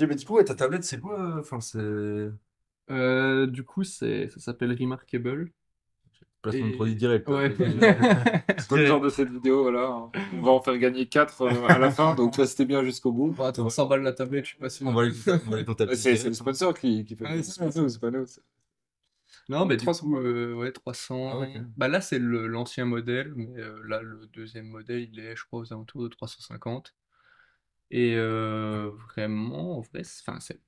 [0.00, 1.38] Ok, mais du coup, ouais, ta tablette, c'est quoi?
[1.38, 1.78] Enfin, c'est.
[2.90, 5.50] Euh, du coup, c'est, ça s'appelle Remarkable.
[6.42, 6.76] Placement de Et...
[6.76, 7.24] produit direct.
[7.24, 7.38] quoi.
[7.38, 7.54] Ouais.
[8.58, 9.90] C'est pas le genre de cette vidéo, voilà.
[10.34, 13.30] On va en faire gagner 4 à la fin, donc toi c'était bien jusqu'au bout.
[13.32, 14.86] Bon, attends, 100 balles la tablette, je suis pas sûr.
[14.86, 15.12] On va les,
[15.46, 16.16] on va les comptabiliser.
[16.16, 18.26] C'est c'est le sponsor qui, qui fait Ouais, c'est pas nous, c'est pas nous.
[19.48, 20.06] Non, mais du 300.
[20.06, 21.30] coup, euh, ouais, 300.
[21.32, 21.48] Ah, ok.
[21.76, 25.44] Bah là, c'est le- l'ancien modèle, mais euh, là, le deuxième modèle, il est, je
[25.44, 26.94] crois, aux alentours de 350.
[27.90, 30.60] Et euh, vraiment, en vrai, c'est, enfin, c'est,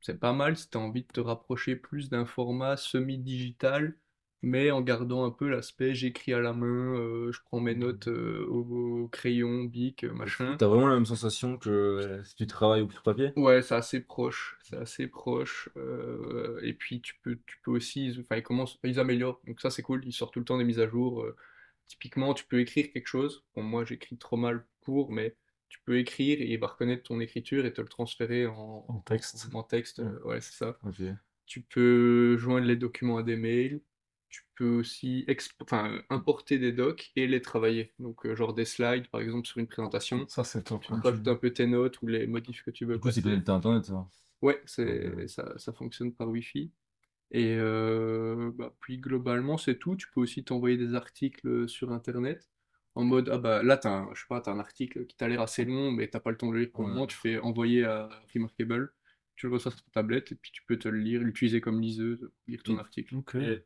[0.00, 3.96] c'est pas mal si tu as envie de te rapprocher plus d'un format semi-digital,
[4.42, 6.66] mais en gardant un peu l'aspect j'écris à la main,
[6.98, 10.56] euh, je prends mes notes euh, au, au crayon, bic, euh, machin.
[10.58, 13.34] T'as vraiment la même sensation que euh, si tu travailles sur papier?
[13.36, 15.68] Ouais, c'est assez proche, c'est assez proche.
[15.76, 19.40] euh, et puis tu peux, tu peux aussi, ils- enfin ils commencent, ils améliorent.
[19.46, 21.22] Donc ça c'est cool, ils sortent tout le temps des mises à jour.
[21.22, 21.36] euh.
[21.88, 23.44] typiquement, tu peux écrire quelque chose.
[23.56, 25.34] Bon, moi j'écris trop mal pour, mais
[25.68, 29.00] tu peux écrire et il va reconnaître ton écriture et te le transférer en, En
[29.00, 29.48] texte.
[29.54, 30.00] en texte.
[30.00, 30.78] euh, ouais, c'est ça.
[31.46, 33.80] Tu peux joindre les documents à des mails.
[34.28, 35.26] Tu peux aussi
[35.60, 37.92] enfin, importer des docs et les travailler.
[37.98, 40.26] Donc euh, genre des slides par exemple sur une présentation.
[40.28, 40.82] Ça, c'est top.
[40.82, 43.22] Tu rajoutes un peu tes notes ou les modifs que tu veux Du coup, c'est
[43.22, 44.06] connecté à Internet, ça.
[44.42, 45.28] Ouais, c'est, Ok.
[45.28, 46.70] ça, ça fonctionne par Wi-Fi.
[47.32, 49.96] Et euh, bah, puis globalement, c'est tout.
[49.96, 52.48] Tu peux aussi t'envoyer des articles sur Internet.
[52.96, 55.28] En mode, ah bah là, t'as un, je sais pas, t'as un article qui t'a
[55.28, 57.06] l'air assez long, mais t'as pas le temps de le lire pour le moment.
[57.06, 58.92] Tu fais envoyer à Remarkable,
[59.36, 61.80] tu le reçois sur ta tablette, et puis tu peux te le lire, l'utiliser comme
[61.80, 63.16] liseuse, lire ton article.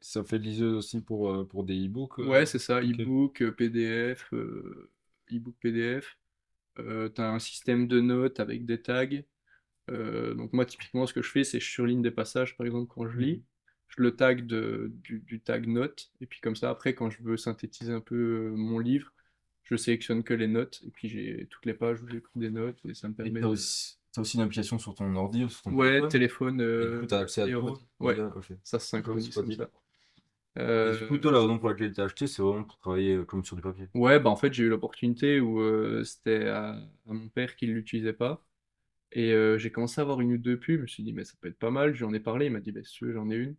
[0.00, 2.18] Ça fait liseuse aussi pour, euh, pour des e-books.
[2.20, 2.82] euh, Ouais, c'est ça, ok.
[2.82, 4.90] e-book, euh, PDF, euh,
[5.32, 6.16] e-book PDF.
[6.78, 9.06] Euh, t'as un système de notes avec des tags.
[9.90, 12.88] Euh, donc moi, typiquement, ce que je fais, c'est je surligne des passages, par exemple,
[12.94, 13.44] quand je lis.
[13.88, 16.12] Je le tag de, du, du tag notes.
[16.20, 19.12] Et puis comme ça, après, quand je veux synthétiser un peu mon livre,
[19.70, 20.82] je sélectionne que les notes.
[20.86, 22.78] Et puis j'ai toutes les pages où j'ai pris des notes.
[22.86, 23.48] Et ça me Et permet t'as de...
[23.48, 26.08] aussi, t'as aussi une application sur ton ordi ou sur ton Ouais, téléphone?
[26.08, 26.60] téléphone.
[26.80, 27.76] Et euh, du coup, t'as accès à tout?
[28.00, 28.16] Ouais,
[28.64, 29.70] ça se synchronise comme ça.
[30.58, 33.24] Euh, du coup, toi, la raison pour laquelle t'as acheté, c'est vraiment pour travailler euh,
[33.24, 33.88] comme sur du papier.
[33.94, 37.66] Ouais, bah en fait, j'ai eu l'opportunité où euh, c'était à, à mon père qui
[37.66, 38.44] ne l'utilisait pas.
[39.12, 40.78] Et euh, j'ai commencé à avoir une ou deux pubs.
[40.78, 41.94] Je me suis dit, mais ça peut être pas mal.
[41.94, 42.46] J'en ai parlé.
[42.46, 43.56] Il m'a dit, bah, si tu veux, j'en ai une.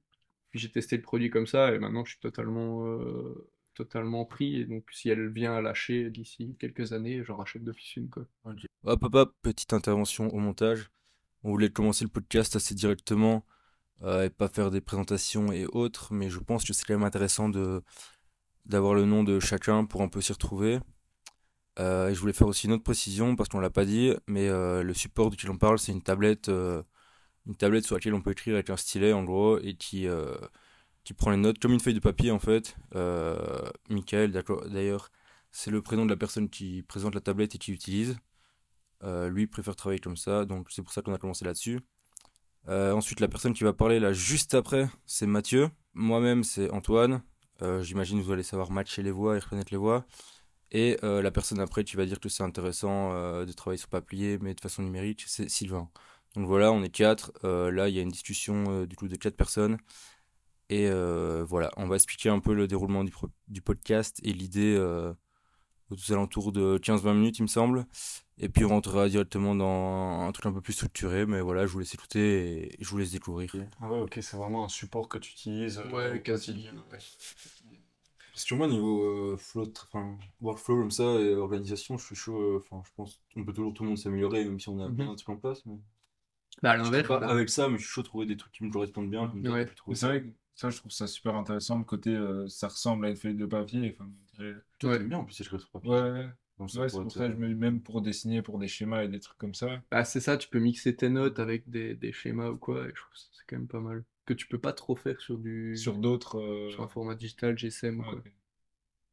[0.51, 1.73] Puis j'ai testé le produit comme ça.
[1.75, 3.49] Et maintenant, je suis totalement, euh,
[3.79, 4.57] totalement pris.
[4.57, 8.25] Et donc, si elle vient à lâcher d'ici quelques années, j'en rachète d'office une, quoi.
[8.83, 10.91] Hop, hop, petite intervention au montage.
[11.43, 13.45] On voulait commencer le podcast assez directement
[14.03, 17.03] euh, et pas faire des présentations et autres, mais je pense que c'est quand même
[17.03, 17.81] intéressant de
[18.65, 20.79] d'avoir le nom de chacun pour un peu s'y retrouver.
[21.79, 24.47] Euh, et je voulais faire aussi une autre précision parce qu'on l'a pas dit, mais
[24.49, 28.31] euh, le support duquel on parle, c'est une tablette, une tablette sur laquelle on peut
[28.31, 30.07] écrire avec un stylet en gros et qui
[31.09, 32.75] qui prend les notes comme une feuille de papier en fait.
[32.93, 35.09] Euh, Michael, d'ailleurs,
[35.51, 38.15] c'est le prénom de la personne qui présente la tablette et qui l'utilise.
[39.03, 41.79] Euh, lui préfère travailler comme ça, donc c'est pour ça qu'on a commencé là-dessus.
[42.67, 45.71] Euh, ensuite, la personne qui va parler là juste après, c'est Mathieu.
[45.95, 47.23] Moi-même, c'est Antoine.
[47.81, 50.05] J'imagine vous allez savoir matcher les voix et reconnaître les voix.
[50.69, 54.53] Et la personne après qui va dire que c'est intéressant de travailler sur papier, mais
[54.53, 55.89] de façon numérique, c'est Sylvain.
[56.35, 57.31] Donc voilà, on est quatre.
[57.43, 59.79] Là, il y a une discussion du coup de quatre personnes.
[60.69, 63.11] Et euh, voilà, on va expliquer un peu le déroulement du,
[63.47, 65.13] du podcast et l'idée euh,
[65.89, 67.85] aux alentours de 15-20 minutes, il me semble.
[68.37, 71.71] Et puis on rentrera directement dans un truc un peu plus structuré, mais voilà, je
[71.73, 73.51] vous laisse écouter et je vous laisse découvrir.
[73.81, 76.69] Ah ouais, ok, c'est vraiment un support que tu utilises euh, Ouais, quasi.
[78.31, 79.03] Parce que moi, niveau
[79.33, 82.39] euh, flow, enfin, workflow comme ça et organisation, je suis chaud.
[82.39, 84.87] euh, Enfin, je pense qu'on peut toujours tout le monde s'améliorer, même si on a
[84.87, 84.95] Mhm.
[84.95, 85.65] plein de trucs en place.
[85.65, 85.75] Mais...
[86.63, 88.63] Bah, à l'inverse, pas avec ça, mais je suis chaud de trouver des trucs qui
[88.63, 89.27] me correspondent bien.
[89.27, 89.67] comme Ouais.
[89.93, 90.27] c'est vrai que
[90.59, 93.45] ça, je trouve ça super intéressant, le côté euh, ça ressemble à une feuille de
[93.45, 93.95] papier.
[93.99, 94.09] Enfin,
[94.79, 94.99] Toi, Ouais.
[94.99, 95.89] bien en plus sur papier.
[95.89, 96.29] ouais, ouais.
[96.57, 98.67] Donc, ça Ouais, c'est pour être, ça que je me même pour dessiner, pour des
[98.67, 99.81] schémas et des trucs comme ça.
[99.91, 102.89] Bah, c'est ça, tu peux mixer tes notes avec des, des schémas ou quoi, et
[102.89, 104.03] je trouve que c'est quand même pas mal.
[104.25, 106.39] Que tu peux pas trop faire sur du Sur d'autres.
[106.39, 108.23] euh, sur un format digital, GSM ou quoi.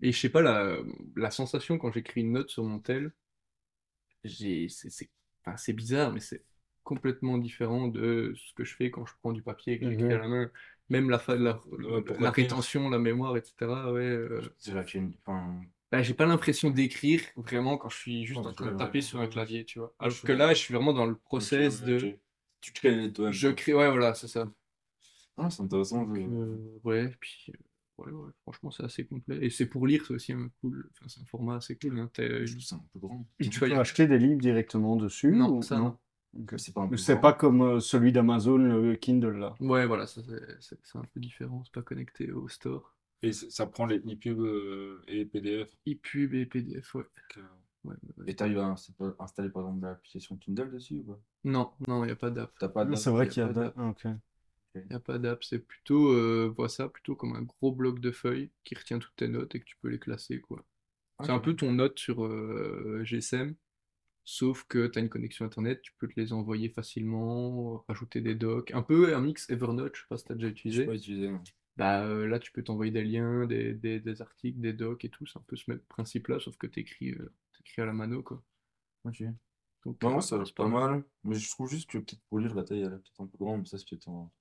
[0.00, 0.78] Et je sais pas, la,
[1.16, 3.12] la sensation quand j'écris une note sur mon tel,
[4.24, 5.10] j'ai, c'est, c'est,
[5.44, 6.44] enfin, c'est bizarre, mais c'est
[6.84, 10.12] complètement différent de ce que je fais quand je prends du papier et que j'écris
[10.12, 10.15] Mhm.
[10.15, 10.50] à la main.
[10.88, 13.92] Même la, fa- la, Ouais, la rétention, la mémoire, etc.
[13.92, 15.60] Ouais, euh, C'est enfin,
[15.91, 19.00] bah, j'ai pas l'impression d'écrire vraiment quand je suis juste Ouais, en train de taper
[19.00, 19.94] sur un clavier, tu vois.
[19.98, 22.18] Alors que là, je suis vraiment dans le process de.
[22.60, 23.33] Tu crées toi-même.
[23.33, 24.50] Je crée, ouais, voilà, c'est ça.
[25.36, 26.06] Ah, c'est intéressant.
[26.15, 29.38] je- Euh, ouais, puis euh, ouais, ouais, franchement, c'est assez complet.
[29.42, 30.88] Et c'est pour lire, c'est aussi un cool.
[30.92, 31.98] Enfin, c'est un format assez cool.
[31.98, 32.10] Hein.
[32.16, 33.27] Ça un peu grand.
[33.38, 35.98] une Tu peux acheter des livres directement dessus Non, ou- ça non.
[36.34, 36.54] Ok.
[36.56, 37.20] C'est pas un peu C'est grand.
[37.20, 39.54] pas comme euh, celui d'Amazon, le Kindle là.
[39.60, 41.62] Ouais, voilà, ça, c'est c'est- c'est un peu différent.
[41.64, 42.94] C'est pas connecté au store.
[43.22, 45.70] Et ça prend les e-pubs euh, et les PDF.
[45.86, 47.02] ePub et PDF, ouais.
[47.02, 47.42] Donc, euh,
[47.84, 48.30] ouais, ouais.
[48.30, 51.20] Et t'arrives à insta- installer par exemple l'application Kindle dessus ou pas?
[51.44, 52.52] Non, non, il n'y a pas d'app.
[52.58, 52.94] T'as pas de.
[52.96, 53.76] C'est vrai y a qu'il y a pas d'app.
[53.76, 53.94] ah.
[54.74, 57.98] Il n'y a pas d'app, c'est plutôt, euh, vois ça plutôt comme un gros bloc
[58.00, 60.64] de feuilles qui retient toutes tes notes et que tu peux les classer, quoi.
[61.22, 63.54] C'est un peu ton note sur euh, GSM,
[64.26, 68.36] sauf que tu as une connexion internet, tu peux te les envoyer facilement, rajouter des
[68.36, 70.82] docs, un peu un mix Evernote, je sais pas si tu as déjà Je utilisé.
[70.82, 71.28] sais pas utiliser.
[71.28, 71.40] non.
[71.76, 75.10] Bah euh, là, tu peux t'envoyer des liens, des, des- des articles, des docs et
[75.10, 77.14] tout, c'est un peu ce même principe-là, sauf que tu écris,
[77.78, 78.42] à la mano, quoi.
[79.04, 79.22] Ok.
[79.84, 81.04] Donc, Non, euh, ça c'est pas mal.
[81.24, 83.36] Mais je trouve juste que peut-être pour lire la taille, elle est peut-être un peu
[83.38, 84.32] grande, mais ça c'est peut-être en.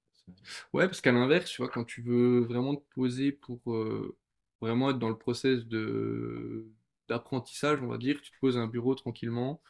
[0.73, 4.17] Ouais, parce qu'à l'inverse, tu vois, quand tu veux vraiment te poser pour euh,
[4.61, 6.67] vraiment être dans le process de
[7.07, 9.61] d'apprentissage, on va dire, tu te poses à un bureau tranquillement,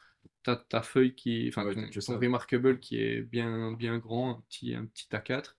[0.43, 2.17] t'as ta feuille qui est, enfin, Ouais, ton.
[2.17, 5.55] Remarkable qui est bien, bien grand, un petit, un petit A4,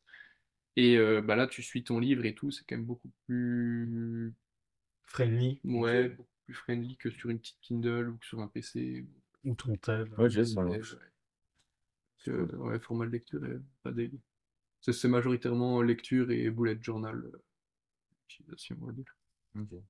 [0.77, 4.35] et euh, bah là, tu suis ton livre et tout, c'est quand même beaucoup plus,
[5.07, 5.61] Friendly.
[5.65, 9.07] ouais, beaucoup plus friendly que sur une petite Kindle ou que sur un PC.
[9.45, 10.09] Ou ton tel.
[10.19, 10.65] Ouais, j'ai ça.
[10.65, 10.81] Ouais,
[12.25, 14.21] que, ouais, format de lecture est pas daily.
[14.81, 17.43] C'est c'est majoritairement lecture et bullet journal euh,
[18.29, 19.17] utilisation, on va dire.
[19.59, 19.81] Ok.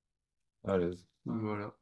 [0.64, 1.04] À l'aise.
[1.24, 1.74] Voilà,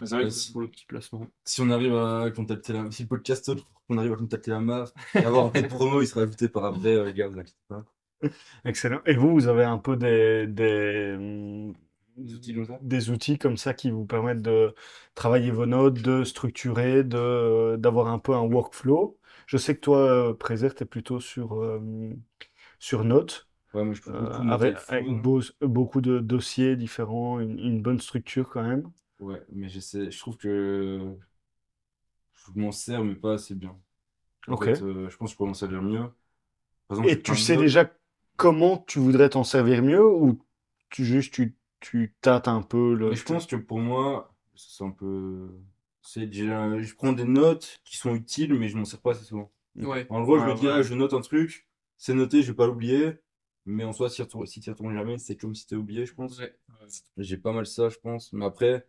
[0.00, 1.26] c'est vrai que si- pour le petit placement.
[1.44, 2.90] Si on arrive à contacter la.
[2.90, 3.50] Si le podcast,
[3.88, 6.64] on arrive à contacter la MAF et avoir un code promo, il sera ajouté par
[6.64, 7.84] après, euh, les gars, vous inquiétez pas.
[8.64, 9.00] Excellent.
[9.06, 11.16] Et vous, vous avez un peu des, des,
[12.16, 12.78] Des outils comme ça?
[12.82, 14.74] des outils comme ça qui vous permettent de
[15.14, 19.18] travailler vos notes, de structurer, de, d'avoir un peu un workflow.
[19.46, 21.80] Je sais que toi, euh, Préser, tu es plutôt sur, euh,
[22.78, 27.40] sur Notes, Ouais, moi je trouve euh, de avec, avec beau- beaucoup de dossiers différents,
[27.40, 28.90] une, une bonne structure quand même.
[29.18, 31.16] Ouais, mais j'essaie, je trouve que
[32.34, 33.76] je m'en sers, mais pas assez bien.
[34.48, 34.66] En Ok.
[34.66, 36.08] fait, euh, je pense que je commence à lire mieux.
[36.88, 37.76] Par exemple, Et j'ai tu plein de sais notes.
[37.76, 37.90] déjà
[38.36, 40.38] comment tu voudrais t'en servir mieux ou
[40.90, 43.10] tu, juste tu, tu tâtes un peu le...
[43.10, 45.50] Mais je pense que pour moi, c'est un peu.
[46.02, 49.24] C'est déjà- je prends des notes qui sont utiles, mais je m'en sers pas assez
[49.24, 49.50] souvent.
[49.76, 50.10] Ouais.
[50.10, 50.72] En gros, je Ouais, me dis, ouais.
[50.72, 51.68] ah, je note un truc,
[51.98, 53.14] c'est noté, je vais pas l'oublier.
[53.66, 56.14] Mais en soi, si tu si t'y retournes jamais, c'est comme si t'es oublié, je
[56.14, 56.38] pense.
[56.38, 56.56] Ouais.
[57.18, 58.32] J'ai pas mal ça, je pense.
[58.32, 58.86] Mais après,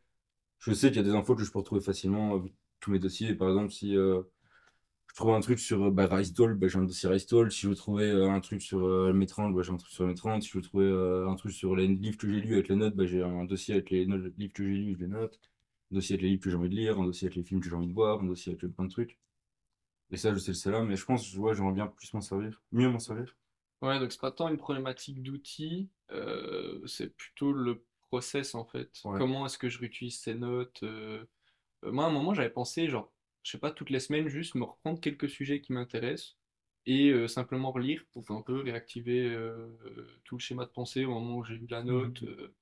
[0.60, 2.40] je sais qu'il y a des infos que je peux retrouver facilement euh,
[2.80, 3.36] tous mes dossiers.
[3.36, 4.22] Par exemple, si euh,
[5.08, 7.52] je trouve un truc sur euh, bah, Rystall, bah, j'ai un dossier Rystall.
[7.52, 10.40] Si je euh, un truc sur Métrand, bah, j'ai un truc sur Métrand.
[10.42, 13.06] Si je euh, un truc sur les livres que j'ai lus avec les notes, bah,
[13.06, 15.40] j'ai un dossier avec les livres que j'ai lus, je les note.
[15.92, 17.62] Un dossier avec les livres que j'ai envie de lire, un dossier avec les films
[17.62, 19.18] que j'ai envie de voir, un dossier avec plein de trucs.
[20.12, 22.22] Et ça, je sais le c'est là, mais je pense, ouais, j'aimerais bien plus m'en
[22.22, 23.36] servir, mieux m'en servir.
[23.82, 25.90] Ouais, donc c'est pas tant une problématique d'outils,
[26.86, 28.92] c'est plutôt le process en fait.
[29.06, 29.18] Ouais.
[29.18, 31.26] Comment est-ce que je réutilise ces notes euh,
[31.86, 33.12] euh, Moi, à un moment, j'avais pensé, genre,
[33.44, 36.38] je sais pas, toutes les semaines, juste me reprendre quelques sujets qui m'intéressent
[36.86, 39.68] et euh, simplement relire pour un peu réactiver euh,
[40.24, 42.54] tout le schéma de pensée au moment où j'ai eu la note, euh,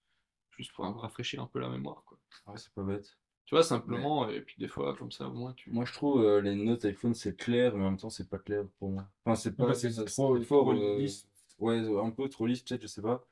[0.58, 2.18] juste pour rafraîchir un peu la mémoire, quoi.
[2.48, 3.18] Ouais, c'est pas bête.
[3.46, 5.70] Tu vois, simplement, et puis des fois, comme ça, au moins, tu...
[5.70, 8.40] Moi, je trouve euh, les notes iPhone, c'est clair, mais en même temps, c'est pas
[8.40, 9.08] clair pour moi.
[9.24, 9.68] Enfin, c'est pas.
[9.68, 11.28] bah, c'est trop- trop euh, lisse.
[11.60, 13.24] Ouais, un peu trop lisse, peut-être, je sais pas.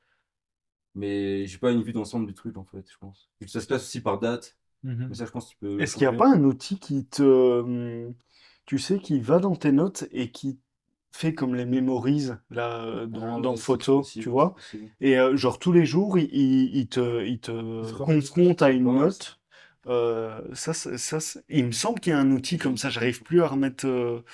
[0.94, 3.30] Mais j'ai pas une vue d'ensemble du truc, en fait, je pense.
[3.40, 4.56] Et ça se passe aussi par date.
[4.82, 5.08] Mhm.
[5.08, 5.82] Mais ça, je pense que tu peux.
[5.82, 8.14] Est-ce qu'il n'y a pas un outil qui te, hum,
[8.66, 10.58] tu sais, qui va dans tes notes et qui
[11.12, 14.54] fait comme les mémorise là euh, dans, Ah, dans photo, possible, tu vois?
[15.00, 18.84] Et euh, genre tous les jours, il, il- il te, il te confronte à une
[18.92, 19.40] note.
[19.86, 21.18] Euh, ça, ça,
[21.48, 22.90] il me semble qu'il y a un outil comme ça.
[22.90, 24.24] J'arrive plus à remettre, euh,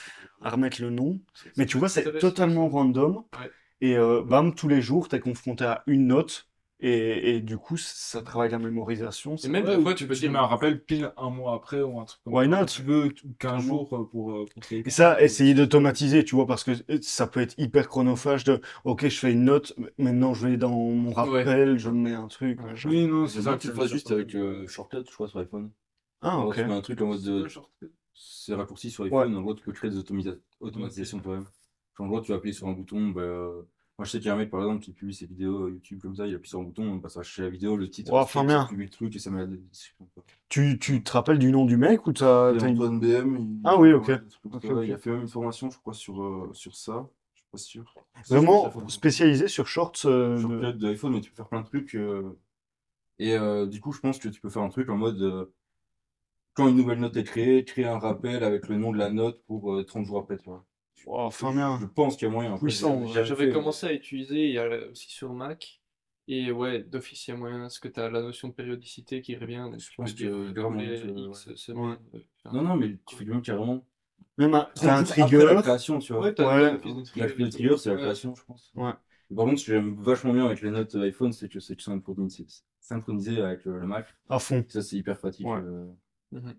[0.43, 1.21] à remettre le nom.
[1.57, 3.25] Mais tu vois, c'est totalement random.
[3.39, 3.51] Ouais.
[3.83, 6.50] Et euh, bam, tous les jours, tu es confronté à une note.
[6.83, 9.37] Et, et du coup, ça travaille la mémorisation.
[9.37, 11.31] Et même Ouais, des fois, ou tu peux tu dire, mets un rappel pile un
[11.31, 12.57] mois après ou un truc comme Why ça.
[12.61, 12.67] not?
[12.67, 13.61] Tu veux ou 15 Clairement.
[13.61, 14.83] jours euh, pour, euh, pour créer.
[14.87, 18.61] Et ça, essayer d'automatiser, tu vois, parce que euh, ça peut être hyper chronophage de,
[18.85, 22.29] ok, je fais une note, maintenant je vais dans mon rappel, je me mets un
[22.29, 22.59] truc.
[22.87, 25.39] Oui, non, C'est ça que tu le fasses juste avec euh, Shortcut, je crois, sur
[25.41, 25.71] iPhone.
[26.23, 26.57] Ah, Alors, ok.
[26.57, 27.47] tu mets un truc en mode de.
[28.15, 29.99] C'est raccourci sur iPhone, en gros, tu peux créer des
[30.61, 31.47] automatisations toi-même.
[31.99, 33.09] En gros, tu vas appuyer sur un bouton.
[33.09, 33.49] Bah,
[34.01, 36.01] Moi, je sais qu'il y a un mec, par exemple, qui publie ses vidéos YouTube
[36.01, 38.11] comme ça, il appuie sur un bouton, on passe à chercher la vidéo, le titre,
[38.15, 38.65] Oh, enfin bien.
[38.65, 40.09] il publie le truc et ça met la description.
[40.49, 43.61] Tu, tu te rappelles du nom du mec ou t'as, t'as une- Antoine BM, il...
[43.63, 44.09] Ah oui, ok.
[44.09, 44.87] ouais.
[44.89, 47.11] Il a fait même une formation, je crois, sur, euh, sur ça.
[47.35, 47.95] Je suis pas sûr.
[48.27, 51.61] Vraiment Sur spécialisé sur Shorts euh, de- Shortcut de iPhone, mais tu peux faire plein
[51.61, 51.95] de trucs.
[51.95, 52.39] euh,
[53.19, 55.21] Et euh, du coup, je pense que tu peux faire un truc en mode.
[55.21, 55.45] euh,
[56.55, 59.43] Quand une nouvelle note est créée, créer un rappel avec le nom de la note
[59.47, 60.65] pour euh, 30 jours après, tu vois.
[61.07, 61.79] Oh, enfin bien.
[61.81, 62.57] Je pense qu'il y a moyen.
[62.59, 65.81] Puissant, j'avais commencé à utiliser, il y a aussi sur Mac.
[66.33, 69.21] Et ouais, d'office, il y a moyen, parce que tu as la notion de périodicité
[69.21, 69.69] qui revient?
[69.79, 70.53] tu pense que euh,
[72.53, 73.85] Non, non, mais tu fais même carrément.
[74.39, 75.55] Même un, t'as un 30 jours après trigger.
[75.55, 76.23] la création, tu vois.
[76.23, 76.73] Ouais, t'as Ouais.
[76.73, 77.35] La trigger.
[77.37, 78.71] le trigger, c'est la création, je pense.
[78.77, 78.93] Ouais.
[79.31, 81.81] Et Par contre, ce que j'aime vachement bien avec les notes iPhone, c'est que c'est
[81.81, 82.47] synchronisé,
[82.81, 84.07] synchronisé avec le, Mac.
[84.29, 84.65] À fond.
[84.69, 85.47] Ça, c'est hyper pratique.
[85.47, 85.59] Ouais.
[85.59, 85.87] euh.
[86.31, 86.55] Mhm.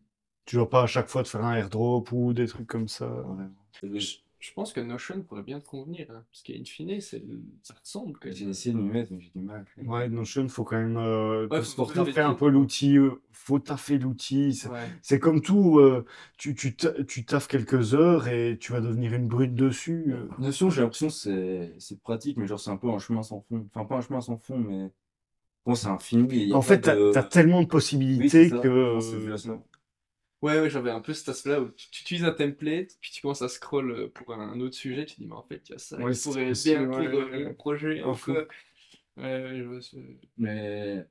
[0.45, 3.07] Tu dois pas à chaque fois te faire un airdrop ou des trucs comme ça.
[3.09, 3.99] Ouais.
[4.41, 7.23] Je, pense que Notion pourrait bien te convenir, hein, parce qu'in fine, c'est,
[7.63, 9.65] ça ressemble quand J'ai essayé de m'y mettre, mais j'ai du mal.
[9.85, 12.97] Ouais, Notion, faut quand même euh, Ouais, faut, taffer un peu l'outil.
[12.97, 14.53] euh, Faut taffer l'outil.
[14.53, 14.87] C'est Ouais.
[15.01, 15.79] c'est comme tout.
[15.79, 16.05] euh,
[16.37, 20.05] tu, tu, ta- tu taffes quelques heures et tu vas devenir une brute dessus.
[20.13, 20.27] euh.
[20.39, 23.41] Notion, j'ai l'impression que c'est c'est pratique, mais genre c'est un peu un chemin sans
[23.41, 23.67] fond.
[23.73, 24.91] Enfin, pas un chemin sans fond, mais
[25.65, 26.27] bon, c'est infini.
[26.35, 28.61] et y a En pas fait, t'as, de- t'as tellement de Oui, possibilités c'est ça.
[28.61, 28.67] que.
[28.67, 29.59] Non, c'est déjà ça.
[30.41, 33.21] Ouais, ouais, j'avais un peu cet aspect-là où tu, tu utilises un template, puis tu
[33.21, 35.73] commences à scroll euh, pour un autre sujet, tu te dis, mais en fait, il
[35.73, 38.47] y a ça, Ouais, c'est pourrait possible, bien ouais, inclure ouais, mon projet, En quoi.
[39.17, 39.97] Ouais, ouais, je vois ce-
[40.37, 41.05] Mais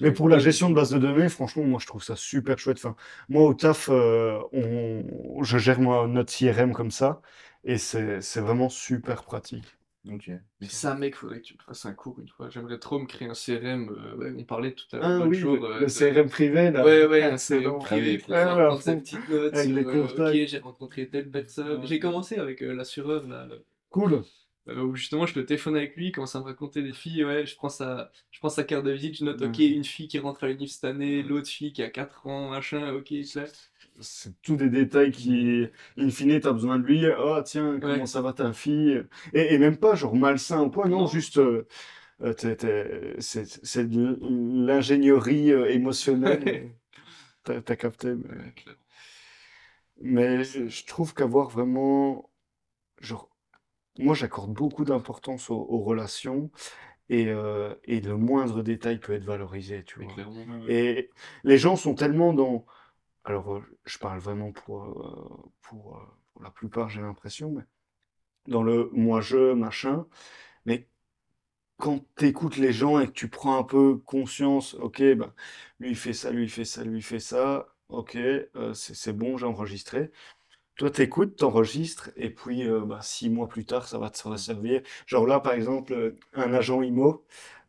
[0.00, 2.78] Mais pour la gestion de base de données, franchement, moi je trouve ça super chouette.
[2.78, 2.96] Enfin,
[3.28, 7.22] moi au taf, euh, on, je gère moi, notre CRM comme ça
[7.64, 9.64] et c'est c'est vraiment super pratique.
[10.06, 10.30] Ok.
[10.60, 12.48] Mais ça, mec, faudrait que tu me fasses un cours une fois.
[12.50, 13.88] J'aimerais trop me créer un CRM.
[13.90, 15.56] euh, ouais, on parlait tout à l'heure Ah l'autre oui, jour.
[15.60, 16.84] le, euh, le de- CRM privé là.
[16.84, 19.56] Ouais, ouais, Ah, un c'est CRM privé pour Ouais, pouvoir ouais, prendre sa petite note
[19.56, 20.40] Avec sur, les euh, contacts.
[20.42, 21.84] ok, j'ai rencontré telle personne.
[21.86, 23.48] J'ai commencé avec euh, l'assureur, là,
[23.90, 24.24] Cool.
[24.68, 27.24] euh, où justement je le téléphone avec lui, il commence à me raconter des filles,
[27.24, 29.60] ouais, je prends sa, je prends sa carte de visite, je note, ok, Ouais.
[29.60, 32.92] une fille qui rentre à l'univ cette année, l'autre fille qui a 4 ans, machin,
[32.94, 33.44] ok, ça.
[34.00, 35.66] C'est tous des détails qui,
[35.98, 37.04] in fine, t'as besoin de lui.
[37.18, 38.06] Oh, tiens, comment Ouais.
[38.06, 39.04] ça va ta fille?
[39.32, 41.06] Et, et même pas genre malsain ou quoi, non, Non.
[41.06, 41.66] juste, euh,
[42.22, 44.18] euh, c'est de
[44.66, 46.70] l'ingénierie euh, émotionnelle.
[47.44, 48.14] T'as t'as capté.
[48.14, 48.54] mais-.
[50.00, 52.30] Mais je trouve qu'avoir vraiment,
[53.00, 53.30] genre,
[53.98, 56.50] moi j'accorde beaucoup d'importance aux, aux relations
[57.10, 60.16] et, euh, et le moindre détail peut être valorisé, tu vois.
[60.68, 61.10] Et
[61.44, 62.66] les gens sont tellement dans,
[63.24, 66.00] alors euh, je parle vraiment pour, euh, euh, pour
[66.42, 67.62] la plupart, j'ai l'impression, mais
[68.48, 70.06] dans le moi-je, machin,
[70.66, 70.88] mais
[71.78, 75.34] quand tu écoutes les gens et que tu prends un peu conscience, ok, ben,
[75.80, 78.18] lui il fait ça, lui il fait ça, lui il fait ça, ok,
[78.74, 80.10] c'est bon, j'ai enregistré.
[80.76, 84.82] Toi, t'écoutes, t'enregistres, et puis bah, six mois plus tard, ça va te servir.
[85.06, 87.24] Genre là, par exemple, un agent IMO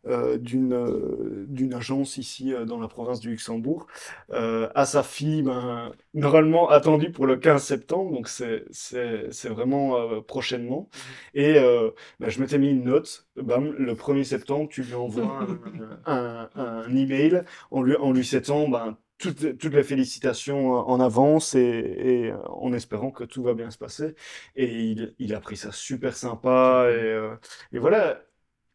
[0.07, 3.87] euh, d'une euh, d'une agence ici euh, dans la province du Luxembourg
[4.31, 9.49] euh, a sa fille, ben, normalement attendue pour le 15 septembre, donc c'est c'est c'est
[9.49, 10.89] vraiment euh, prochainement.
[11.33, 15.25] Et euh, ben, je m'étais mis une note, bam, le 1er septembre, tu lui envoies
[15.25, 15.59] un,
[16.05, 21.55] un, un email en lui, en lui souhaitant ben, toutes, toutes les félicitations en avance
[21.55, 24.15] et, et en espérant que tout va bien se passer.
[24.55, 26.87] Et il, il a pris ça super sympa.
[26.89, 27.35] Et, euh,
[27.71, 28.21] et voilà.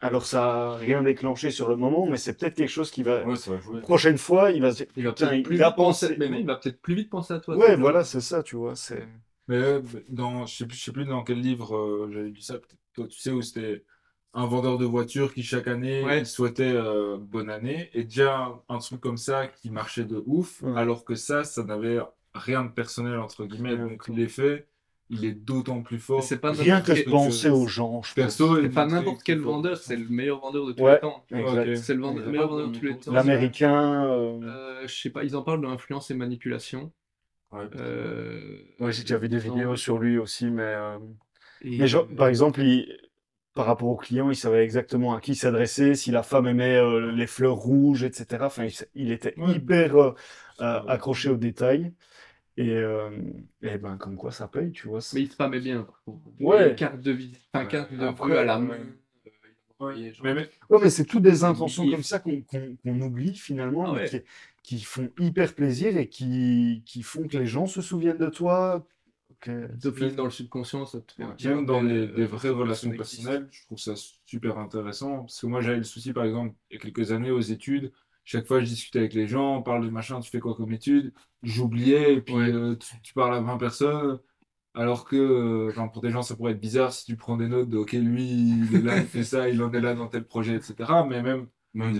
[0.00, 3.24] Alors, ça a rien déclenché sur le moment, mais c'est peut-être quelque chose qui va.
[3.24, 3.80] Ouais, ça va jouer.
[3.82, 7.10] Prochaine fois, il va se Il va peut-être il plus vite penser, il plus vite
[7.30, 7.56] à toi.
[7.56, 8.74] Ouais, voilà, c'est ça, tu vois.
[8.76, 9.06] C'est.
[9.48, 12.40] Mais euh, dans, je sais plus, je sais plus dans quel livre euh, j'avais lu
[12.40, 12.54] ça,
[12.94, 13.84] toi tu sais où c'était
[14.32, 16.20] un vendeur de voitures qui chaque année Ouais.
[16.20, 20.62] il souhaitait euh, bonne année et déjà un truc comme ça qui marchait de ouf
[20.62, 20.78] Ouais.
[20.78, 21.98] alors que ça ça n'avait
[22.32, 24.68] rien de personnel entre guillemets donc l'effet
[25.10, 28.08] il est d'autant plus fort Mais c'est pas Rien que de penser aux gens, je
[28.08, 28.14] pense.
[28.14, 30.94] perso C'est pas n'importe que quel vendeur, c'est le meilleur vendeur de tous Ouais.
[30.94, 31.24] les temps.
[31.28, 33.12] C'est le vendeur- Il meilleur va pas vendeur de tous les dans- temps.
[33.12, 34.04] L'américain.
[34.06, 36.92] euh, Euh, je sais pas, ils en parlent d'influence et manipulation.
[37.52, 37.64] Ouais.
[37.76, 40.62] Euh, Ouais, j'ai déjà vu des vidéos sur lui aussi, mais.
[40.62, 40.98] euh,
[41.62, 42.88] Et, Mais genre, euh, par exemple, il-
[43.54, 47.10] par rapport au client, il savait exactement à qui s'adresser, si la femme aimait euh,
[47.12, 48.44] les fleurs rouges, etc.
[48.46, 49.54] Enfin, il, était Ouais.
[49.56, 50.14] hyper
[50.58, 51.92] accroché aux détails.
[52.56, 53.10] Et, euh,
[53.62, 55.00] et ben, comme quoi ça paye, tu vois.
[55.14, 55.86] Mais il spammait bien.
[56.40, 56.74] Ouais.
[56.76, 57.70] Carte de visite, enfin, Ouais.
[57.70, 58.74] carte de Après, à la main.
[59.80, 59.92] euh,
[60.22, 63.92] mais, mais Ouais, mais c'est toutes des intentions comme ça qu'on qu'on- qu'on oublie finalement,
[63.92, 64.20] Ah mais qui,
[64.62, 68.86] qui font hyper plaisir et qui, qui font que les gens se souviennent de toi.
[69.30, 72.50] Ok, D'office dans le subconscient, ça te fait un Même dans les, euh, des vraies
[72.50, 73.94] relations personnelles, je trouve ça
[74.26, 75.20] super intéressant.
[75.20, 77.90] Parce que moi, j'avais le souci, par exemple, il y a quelques années aux études,
[78.24, 80.72] chaque fois je discutais avec les gens, on parle de machin, tu fais quoi comme
[80.72, 81.12] études?
[81.42, 82.50] J'oubliais, et puis Ouais.
[82.52, 84.20] euh, tu, tu parles à 20 personnes.
[84.74, 87.68] Alors que, euh, pour des gens, ça pourrait être bizarre si tu prends des notes
[87.68, 90.24] de, ok, lui, il est là, il fait ça, il en est là dans tel
[90.24, 91.04] projet, etc.
[91.04, 91.48] Mais même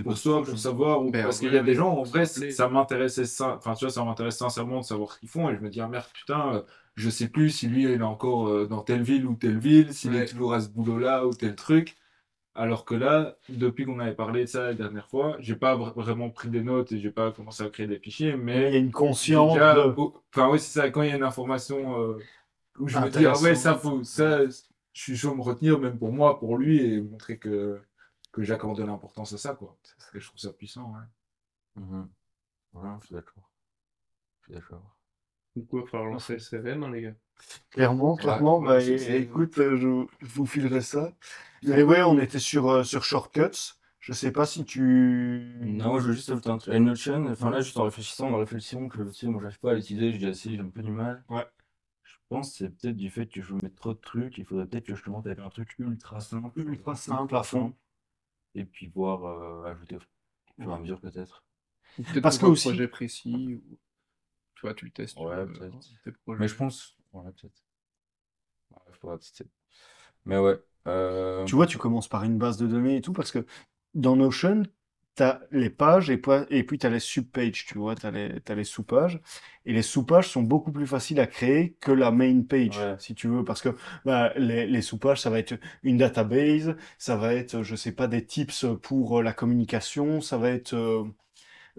[0.03, 2.69] pour soi, pour savoir, ou- Ben, parce qu'il y a des gens, en vrai, ça
[2.69, 5.61] m'intéressait ça, enfin, tu vois, ça m'intéresse sincèrement de savoir ce qu'ils font, et je
[5.61, 6.61] me dis, ah merde, putain, euh,
[6.95, 9.93] je sais plus si lui, il est encore euh, dans telle ville ou telle ville,
[9.93, 10.23] s'il Ouais.
[10.23, 11.95] est toujours à ce boulot-là ou tel truc.
[12.55, 15.93] Alors que là, depuis qu'on avait parlé de ça la dernière fois, j'ai pas vra-
[15.93, 18.75] vraiment pris des notes et j'ai pas commencé à créer des fichiers, Mais il y
[18.75, 19.95] a une conscience déjà, de...
[20.33, 22.27] enfin, oui, c'est ça, quand il y a une information euh,
[22.79, 24.51] où je me dis, ah ouais, ça faut, ça, je
[24.93, 27.81] suis chaud de me retenir, même pour moi, pour lui, et montrer que,
[28.33, 29.77] que j'accorde de l'importance à ça, quoi.
[30.15, 31.05] Et je trouve ça puissant, ouais.
[31.83, 32.09] Mhm.
[32.73, 33.49] Ouais, je suis d'accord.
[34.41, 34.95] Je suis d'accord.
[35.55, 37.15] Donc, il va falloir lancer le CRM, hein, les gars?
[37.71, 38.81] Clairement, clairement, ouais, bah,
[39.15, 41.13] écoute, euh, je, je vous filerai ça.
[41.63, 43.75] Mais ouais, on était sur, euh, sur Shortcuts.
[43.99, 45.55] Je sais pas si tu.
[45.61, 46.73] Non, je veux juste ajouter un truc.
[46.75, 49.73] Notion, enfin là, juste en réfléchissant, en réflexion, que tu sais, moi, j'arrive pas à
[49.75, 51.23] l'utiliser, je dis assez, j'ai un peu du mal.
[51.29, 51.45] Ouais.
[52.03, 54.65] Je pense que c'est peut-être du fait que je mets trop de trucs, il faudrait
[54.65, 57.73] peut-être que je commence avec un truc ultra simple, Ultra simple à fond.
[58.55, 61.43] et puis voir euh, ajouter au fur et à mesure peut-être.
[61.97, 63.77] Peut-être Parce pour que un aussi- projet précis, ou
[64.61, 65.17] tu vois, tu le testes.
[65.17, 65.89] Ouais, peut-être.
[66.03, 66.39] tes projets.
[66.39, 67.63] Mais je pense, ouais, peut-être.
[68.71, 69.45] Ouais, faudra tester.
[70.25, 70.59] Mais ouais.
[70.87, 73.45] euh, Tu vois, tu commences par une base de données et tout, parce que
[73.93, 74.63] dans Notion,
[75.17, 78.05] tu as les pages et, puis- et puis tu as les subpages, tu vois, tu
[78.05, 79.19] as les, t'as les sous-pages.
[79.65, 82.95] Et les sous-pages sont beaucoup plus faciles à créer que la main page, Ouais.
[82.99, 83.69] si tu veux, parce que
[84.05, 88.07] bah, les, les sous-pages, ça va être une database, ça va être, je sais pas,
[88.07, 91.03] des tips pour euh, la communication, ça va être euh,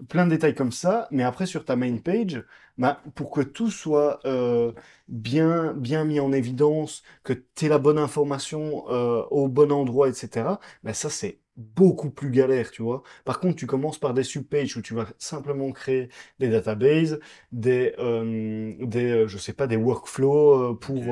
[0.09, 1.07] plein de détails comme ça.
[1.11, 2.43] Mais après, sur ta main page,
[2.77, 4.71] bah, pour que tout soit euh,
[5.07, 10.09] bien, bien mis en évidence, que tu aies la bonne information euh, au bon endroit,
[10.09, 13.03] etc., ben ça, c'est beaucoup plus galère, tu vois.
[13.25, 16.09] Par contre, tu commences par des subpages où tu vas simplement créer
[16.39, 17.19] des databases,
[17.51, 21.03] des, euh, des je sais pas, des workflows pour,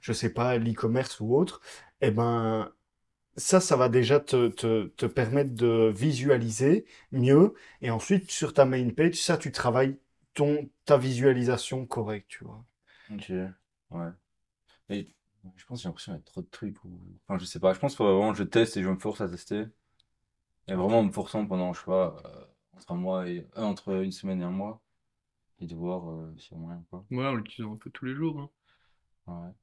[0.00, 1.60] je sais pas, l'e-commerce ou autre.
[2.00, 2.70] Eh ben,
[3.36, 7.54] ça, ça va déjà te, te, te permettre de visualiser mieux.
[7.82, 9.98] Et ensuite, sur ta main page, ça, tu travailles
[10.34, 12.64] ton, ta visualisation correcte, tu vois.
[13.10, 13.30] Ok,
[13.90, 14.10] ouais.
[14.90, 15.08] Et
[15.56, 16.84] je pense que j'ai l'impression qu'il y a trop de trucs.
[16.84, 17.00] Ou...
[17.28, 17.74] Enfin, je sais pas.
[17.74, 19.64] Je pense faudrait vraiment que je teste et je me force à tester.
[20.68, 22.44] Et vraiment en me forçant pendant, je sais pas, euh,
[22.76, 24.82] entre un mois et euh, entre une semaine et un mois.
[25.60, 27.06] Et de voir euh, y a moyen quoi.
[27.10, 28.38] Ouais, en l'utilisant un peu tous les jours.
[28.40, 28.50] hein.
[29.26, 29.54] Ouais.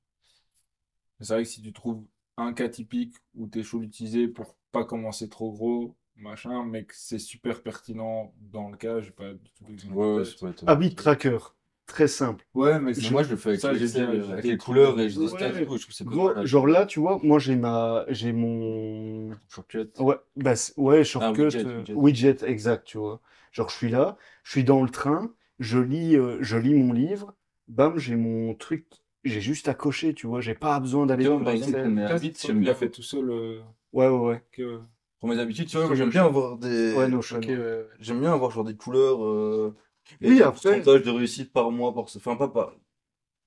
[1.22, 2.04] C'est vrai que si tu trouves
[2.38, 6.94] un cas typique où t'es chaud d'utiliser pour pas commencer trop gros, machin, mais que
[6.96, 9.96] c'est super pertinent dans le cas, j'ai pas du tout l'exemple.
[9.96, 10.52] Ouais, ouais.
[10.68, 11.38] Habit tracker,
[11.86, 12.46] très simple.
[12.54, 15.20] Ouais, mais moi, je le fais avec ça, déjà- euh, avec les couleurs et je
[15.20, 15.54] dis Ouais.
[15.54, 19.90] je trouve que c'est pas genre là, tu vois, moi j'ai ma, j'ai mon, Shortcut.
[20.00, 21.94] ouais, bah, ouais, shortcut, widget, euh, widget.
[21.96, 23.22] widget, exact, tu vois.
[23.52, 26.94] Genre, je suis là, je suis dans le train, je lis, euh, je lis mon
[26.94, 27.34] livre,
[27.68, 28.86] bam, j'ai mon truc,
[29.24, 31.72] j'ai juste à cocher, tu vois, j'ai pas besoin d'aller Tu vois, sur par exemple,
[31.72, 31.84] Excel.
[31.84, 32.74] pour mes Là, habits, tu j'aime bien.
[32.74, 33.60] fait tout seul euh,
[33.94, 34.44] Ouais, ouais, ouais.
[34.52, 34.80] que...
[35.20, 36.94] Pour mes habitudes, tu vois, j'aime bien avoir des.
[36.96, 37.86] Ouais, ouais.
[38.00, 39.24] J'aime bien avoir genre des couleurs.
[39.24, 39.76] Euh...
[40.20, 41.94] et Oui, des après- pourcentages de réussite par mois.
[41.94, 42.06] Par...
[42.06, 42.74] Enfin, pas par.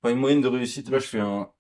[0.03, 0.89] Enfin, une moyenne de réussite.
[0.91, 1.51] Là, je fais un.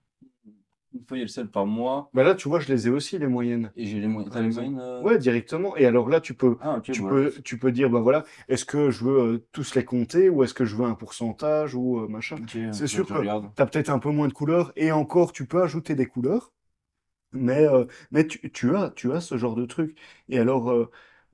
[0.95, 2.11] Une feuille Excel par mois.
[2.15, 3.73] Bah là, tu vois, je les ai aussi, les moyennes.
[3.77, 4.31] Et j'ai les moyennes.
[4.33, 5.77] T'as les moyennes euh Ouais, directement.
[5.77, 7.31] Et alors là, tu peux, Ah, tu voilà.
[7.31, 10.45] peux, tu peux dire, bah voilà, est-ce que je veux euh, tous les compter ou
[10.45, 12.37] est-ce que je veux un pourcentage ou euh, machin.
[12.71, 13.13] C'est ok, sûr que-.
[13.57, 16.53] Tu as peut-être un peu moins de couleurs et encore, tu peux ajouter des couleurs,
[17.33, 19.99] mais, euh, mais tu, tu as, tu as ce genre de truc.
[20.29, 20.71] Et alors,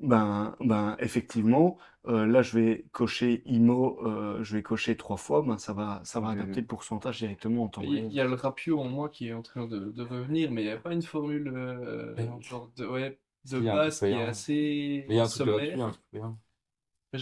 [0.00, 5.42] ben, ben, effectivement, euh, là, je vais cocher IMO, euh, je vais cocher trois fois,
[5.42, 8.06] ben, ça va, ça va adapter le pourcentage directement en temps Il réel.
[8.06, 10.62] il y a le rapio en moi qui est en train de, de revenir, mais
[10.62, 12.42] il n'y a pas une formule euh, Payante.
[12.42, 14.26] genre de, ouais, de Il y a un truc base qui est payant.
[14.26, 15.86] assez Mais il y a un truc là-dessus, il y a sommaire.
[15.86, 16.38] un truc payant.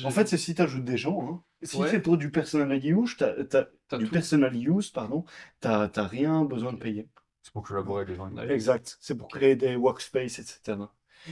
[0.05, 1.21] En fait, c'est si tu ajoutes des gens.
[1.23, 1.43] Hein.
[1.63, 1.89] Si Ouais.
[1.91, 4.11] c'est pour du personal use, t'as, t'as- T'as du tout.
[4.13, 5.25] personal use, pardon,
[5.61, 7.09] t'as, t'as rien besoin de payer.
[7.43, 8.31] C'est pour collaborer avec les gens.
[8.31, 8.53] Ouais.
[8.53, 8.99] Exact.
[9.01, 10.79] C'est pour créer des workspaces, etc.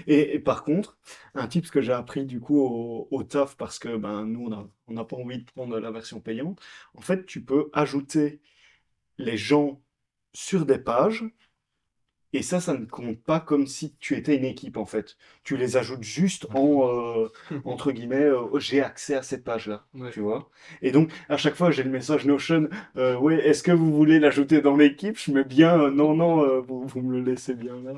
[0.07, 0.99] Et, et par contre,
[1.35, 4.51] un tip que j'ai appris du coup au, au taf, parce que ben, nous,
[4.89, 6.61] on n'a pas envie de prendre la version payante,
[6.95, 8.41] en fait, tu peux ajouter
[9.19, 9.83] les gens
[10.35, 11.25] sur des pages,
[12.33, 15.17] et ça, ça ne compte pas comme si tu étais une équipe, en fait.
[15.43, 17.29] Tu les ajoutes juste en, euh,
[17.65, 20.11] entre guillemets, euh, j'ai accès à cette page-là, Ouais.
[20.11, 20.51] tu vois.
[20.83, 24.19] Et donc, à chaque fois, j'ai le message Notion, euh, oui, est-ce que vous voulez
[24.19, 25.19] l'ajouter dans l'équipe?
[25.19, 27.95] Je mets bien, euh, non, non, vous, vous me le laissez bien là.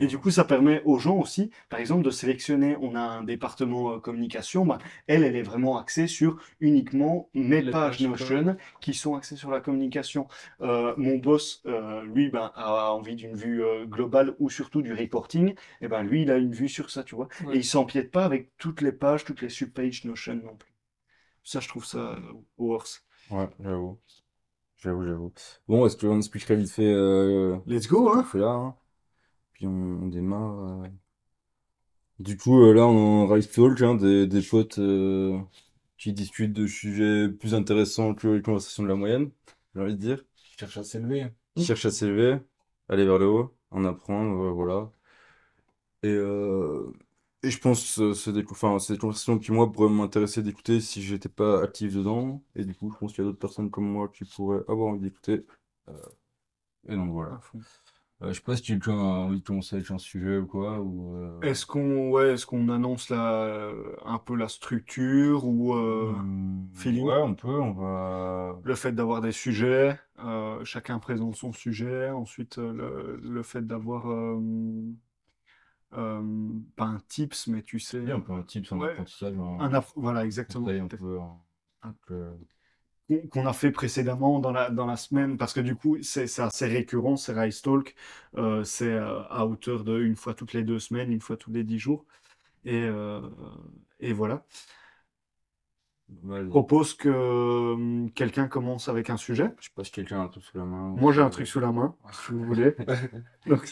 [0.00, 2.76] Et du coup, ça permet aux gens aussi, par exemple, de sélectionner.
[2.80, 7.62] On a un département euh, communication, bah, elle, elle est vraiment axée sur uniquement mes
[7.62, 10.26] Les pages Notion qui sont axées sur la communication.
[10.60, 14.92] Euh, mon boss, euh, lui, ben, a envie d'une vue euh, globale ou surtout du
[14.92, 15.54] reporting.
[15.80, 17.28] Et ben, lui, il a une vue sur ça, tu vois.
[17.44, 17.56] Ouais.
[17.56, 20.72] Et il s'empiète pas avec toutes les pages, toutes les subpages Notion non plus.
[21.44, 22.20] Ça, je trouve ça euh,
[22.58, 23.04] worse.
[23.30, 23.98] Ouais, j'avoue.
[24.76, 25.32] J'avoue, j'avoue.
[25.68, 28.24] Bon, est-ce qu'on expliquerait vite fait euh, Let's go, hein?
[28.24, 28.74] fait là hein?
[29.62, 30.82] Puis on, on démarre.
[30.84, 30.88] euh.
[32.18, 35.38] Du coup, euh, là, on en Rise Talk, hein, des, des potes euh,
[35.98, 39.30] qui discutent de sujets plus intéressants que les conversations de la moyenne,
[39.74, 40.24] j'ai envie de dire.
[40.36, 41.26] Je cherche à s'élever.
[41.56, 42.38] Qui cherchent à s'élever,
[42.88, 44.90] aller vers le haut, en apprendre, voilà.
[46.02, 46.92] Et, euh,
[47.42, 50.80] et je pense que c'est des, enfin, c'est des conversations qui, moi, pourraient m'intéresser d'écouter
[50.80, 52.42] si j'étais pas actif dedans.
[52.56, 54.88] Et du coup, je pense qu'il y a d'autres personnes comme moi qui pourraient avoir
[54.88, 55.46] envie d'écouter.
[55.88, 55.92] Euh,
[56.88, 57.40] et donc voilà.
[58.22, 60.80] Euh, je sais pas si quelqu'un a envie de commencer avec un sujet ou quoi.
[60.80, 63.70] Ou, euh, Est-ce qu'on ouais, est-ce qu'on annonce la,
[64.04, 67.04] un peu la structure ou euh, hum, feeling?
[67.04, 68.62] Ouais, on peut, on va.
[68.64, 73.64] le fait d'avoir des sujets, euh, chacun présente son sujet, ensuite euh, le, le fait
[73.66, 74.40] d'avoir euh,
[75.94, 76.22] euh,
[76.76, 78.94] pas un tips, mais tu sais, un peu un tips, un Ouais.
[78.94, 80.66] apprentissage, un voilà, exactement.
[80.66, 81.18] conseil un peu,
[81.82, 82.36] un peu-
[83.30, 86.42] qu'on- a fait précédemment dans la, dans la semaine, parce que du coup, c'est c'est
[86.42, 87.94] assez récurrent, c'est Rise Talk,
[88.36, 91.52] euh, c'est euh, à hauteur de une fois toutes les deux semaines, une fois tous
[91.52, 92.04] les dix jours.
[92.64, 93.20] Et, euh,
[94.00, 94.44] et voilà.
[96.22, 99.50] Je propose que euh, quelqu'un commence avec un sujet.
[99.58, 100.90] Je sais pas si quelqu'un a un truc sous la main.
[100.90, 102.74] Moi, j'ai un truc sous la main, si vous voulez.
[103.46, 103.66] Donc,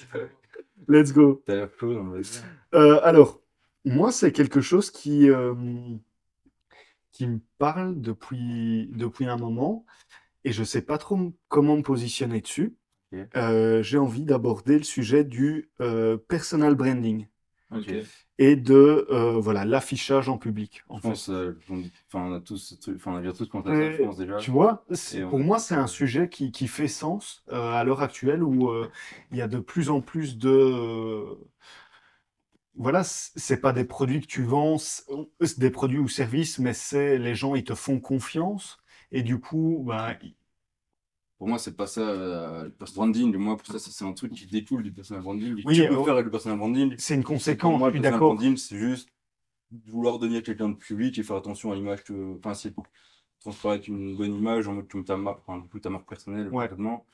[0.89, 1.43] let's go.
[2.73, 3.41] Alors,
[3.85, 5.55] moi, c'est quelque chose qui, euh,
[7.13, 9.85] qui me parle depuis, depuis un moment
[10.45, 12.77] et je sais pas trop comment me positionner dessus.
[13.37, 17.27] Euh, j'ai envie d'aborder le sujet du euh, personal branding
[18.39, 20.83] et de euh, voilà l'affichage en public.
[20.89, 21.09] En Je fait.
[21.09, 23.91] pense, on, enfin, on a tous ce truc, enfin, on a déjà tous à ça,
[23.93, 24.37] je pense déjà.
[24.39, 28.43] Tu vois, on- pour moi, c'est un sujet qui, qui fait sens à l'heure actuelle
[28.43, 28.71] où
[29.31, 31.27] il y a de plus en plus de...
[32.81, 34.77] voilà, c'est pas des produits que tu vends,
[35.59, 38.79] des produits ou services, mais c'est les gens, ils te font confiance
[39.13, 39.87] et du coup,
[40.21, 40.35] ils-
[41.39, 43.37] Pour moi, c'est pas ça, euh, le personal branding.
[43.37, 45.65] Moi, pour ça, ça, c'est un truc qui découle du personal branding.
[45.65, 46.99] Oui, tu peux euh, faire avec le personal branding.
[46.99, 49.09] c'est une Pour conséquence, moi, je le personal branding, c'est juste
[49.89, 52.75] vouloir devenir quelqu'un de public et faire attention à l'image que, enfin, c'est
[53.41, 56.71] transparaître une bonne image en mode que ta marque, enfin, ta marque personnelle, Ouais.
[56.71, 57.07] complètement.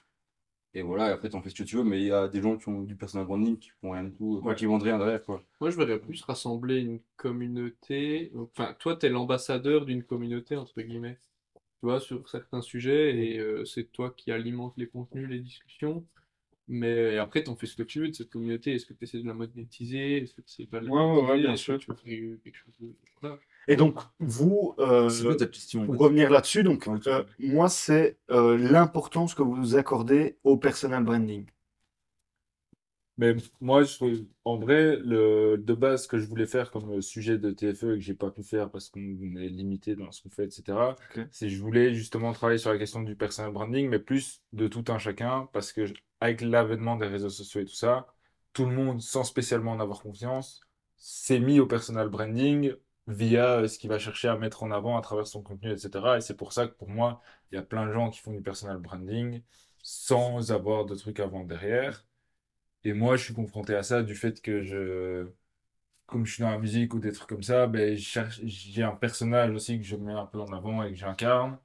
[0.78, 2.42] Et voilà, et après, t'en fais ce que tu veux, mais il y a des
[2.42, 4.54] gens qui ont du personal branding qui font rien du tout, Ouais.
[4.54, 5.42] qui vendent rien derrière, quoi.
[5.60, 8.30] Moi, je verrais plus rassembler une communauté.
[8.36, 11.18] Enfin, toi, tu es l'ambassadeur d'une communauté, entre guillemets.
[11.80, 16.04] Tu vois, sur certains sujets, et euh, c'est toi qui alimente les contenus, les discussions.
[16.68, 18.74] Mais et après, tu en fais ce que tu veux de cette communauté.
[18.74, 20.18] Est-ce que tu essaies de la monétiser?
[20.18, 21.78] Est-ce que tu essaies pas de la Ouais, ouais, ouais, bien sûr.
[21.78, 22.04] tu veux faire
[22.42, 22.92] quelque chose de...
[23.20, 23.38] Voilà.
[23.68, 25.08] Et donc, vous, euh,
[25.84, 31.04] pour revenir là-dessus, donc, Ouais, euh, moi, c'est euh, l'importance que vous accordez au personal
[31.04, 31.46] branding.
[33.18, 37.38] Mais moi, je en vrai, le, de base, ce que je voulais faire comme sujet
[37.38, 40.28] de TFE et que j'ai pas pu faire parce qu'on est limité dans ce qu'on
[40.30, 41.18] fait, etc., Ok.
[41.30, 44.68] c'est que je voulais justement travailler sur la question du personal branding, mais plus de
[44.68, 48.06] tout un chacun, parce que je- avec l'avènement des réseaux sociaux et tout ça,
[48.52, 50.60] tout le monde, sans spécialement en avoir confiance,
[50.96, 52.74] s'est mis au personal branding
[53.06, 55.90] via euh, ce qu'il va chercher à mettre en avant à travers son contenu, etc.
[56.18, 58.32] Et c'est pour ça que pour moi, il y a plein de gens qui font
[58.32, 59.42] du personal branding
[59.82, 62.04] sans avoir de trucs vendre derrière.
[62.84, 65.28] Et moi, je suis confronté à ça du fait que je,
[66.06, 69.52] comme je suis dans la musique ou des trucs comme ça, ben, j'ai un personnage
[69.54, 71.58] aussi que je mets un peu en avant et que j'incarne.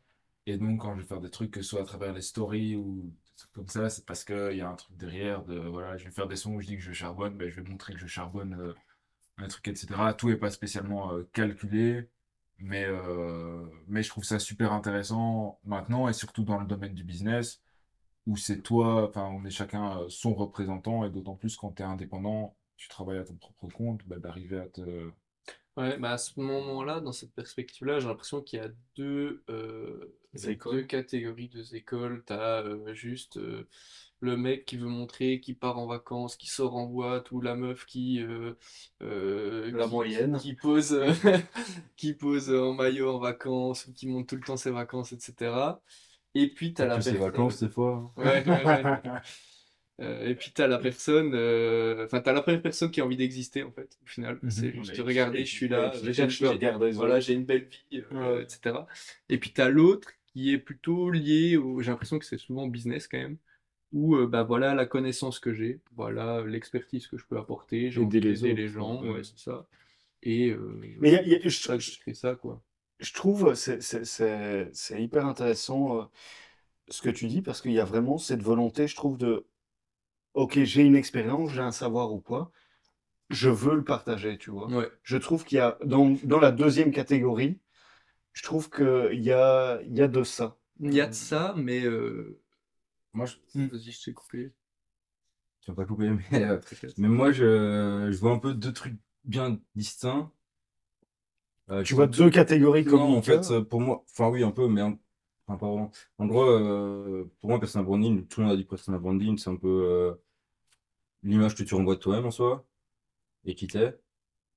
[0.48, 2.76] Et donc, quand je vais faire des trucs, que ce soit à travers les stories
[2.76, 5.98] ou des trucs comme ça, c'est parce qu'il y a un truc derrière de, voilà,
[5.98, 7.94] je vais faire des sons où je dis que je charbonne, ben, je vais montrer
[7.94, 8.74] que je charbonne euh,
[9.44, 9.88] un truc, etc.
[10.18, 12.10] Tout n'est pas spécialement euh, calculé,
[12.60, 17.04] mais, euh, mais je trouve ça super intéressant maintenant et surtout dans le domaine du
[17.04, 17.62] business
[18.28, 21.82] où c'est toi, enfin, on est chacun euh, son représentant, et d'autant plus quand tu
[21.82, 25.12] es indépendant, tu travailles à ton propre compte, bah, d'arriver à te...
[25.78, 30.18] Ouais, bah à ce moment-là, dans cette perspective-là, j'ai l'impression qu'il y a deux, euh,
[30.34, 32.24] deux catégories, deux écoles.
[32.28, 33.70] Tu as juste euh,
[34.22, 37.56] le mec qui veut montrer, qui part en vacances, qui sort en boîte, ou la
[37.56, 38.54] meuf qui, euh,
[39.02, 40.38] euh, La qui, moyenne.
[40.38, 41.12] qui pose, euh,
[41.98, 45.82] qui pose en maillot en vacances, ou qui monte tout le temps ses vacances, etc.
[46.36, 47.18] Et puis tu as la personne.
[47.18, 48.14] vacances, des fois.
[48.18, 49.02] Ouais, ouais, ouais.
[50.00, 53.18] Euh, et puis t'as la personne, euh, enfin t'as la première personne qui a envie
[53.18, 54.40] d'exister en fait, au final.
[54.42, 54.50] Mhm.
[54.50, 58.44] C'est juste Mais- regardez, je suis là, qui j'ai voilà, une belle vie, euh, Ouais.
[58.44, 58.88] etc.
[59.30, 63.08] Et puis t'as l'autre qui est plutôt lié au, j'ai l'impression que c'est souvent business
[63.08, 63.38] quand même,
[63.94, 68.02] où euh, bah voilà la connaissance que j'ai, voilà l'expertise que je peux apporter, j'ai
[68.02, 69.68] Aider envie les d'aider autres, les gens, ouais, c'est ça.
[70.24, 72.62] Et euh, Mais il y a- y a- je- ça que je fais ça quoi.
[73.00, 76.04] Je trouve c'est c'est c'est c'est hyper intéressant euh,
[76.90, 79.46] ce que tu dis parce qu'il y a vraiment cette volonté, je trouve, de
[80.36, 82.52] OK, j'ai une expérience, j'ai un savoir ou quoi,
[83.30, 84.68] je veux le partager, tu vois.
[84.68, 84.90] Ouais.
[85.04, 87.60] Je trouve qu'il y a dans, dans la deuxième catégorie,
[88.34, 90.58] je trouve qu'il y a, il y a de ça.
[90.82, 92.40] Il y a de ça, mais euh,
[93.14, 93.38] Moi, je,
[93.70, 94.54] vas-y, je t'ai coupé.
[95.62, 96.60] tu vas pas couper, mais, euh,
[96.98, 100.32] mais moi, je, je vois un peu deux trucs bien distincts.
[101.70, 104.82] Euh, Tu vois deux catégories Non, en fait, pour moi, enfin oui, un peu, mais
[104.82, 104.98] un-
[105.48, 105.92] enfin, pas vraiment.
[106.18, 109.50] En gros, euh, pour moi, personal branding, tout le monde a dit personal branding, c'est
[109.50, 110.14] un peu euh,
[111.24, 112.66] l'image que tu renvoies de toi-même en soi,
[113.46, 114.00] et qui t'est.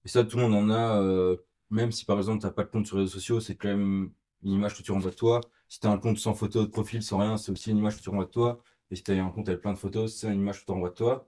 [0.05, 1.37] Et ça, tout le monde en a, euh,
[1.71, 4.13] même si par exemple, t'as pas de compte sur les réseaux sociaux, c'est quand même
[4.45, 5.41] une image que tu renvoies de toi.
[5.69, 8.03] Si t'as un compte sans photo de profil, sans rien, c'est aussi une image que
[8.03, 8.63] tu renvoies de toi.
[8.91, 10.91] Et si t'as un compte avec plein de photos, c'est une image que tu renvoies
[10.91, 11.27] de toi.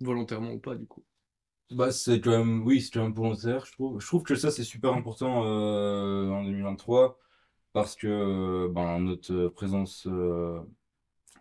[0.00, 1.04] Volontairement ou pas du coup?
[1.70, 4.00] Bah, c'est quand même, oui, c'est quand même volontaire, je trouve.
[4.00, 7.18] Je trouve que ça, c'est super important euh, en 2023
[7.72, 10.60] parce que euh, ben, notre présence euh,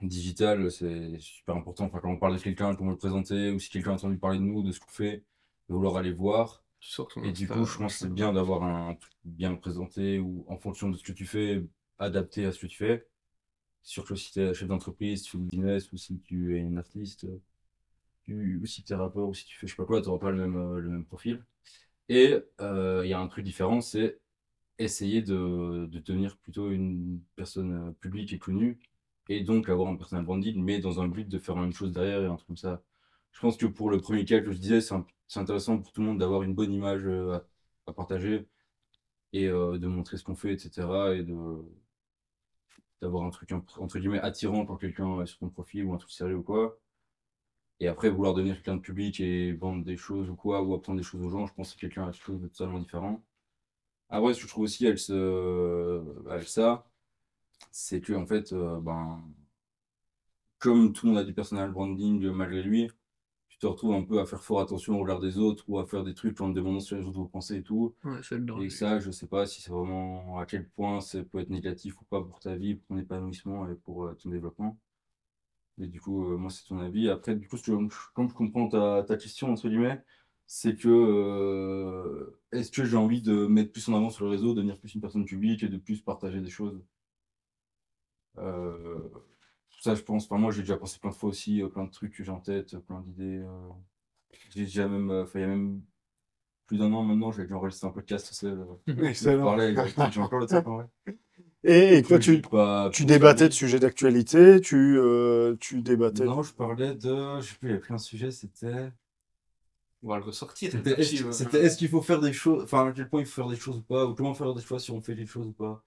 [0.02, 1.86] digital, c'est super important.
[1.86, 4.40] Enfin, quand on parle de quelqu'un, comment le présenter, ou si quelqu'un a entendu parler
[4.40, 5.24] de nous, de ce qu'on fait,
[5.70, 6.64] de vouloir aller voir.
[7.24, 10.58] Et du coup, je pense que c'est bien d'avoir un truc bien présenté ou en
[10.58, 11.63] fonction de ce que tu fais,
[12.00, 13.08] adapté à ce que tu fais.
[13.84, 16.78] Surtout si tu es chef d'entreprise, tu fais du business ou si tu es une
[16.80, 17.26] artiste,
[18.30, 20.20] ou si tu es rappeur ou si tu fais je sais pas quoi, tu n'auras
[20.20, 21.44] pas le même, euh, le même profil.
[22.10, 24.20] Et euh, il y a un truc différent, c'est
[24.80, 28.80] essayer de, de devenir plutôt une personne euh, publique et connue
[29.30, 31.91] et donc avoir un personal branding, mais dans un but de faire la même chose
[31.94, 32.84] derrière et un truc comme ça.
[33.34, 34.96] Je pense que pour le premier cas que je disais, c'est
[35.39, 37.46] intéressant pour tout le monde d'avoir une bonne image à,
[37.88, 38.48] à partager
[39.34, 41.15] et de montrer ce qu'on fait, etc.
[41.15, 41.24] et
[43.02, 46.38] d'avoir un truc entre guillemets attirant pour quelqu'un sur ton profil ou un truc sérieux
[46.38, 46.80] ou quoi.
[47.82, 51.00] Et après, vouloir devenir quelqu'un de public et vendre des choses ou quoi, ou apprendre
[51.00, 53.24] des choses aux gens, je pense que c'est quelqu'un a quelque chose de totalement différent.
[54.10, 55.00] Après, ce que je trouve aussi avec,
[56.48, 56.86] ça,
[57.72, 59.24] c'est que, en fait, euh, ben,
[60.60, 62.89] comme tout le monde a du personal branding malgré lui,
[63.62, 66.04] te retrouves un peu à faire fort attention au regard des autres ou à faire
[66.04, 67.95] des trucs en te demandant ce que les autres vont penser et tout.
[68.58, 72.00] et ça, je sais pas si c'est vraiment à quel point ça peut être négatif
[72.02, 74.80] ou pas pour ta vie, pour ton épanouissement et pour euh, ton développement.
[75.80, 77.10] Et du coup, euh, moi, c'est ton avis.
[77.10, 77.58] Après, du coup,
[78.13, 80.02] comme je comprends ta, ta question, entre guillemets,
[80.47, 84.54] c'est que euh, est-ce que j'ai envie de mettre plus en avant sur le réseau,
[84.54, 86.82] devenir plus une personne publique et de plus partager des choses?
[89.82, 90.26] Ça, je pense.
[90.26, 92.39] Enfin, moi, j'ai déjà pensé plein de fois aussi, plein de trucs que j'ai en
[92.39, 93.44] tête, plein d'idées.
[94.52, 95.82] j'ai déjà même, enfin, il y a même
[96.67, 98.46] plus d'un an maintenant, j'ai déjà enregistré un podcast.
[98.88, 99.58] Excellent.
[100.12, 100.88] j'ai encore le temps,
[101.63, 102.41] et, toi, tu,
[102.91, 106.26] tu débattais de sujets d'actualité, tu, euh, tu débattais.
[106.26, 107.39] Non, je parlais de.
[107.39, 108.91] Je sais plus, il y avait plein de sujets, c'était.
[110.02, 110.72] On va le ressortir.
[110.72, 112.63] C'était est-ce qu'il faut faire des choses.
[112.63, 114.62] Enfin, à quel point il faut faire des choses ou pas, ou comment faire des
[114.62, 115.84] choix si on fait des choses ou pas.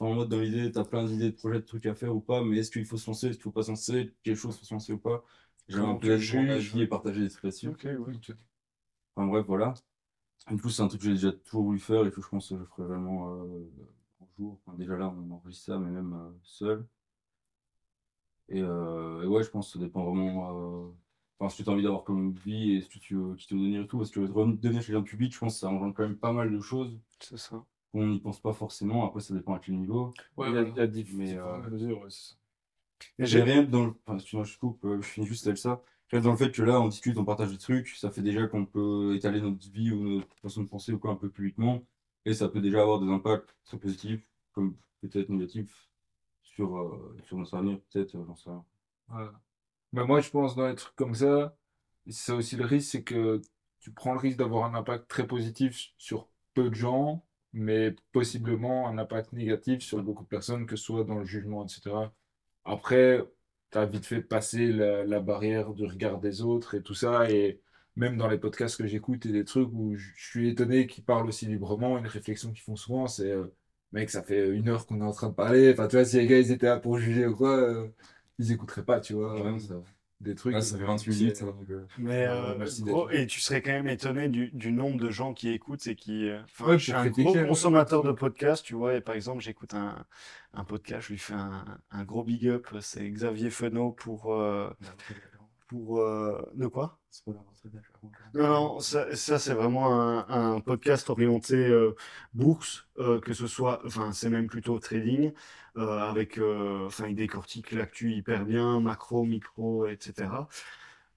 [0.00, 2.42] En mode, dans l'idée, t'as plein d'idées de projets, de trucs à faire ou pas,
[2.42, 4.64] mais est-ce qu'il faut se lancer, est-ce qu'il faut pas se lancer, quelles choses faut
[4.64, 5.24] se lancer ou pas?
[5.68, 7.68] J'ai un peu avis et partager des trucs là-dessus.
[7.68, 8.20] Ok, oui.
[9.16, 9.74] Enfin, bref, voilà.
[10.50, 12.50] Du coup, c'est un truc que j'ai déjà toujours voulu faire et que je pense
[12.50, 13.34] que je ferai vraiment.
[13.34, 13.70] Euh
[14.76, 16.86] déjà là, on enregistre ça, mais même euh, seul.
[18.52, 20.94] Euh, et, ouais, je pense que ça dépend vraiment.
[21.38, 23.46] Enfin, ce que tu as envie d'avoir comme vie et ce que tu veux, qui
[23.46, 23.98] te devenir et tout.
[23.98, 26.52] Parce que devenir quelqu'un de public, je pense que ça engendre quand même pas mal
[26.52, 26.98] de choses.
[27.20, 27.64] C'est ça.
[27.94, 29.06] On n'y pense pas forcément.
[29.06, 30.12] Après, ça dépend à quel niveau.
[30.36, 32.06] Ouais, il y a, il y a mais, mesures,
[33.18, 33.94] J'ai rien dans le.
[34.04, 35.80] Enfin, si je coupe, je finis juste avec ça.
[36.10, 37.88] Rien dans le fait que là, on discute, on partage des trucs.
[37.88, 41.12] Ça fait déjà qu'on peut étaler notre vie ou notre façon de penser ou quoi
[41.12, 41.82] un peu publiquement.
[42.24, 45.88] Et ça peut déjà avoir des impacts très positifs, comme peut-être négatifs,
[46.42, 48.64] sur, euh, sur notre avenir, peut-être, euh, j'en sais rien.
[49.92, 51.56] Mais moi, je pense dans les trucs comme ça,
[52.08, 53.40] c'est aussi le risque, c'est que
[53.80, 58.88] tu prends le risque d'avoir un impact très positif sur peu de gens, mais possiblement
[58.88, 62.12] un impact négatif sur beaucoup de personnes, que ce soit dans le jugement, etc.
[62.64, 63.22] Après,
[63.70, 67.60] tu as vite fait passer la, barrière du regard des autres et tout ça, et
[67.96, 71.28] même dans les podcasts que j'écoute et des trucs où je suis étonné qu'ils parlent
[71.28, 73.46] aussi librement, une réflexion qu'ils font souvent, c'est euh,
[73.92, 75.72] mec, ça fait une heure qu'on est en train de parler.
[75.72, 77.88] Enfin, tu vois, si les gars ils étaient là pour juger ou quoi, euh,
[78.38, 79.36] ils écouteraient pas, tu vois.
[80.24, 80.60] Des trucs.
[80.62, 81.42] ça fait 28 minutes.
[81.42, 82.26] Euh, mais
[83.12, 86.30] et tu serais quand même étonné du, du, nombre de gens qui écoutent et qui.
[86.58, 88.94] je suis un gros consommateur de podcasts, tu vois.
[88.94, 90.04] Et par exemple, j'écoute un,
[90.54, 92.66] un podcast, je lui fais un, un gros big up.
[92.80, 94.34] C'est Xavier Fenot pour.
[95.68, 96.98] pour de quoi?
[98.34, 101.94] Non, non, ça, ça c'est vraiment un, un, podcast orienté euh,
[102.34, 105.32] bourse, euh, que ce soit, enfin, c'est même plutôt trading,
[105.76, 110.28] euh, avec, euh, enfin, il décortique l'actu hyper bien, macro, micro, etc.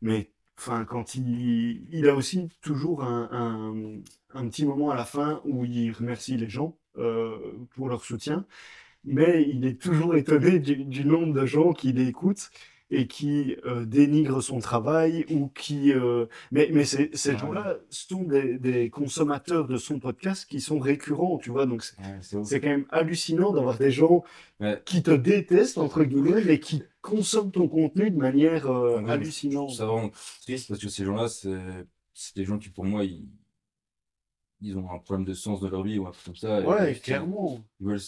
[0.02, 5.06] Mais, enfin, quand il, il a aussi toujours un, un, un, petit moment à la
[5.06, 6.78] fin où il remercie les gens
[7.76, 8.46] pour leur soutien,
[9.04, 12.50] mais il est toujours étonné du, du nombre de gens qui l'écoutent
[12.90, 15.92] et qui euh, dénigrent son travail ou qui...
[15.92, 20.80] Euh, mais mais ces, ces gens-là sont des, des, consommateurs de son podcast qui sont
[20.80, 21.66] récurrents, tu vois.
[21.66, 21.84] Donc
[22.22, 24.24] c'est quand même hallucinant d'avoir des gens
[24.86, 29.72] qui te détestent, entre guillemets, mais qui consomment ton contenu de manière euh, hallucinante.
[29.72, 33.28] C'est vraiment triste parce que ces gens-là, c'est des gens qui, pour moi, ils,
[34.62, 36.62] ils ont un problème de sens de leur vie ou un truc comme ça.
[36.62, 37.64] Ouais, clairement.
[37.80, 38.00] Ils, veulent,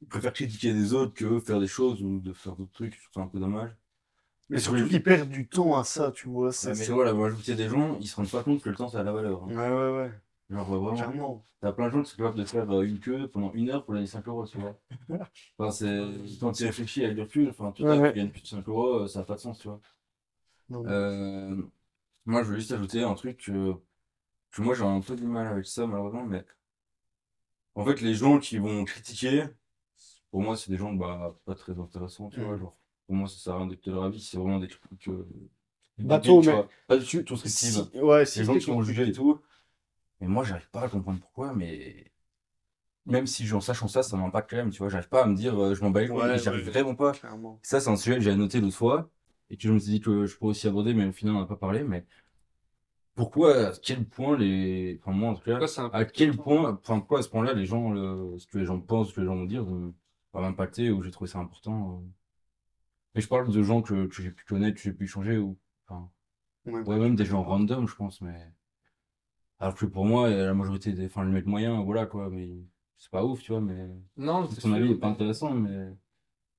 [0.00, 2.98] ils préfèrent critiquer les autres que faire des choses ou de faire d'autres trucs.
[3.12, 3.70] C'est un peu dommage.
[4.48, 6.48] Mais surtout qu'ils perdent du temps à ça, tu vois.
[6.48, 8.88] Ouais, mais voilà, moi je des gens, ils se rendent pas compte que le temps
[8.88, 9.42] ça a la valeur.
[9.44, 9.48] Hein.
[9.48, 10.10] Ouais, ouais, ouais.
[10.50, 11.44] Genre vraiment.
[11.60, 13.84] T'as plein de gens qui sont capables de faire euh, une queue pendant une heure
[13.84, 14.78] pour gagner 5 euros, tu vois.
[15.58, 16.06] enfin, c'est.
[16.38, 18.12] Quand tu réfléchis avec du recul, enfin, tu, ouais, ouais.
[18.12, 19.80] tu gagnes plus de 5 euros, euh, ça n'a pas de sens, tu vois.
[20.70, 21.60] Euh,
[22.26, 23.74] moi, je veux juste ajouter un truc que,
[24.52, 26.44] que moi j'ai un peu du mal avec ça, malheureusement, mais.
[27.74, 29.46] En fait, les gens qui vont critiquer,
[30.30, 32.56] pour moi, c'est des gens bah, pas très intéressants, tu vois.
[32.56, 32.60] Mm.
[32.60, 34.20] Genre, pour moi, ça sert à rien d'être de leur avis.
[34.20, 35.08] C'est vraiment des trucs.
[35.08, 35.26] Euh,
[35.98, 36.64] Bateau, mais.
[36.86, 38.40] Pas du tout, tout si, Ouais, si.
[38.40, 39.40] Les gens qui sont jugés et tout.
[40.20, 42.12] Mais moi, j'arrive pas à comprendre pourquoi, mais.
[43.06, 44.88] Même si j'en sachant ça, ça m'impacte quand même, tu vois.
[44.88, 47.12] J'arrive pas à me dire, euh, je m'en bats les couilles, j'arrive vraiment pas.
[47.62, 49.08] Ça, c'est un sujet que j'ai noté l'autre fois,
[49.48, 51.40] et que je me suis dit que je pourrais aussi aborder, mais au final, on
[51.40, 52.04] n'a pas parlé, mais
[53.16, 55.58] pourquoi, à quel point les, enfin moi en tout cas,
[55.92, 58.38] à quel point, enfin quoi à ce point-là les gens, le...
[58.38, 59.94] ce que les gens pensent, ce que les gens vont dire, euh,
[60.34, 62.02] va m'impacter ou j'ai trouvé ça important.
[62.02, 62.08] Euh.
[63.16, 65.58] Mais je parle de gens que, que j'ai pu connaître, que j'ai pu échanger ou,
[65.88, 66.08] enfin,
[66.66, 68.52] ouais, même des gens random, je pense, mais
[69.58, 72.50] alors que pour moi, la majorité des, enfin le mec moyen, voilà quoi, mais
[72.98, 75.88] c'est pas ouf, tu vois, mais non, ton avis est pas intéressant, mais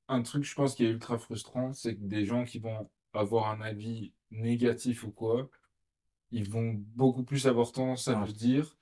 [0.09, 3.49] un truc, je pense, qui est ultra frustrant, c'est que des gens qui vont avoir
[3.49, 5.49] un avis négatif ou quoi
[6.31, 8.77] ils vont beaucoup plus avoir tendance à le dire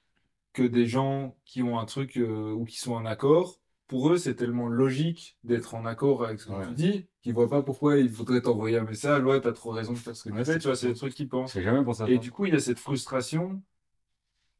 [0.53, 3.59] que des gens qui ont un truc euh, ou qui sont en accord.
[3.87, 7.49] Pour eux, c'est tellement logique d'être en accord avec ce que tu dis qu'ils voient
[7.49, 9.23] pas pourquoi il faudrait t'envoyer un message.
[9.23, 10.57] Ouais, t'as trop raison de faire ce que tu fais.
[10.57, 11.57] Tu vois, c'est des trucs qu'ils pensent.
[11.57, 12.09] jamais pour ça.
[12.09, 13.61] Et du coup, il y a cette frustration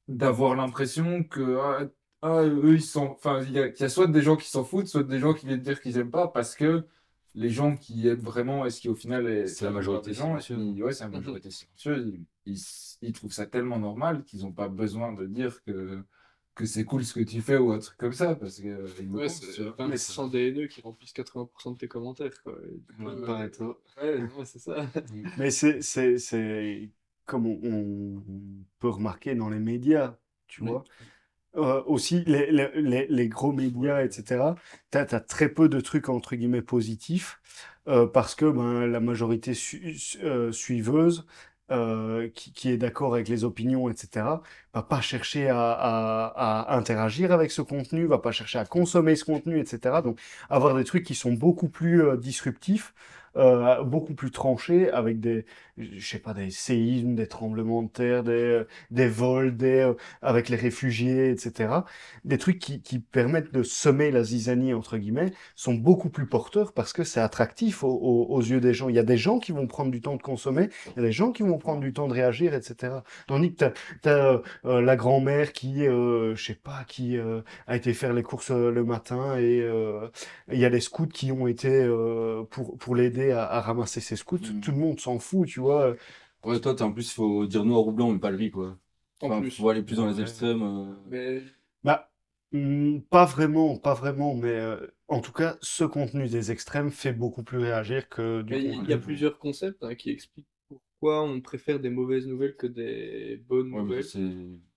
[0.08, 1.88] d'avoir l'impression que ah,
[2.22, 3.12] ah, eux, ils sont.
[3.12, 5.62] Enfin, il y, a soit des gens qui s'en foutent, soit des gens qui viennent
[5.62, 6.86] dire qu'ils aiment pas parce que
[7.36, 10.42] les gens qui aiment vraiment, est-ce qu'au final est, c'est la majorité des gens, ouais,
[10.42, 12.14] c'est la majorité silencieuse,
[12.46, 12.58] ils,
[13.02, 16.04] ils, trouvent ça tellement normal qu'ils n'ont pas besoin de dire que
[16.56, 18.88] que c'est cool ce que tu fais ou un truc comme ça parce que euh,
[19.10, 22.58] ouais, c'est 20% des haineux qui remplissent 80% de tes commentaires quoi.
[23.00, 24.88] ouais, ouais c'est ça.
[25.38, 26.90] Mais c'est c'est
[27.26, 28.24] comme on, on,
[28.80, 30.16] peut remarquer dans les médias,
[30.48, 30.84] tu vois.
[31.58, 34.44] Euh, aussi les, les, les, gros médias, etc.,
[34.92, 37.40] tu as, très peu de trucs entre guillemets positifs
[37.88, 39.54] euh, parce que ben, la majorité
[40.24, 41.26] euh, suiveuse
[41.72, 44.26] euh, qui, qui, est d'accord avec les opinions, etc.,
[44.74, 49.16] va pas chercher à, à, à, interagir avec ce contenu, va pas chercher à consommer
[49.16, 50.02] ce contenu, etc.
[50.04, 52.94] Donc avoir des trucs qui sont beaucoup plus euh, disruptifs
[53.38, 55.46] euh, beaucoup plus tranché avec des,
[55.78, 60.50] je sais pas, des séismes, des tremblements de terre, des, des vols, des, euh, avec
[60.50, 61.74] les réfugiés, etc.
[62.24, 66.74] Des trucs qui, qui permettent de semer la zizanie, entre guillemets, sont beaucoup plus porteurs
[66.74, 68.90] parce que c'est attractif aux, aux, yeux des gens.
[68.90, 71.08] Il y a des gens qui vont prendre du temps de consommer, il y a
[71.08, 72.94] des gens qui vont prendre du temps de réagir, etc.
[73.28, 73.66] Tandis que
[74.02, 77.18] tu as, euh, la grand-mère qui, euh, je sais pas, qui
[77.68, 79.66] a été faire les courses le matin et
[80.52, 81.86] il y a les scouts qui ont été
[82.50, 84.38] pour, pour l'aider à, ramasser ses scouts.
[84.38, 84.60] Mm.
[84.62, 85.96] Tout le monde s'en fout, tu vois.
[86.44, 88.78] Ouais, toi, en plus, il faut dire noir ou blanc, mais pas le gris, quoi.
[89.22, 89.52] En plus.
[89.52, 90.62] Faut aller plus dans les extrêmes.
[90.62, 90.94] Euh.
[91.10, 91.42] Mais...
[91.84, 92.12] Bah,
[92.52, 97.14] mm, pas vraiment, pas vraiment, mais euh, en tout cas, ce contenu des extrêmes fait
[97.14, 101.42] beaucoup plus réagir que du Il y a plusieurs concepts hein, qui expliquent pourquoi on
[101.42, 104.06] préfère des mauvaises nouvelles que des bonnes nouvelles.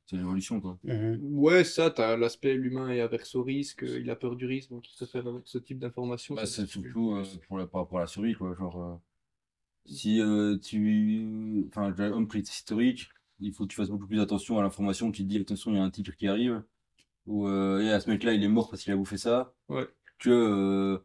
[0.09, 0.79] C'est l'évolution, quoi.
[0.85, 1.19] Mhm.
[1.23, 4.91] Ouais, ça, t'as l'aspect l'humain est averse au risque, il a peur du risque, donc
[4.91, 6.35] il se fait avec ce type d'informations.
[6.35, 8.55] Bah, c'est surtout euh, pour la, par rapport à la survie, quoi.
[8.59, 8.97] Genre, euh,
[9.85, 11.67] si euh, tu.
[11.69, 15.25] Enfin, un prix historique, il faut que tu fasses beaucoup plus attention à l'information qui
[15.25, 16.63] te dit attention, il y a un titre qui arrive,
[17.27, 19.87] ou et à ce mec-là, il est mort parce qu'il a bouffé ça, ouais.
[20.19, 21.03] que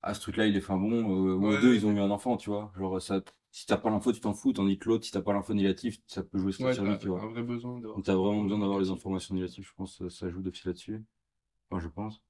[0.00, 2.48] à ce truc-là, il est fin bon, ou deux, ils ont eu un enfant, tu
[2.48, 2.72] vois.
[2.78, 5.32] Genre, ça si t'as pas l'info, tu t'en fous, tandis que l'autre, si t'as pas
[5.32, 7.22] l'info négative, ça peut jouer sur ouais, tu vois.
[7.22, 10.64] un vrai besoin t'as vraiment besoin d'avoir les informations négatives, je pense, ça joue d'office
[10.64, 11.04] là-dessus.
[11.70, 12.22] Enfin, je pense.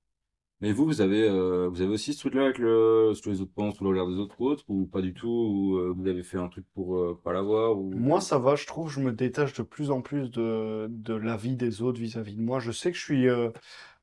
[0.61, 3.41] Mais vous, vous avez, euh, vous avez aussi ce truc-là avec le, ce que les
[3.41, 5.93] autres pensent ou le regard des autres ou autres, ou pas du tout, ou euh,
[5.97, 7.91] vous avez fait un truc pour euh, pas l'avoir, ou...
[7.91, 11.55] Moi, ça va, je trouve, je me détache de plus en plus de, de l'avis
[11.55, 12.59] des autres vis-à-vis de moi.
[12.59, 13.29] Je sais que je suis,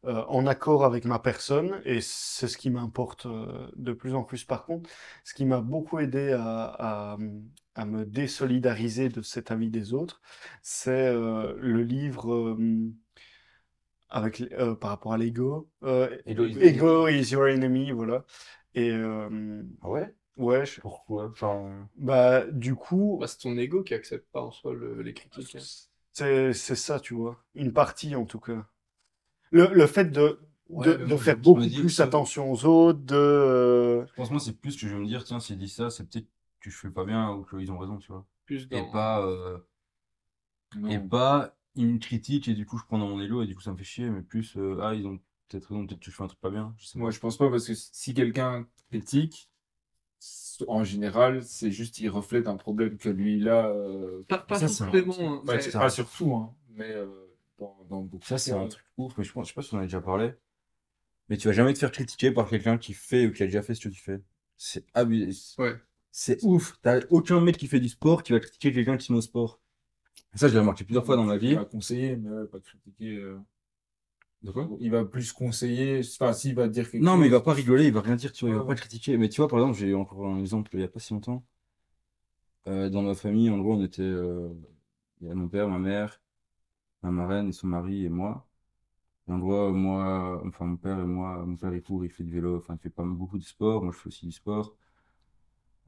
[0.06, 4.24] euh, en accord avec ma personne, et c'est ce qui m'importe euh, de plus en
[4.24, 4.90] plus par contre.
[5.24, 7.18] Ce qui m'a beaucoup aidé à,
[7.76, 10.22] à, me désolidariser de cet avis des autres,
[10.62, 12.58] c'est euh, le livre
[14.10, 14.44] avec,
[14.80, 15.70] par rapport à l'ego.
[16.26, 18.26] Ego, is your enemy, voilà.
[18.76, 20.14] Et, ah ouais?
[20.38, 21.30] Ouais, pourquoi?
[21.30, 21.88] Enfin...
[21.96, 23.18] Bah, du coup.
[23.20, 25.58] Bah, c'est ton ego qui accepte pas en soi les critiques.
[26.12, 27.44] C'est ça, tu vois.
[27.56, 28.68] Une partie en tout cas.
[29.56, 30.40] Le, le fait de,
[30.70, 33.16] de, de faire beaucoup plus attention aux autres, de...
[33.16, 35.90] Euh, je pense moi c'est plus que je vais me dire, tiens, s'il dit ça,
[35.90, 36.28] c'est peut-être
[36.60, 38.26] que je fais pas bien ou qu'ils ont raison, tu vois.
[38.46, 39.26] Plus Et pas...
[39.26, 39.58] Euh...
[40.90, 43.62] Et pas une critique et du coup je prends dans mon élo et du coup
[43.62, 46.16] ça me fait chier, mais plus, euh, ah, ils ont peut-être raison, peut-être que je
[46.16, 46.74] fais un truc pas bien.
[46.78, 49.50] Je sais Moi je pense pas parce que si quelqu'un critique,
[50.68, 53.68] en général, c'est juste il reflète un problème que lui là.
[53.68, 54.24] Euh...
[54.28, 55.16] Pas, pas ça, forcément.
[55.20, 55.58] Hein.
[55.74, 57.25] pas surtout, hein, mais euh,
[57.60, 59.84] dans, Ça, c'est un truc ouf, mais je, pense, je sais pas si on a
[59.84, 60.34] déjà parlé.
[61.30, 63.62] Mais tu vas jamais te faire critiquer par quelqu'un qui fait ou qui a déjà
[63.64, 64.22] fait ce que tu fais.
[64.58, 65.32] C'est abusé.
[65.62, 65.76] Ouais.
[66.12, 66.78] C'est ouf.
[66.82, 69.60] T'as aucun mec qui fait du sport qui va critiquer quelqu'un qui met au sport.
[70.36, 71.56] ça, je l'ai remarqué plusieurs fois dans ma vie.
[71.56, 73.18] Pas conseiller, mais pas critiquer.
[73.18, 73.40] Euh.
[74.44, 74.70] De quoi?
[74.80, 77.22] Il va plus conseiller, enfin, s'il va dire quelque Non, chose.
[77.22, 78.68] mais il va pas rigoler, il va rien dire, tu vois, il va Ouais.
[78.68, 79.18] pas critiquer.
[79.18, 81.14] Mais tu vois, par exemple, j'ai eu encore un exemple il y a pas si
[81.14, 81.44] longtemps.
[82.68, 84.02] Euh, dans ma famille, en gros, on était.
[84.02, 84.50] euh,
[85.22, 86.22] il y a mon père, ma mère,
[87.06, 88.48] ma marraine et son mari et moi.
[89.28, 92.34] Et en moi, enfin, mon père et moi, mon père il court, il fait du
[92.34, 94.76] vélo, enfin, il fait pas beaucoup de sport, moi je fais aussi du sport.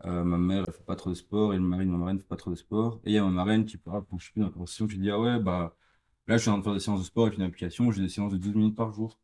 [0.05, 2.19] Euh, ma mère, elle fait pas trop de sport, et le mari de ma marraine
[2.19, 2.99] fait pas trop de sport.
[3.03, 4.87] Et il y a ma marraine qui parle, quand je suis plus dans la conversation,
[4.87, 5.75] qui dit, ah ouais, bah,
[6.27, 8.01] là, je suis en train de faire des séances de sport avec une application, j'ai
[8.03, 9.19] des séances de 12 minutes par jour.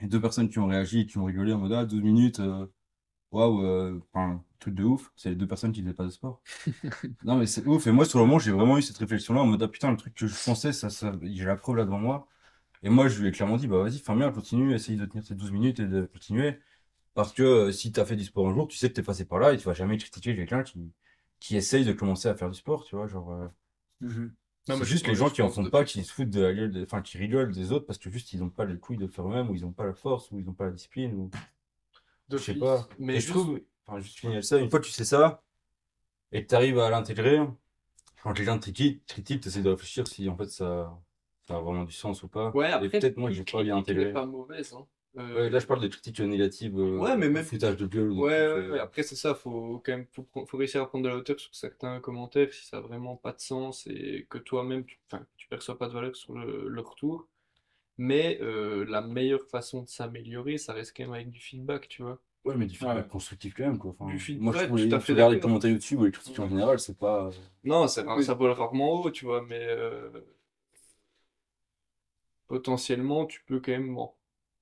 [0.00, 2.66] Et deux personnes qui ont réagi, qui ont rigolé en mode, ah, 12 minutes, euh,
[3.32, 6.42] waouh, euh, enfin, truc de ouf, c'est les deux personnes qui faisaient pas de sport.
[7.22, 7.86] Non, mais c'est ouf.
[7.86, 9.96] Et moi, sur le moment, j'ai vraiment eu cette réflexion-là en mode, ah putain, le
[9.96, 12.28] truc que je pensais, ça, ça, j'ai la preuve là devant moi.
[12.82, 15.24] Et moi, je lui ai clairement dit, bah vas-y, fais bien, continue, essaye de tenir
[15.24, 16.60] ces 12 minutes et de continuer.
[17.14, 19.24] Parce que euh, si t'as fait du sport un jour, tu sais que t'es passé
[19.26, 20.92] par là et tu vas jamais critiquer quelqu'un qui,
[21.40, 23.32] qui essaye de commencer à faire du sport, tu vois, genre.
[23.32, 23.48] euh,
[24.68, 26.52] Non, mais juste les gens qui en font de- pas, qui se foutent de la
[26.52, 29.06] gueule, enfin, qui rigolent des autres parce que juste ils ont pas les couilles de
[29.06, 31.30] faire eux-mêmes ou ils ont pas la force ou ils ont pas la discipline ou.
[32.38, 32.88] Je sais pas.
[32.98, 35.42] Mais je trouve, enfin, juste finir ça, une fois que tu sais ça,
[36.32, 37.40] et que tu arrives à l'intégrer,
[38.22, 39.04] quand les gens te critiquent,
[39.42, 40.98] tu essaies de réfléchir si en fait ça,
[41.46, 42.50] ça a vraiment du sens ou pas.
[42.50, 44.12] Ouais, et après, peut-être moi une j'ai pas bien intégré.
[44.12, 44.72] pas mauvaise.
[44.74, 44.86] Hein.
[45.18, 48.10] Euh, Ouais, là je parle de critiques négatives, euh, Ouais, mais même- foutage de gueule.
[48.12, 48.78] ou de Ouais, ouais, euh, ouais.
[48.78, 51.54] Après, c'est ça, faut quand même faut, faut réussir à prendre de la hauteur sur
[51.54, 54.98] certains commentaires si ça a vraiment pas de sens et que toi-même, tu,
[55.36, 57.28] tu perçois pas de valeur sur le, le retour.
[57.98, 62.02] Mais euh, la meilleure façon de s'améliorer, ça reste quand même avec du feedback, tu
[62.02, 62.18] vois.
[62.44, 63.08] Ouais, mais du feedback Ouais.
[63.08, 63.92] constructif quand même, quoi.
[63.92, 66.38] Enfin, Du feed- moi je trouve tout les, à fait commentaires YouTube ou les critiques
[66.40, 67.30] en général, c'est pas.
[67.64, 68.24] Non, ça, Oui.
[68.24, 70.10] ça vole rarement haut, tu vois, mais euh,
[72.48, 73.96] potentiellement, tu peux quand même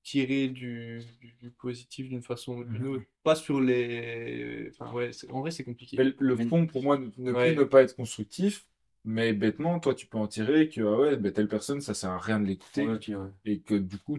[0.02, 2.88] tirer du, du, du positif d'une façon ou d'une Mhm.
[2.88, 3.04] autre.
[3.22, 4.70] Pas sur les...
[4.70, 5.96] Enfin, ouais, c'est- en vrai, c'est compliqué.
[5.98, 7.52] Mais le fond, pour moi, ne, ne Ouais.
[7.52, 8.66] plus ne pas être constructif,
[9.05, 12.11] mais bêtement, toi, tu peux en tirer que, ah ouais, ben, telle personne, ça sert
[12.11, 13.30] à rien de l'écouter, Ouais, ok, ouais.
[13.44, 14.18] et que du coup,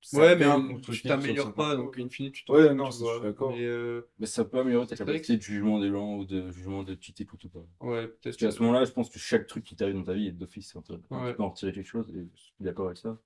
[0.00, 0.46] ça Ouais, mais
[0.82, 3.50] tu t'améliores pas, donc in fine, tu Ouais, t'en non, ça, tu je suis d'accord.
[3.52, 6.82] Mais euh, Mais ça peut améliorer ta capacité de jugement des gens ou de jugement
[6.84, 7.66] de qui t'écoute ou pas.
[7.80, 10.28] ouais, peut-être qu'à ce moment-là, je pense que chaque truc qui t'arrive dans ta vie
[10.28, 10.74] est d'office.
[10.74, 10.82] Ouais.
[11.30, 13.18] Tu peux en retirer quelque chose et je suis d'accord avec ça.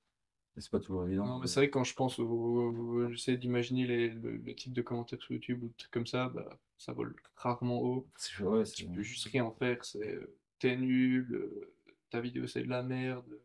[0.57, 1.27] Mais c'est pas toujours évident.
[1.27, 4.73] Non, mais c'est vrai que quand je pense au, j'essaie d'imaginer les, le, le type
[4.73, 8.09] de commentaires sur YouTube ou des trucs comme ça, bah, ça vole rarement haut.
[8.17, 11.75] C'est ouais, c'est- Tu peux juste rien en faire, c'est euh, t'es nul, euh,
[12.11, 13.41] ta vidéo c'est de la merde,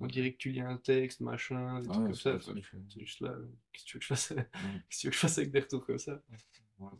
[0.00, 2.38] on dirait que tu lis un texte, machin, des trucs comme ça.
[2.40, 4.28] C'est juste là, euh, qu'est-ce que tu veux que je fasse?
[4.90, 6.20] Qu'est-ce que tu veux que je fasse avec des retours comme ça?
[6.78, 6.90] Ouais,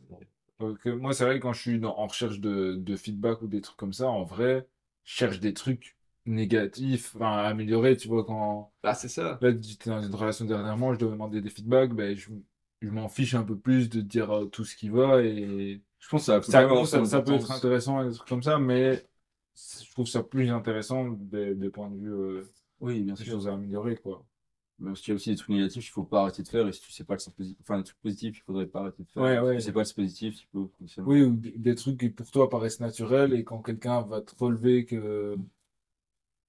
[0.61, 3.49] Donc, moi, c'est vrai que quand je suis dans- en recherche de, de feedback ou
[3.49, 4.69] des trucs comme ça, en vrai,
[5.05, 8.73] je cherche des trucs négatifs, enfin, à améliorer, tu vois, quand...
[8.83, 9.39] Bah, c'est ça.
[9.41, 12.31] Là, j'étais dans une relation dernièrement, je devais demander des feedbacks, ben, je,
[12.81, 16.09] je m'en fiche un peu plus de dire euh, tout ce qui va, et Je
[16.09, 19.07] pense que ça, peut ça, ça, peut être intéressant, et des trucs comme ça, mais
[19.57, 22.45] je trouve ça plus intéressant des, des points de vue, euh,
[22.81, 23.35] Oui, bien des sûr.
[23.35, 24.25] choses à améliorer, quoi.
[24.81, 26.67] Mais parce qu'il y a aussi des trucs négatifs qu'il faut pas arrêter de faire
[26.67, 28.81] et si tu sais pas le sens positif, enfin des trucs positifs, il faudrait pas
[28.81, 29.45] arrêter de faire.
[29.45, 30.67] Ouais, Si tu sais pas le sens positif, tu peux.
[31.07, 34.85] Oui, ou des, trucs qui pour toi paraissent naturels, et quand quelqu'un va te relever
[34.85, 35.37] que,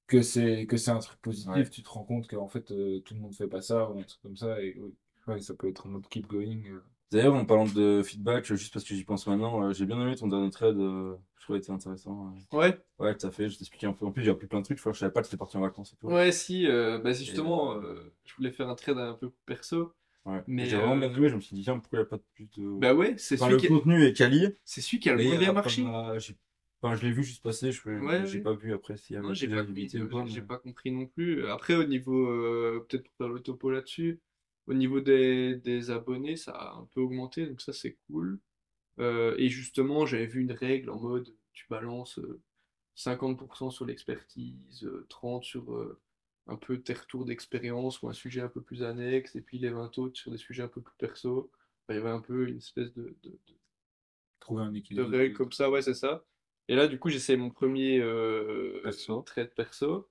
[0.08, 1.70] que c'est, que c'est un truc positif, Ouais.
[1.70, 4.04] tu te rends compte qu'en fait, euh, tout le monde fait pas ça, ou un
[4.04, 4.80] truc comme ça, et
[5.28, 6.64] ouais, ça peut être en mode keep going.
[6.68, 6.82] euh.
[7.12, 10.16] D'ailleurs, en parlant de feedback, juste parce que j'y pense maintenant, euh, j'ai bien aimé
[10.16, 12.34] ton dernier trade, euh, je trouvais que c'était intéressant.
[12.54, 12.58] euh.
[12.58, 14.06] Ouais, Ouais, tout à fait, je t'expliquais un peu.
[14.06, 15.38] En plus, j'ai appris plein de trucs, je crois que je savais pas que t'étais
[15.38, 16.08] parti en vacances et tout.
[16.08, 19.94] ouais, si, euh, bah, justement, euh, je voulais faire un trade un peu perso.
[20.26, 20.42] Ouais.
[20.48, 22.18] Mais, J'ai vraiment bien aimé, je me suis dit, tiens, pourquoi il n'y a pas
[22.18, 22.80] de plus de.
[22.80, 23.68] Bah ouais, c'est Enfin, celui, le qui...
[23.68, 25.84] contenu est quali, c'est celui qui a le a marché.
[26.82, 28.44] Enfin, je l'ai vu juste passer, je Ouais, j'ai ouais.
[28.44, 30.26] pas vu après s'il y avait j'ai pas, compris, pas.
[30.26, 31.48] j'ai mais- pas compris non plus.
[31.48, 34.20] Après, au niveau, euh, peut-être pour faire le topo là-dessus,
[34.68, 38.40] au niveau des, des abonnés, ça a un peu augmenté, donc ça c'est cool.
[39.00, 42.42] Euh, et justement, j'avais vu une règle en mode tu balances euh,
[42.96, 46.00] 50% sur l'expertise, euh, 30% sur euh,
[46.48, 49.70] un peu tes retours d'expérience ou un sujet un peu plus annexe, et puis les
[49.70, 51.52] 20 autres sur des sujets un peu plus perso.
[51.88, 53.40] Enfin, il y avait un peu une espèce de, de, de-
[54.40, 55.12] Trouver un de équilibre.
[55.18, 56.24] règles comme ça, ouais, c'est ça.
[56.68, 59.26] Et là, du coup, j'essaie mon premier euh, Perso.
[59.26, 60.10] trade perso.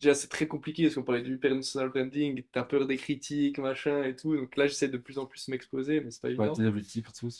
[0.00, 4.02] Déjà, c'est très compliqué parce qu'on parlait du personal branding, t'as peur des critiques, machin
[4.04, 4.36] et tout.
[4.36, 6.52] Donc là, j'essaie de plus en plus m'exposer, mais c'est pas Ouais, évident.
[6.52, 6.62] tes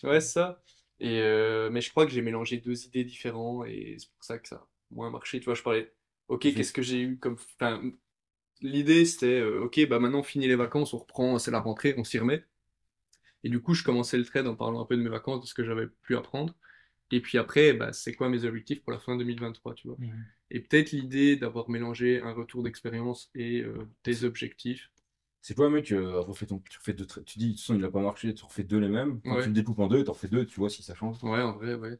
[0.05, 0.63] Ouais, c'est ça.
[1.01, 4.39] Et, euh, mais je crois que j'ai mélangé deux idées différentes et c'est pour ça
[4.39, 5.41] que ça a moins marché.
[5.41, 5.93] Tu vois, je parlais,
[6.29, 7.37] ok, qu'est-ce que j'ai eu comme.
[7.61, 7.83] Enfin,
[8.63, 12.05] l'idée c'était, euh, ok, bah maintenant, fini les vacances, on reprend, c'est la rentrée, on
[12.05, 12.45] s'y remet.
[13.45, 15.47] Et du coup, je commençais le trade en parlant un peu de mes vacances, de
[15.47, 16.55] ce que j'avais pu apprendre.
[17.11, 19.97] Et puis après, bah, c'est quoi mes objectifs pour la fin 2023, tu vois?
[20.51, 24.91] Et peut-être l'idée d'avoir mélangé un retour d'expérience et euh, des objectifs.
[25.41, 27.75] C'est quoi, mec, euh, refais ton, tu refais deux tra- tu dis, de toute façon,
[27.75, 29.21] il a pas marché, tu refais deux les mêmes.
[29.23, 29.43] Quand Ouais.
[29.43, 31.23] tu le découpes en deux, t'en fais deux, tu vois si ça change.
[31.23, 31.99] Ouais, en vrai, ouais.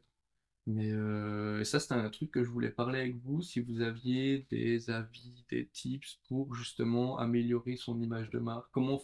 [0.67, 4.47] Mais euh, ça, c'était un truc que je voulais parler avec vous, si vous aviez
[4.49, 8.67] des avis, des tips pour justement améliorer son image de marque.
[8.71, 9.01] Comment,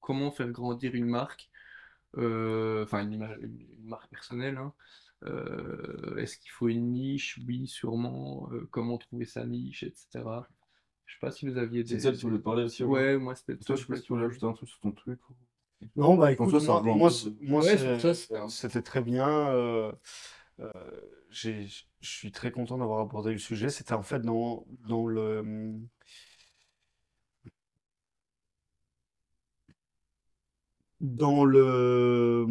[0.00, 1.50] comment faire grandir une marque,
[2.16, 4.56] euh, enfin une, image, une, marque personnelle.
[4.56, 4.72] Hein.
[5.22, 7.40] Euh, est-ce qu'il faut une niche?
[7.46, 8.48] Oui, sûrement.
[8.70, 10.46] comment trouver sa niche, etc.
[11.06, 11.88] Je sais pas si vous aviez des...
[11.90, 12.84] C'est ça que tu voulais parler aussi?
[12.84, 14.92] Ouais, moi c'était Toi, je sais pas si tu voulais ajouter un truc sur ton
[14.92, 15.20] truc.
[15.96, 17.10] Non, bah écoute, moi, moi,
[17.42, 17.62] moi
[18.48, 19.28] c'était très bien.
[19.28, 19.92] Euh,
[21.30, 21.66] je
[22.00, 23.68] suis très content d'avoir abordé le sujet.
[23.68, 25.74] C'était en fait dans, dans le.
[31.00, 32.46] Dans le.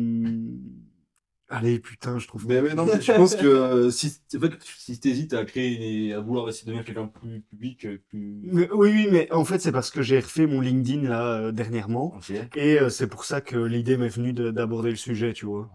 [1.50, 2.48] Allez, putain, je trouve.
[2.48, 6.20] Mais, mais non, je pense que euh, si, en fait, si t'hésites à créer, à
[6.20, 8.42] vouloir essayer de devenir quelqu'un plus public, euh, plus.
[8.52, 12.18] oui, oui, mais en fait, c'est parce que j'ai refait mon LinkedIn là dernièrement,
[12.56, 15.70] et c'est pour ça que l'idée m'est venue d'aborder le sujet, tu vois.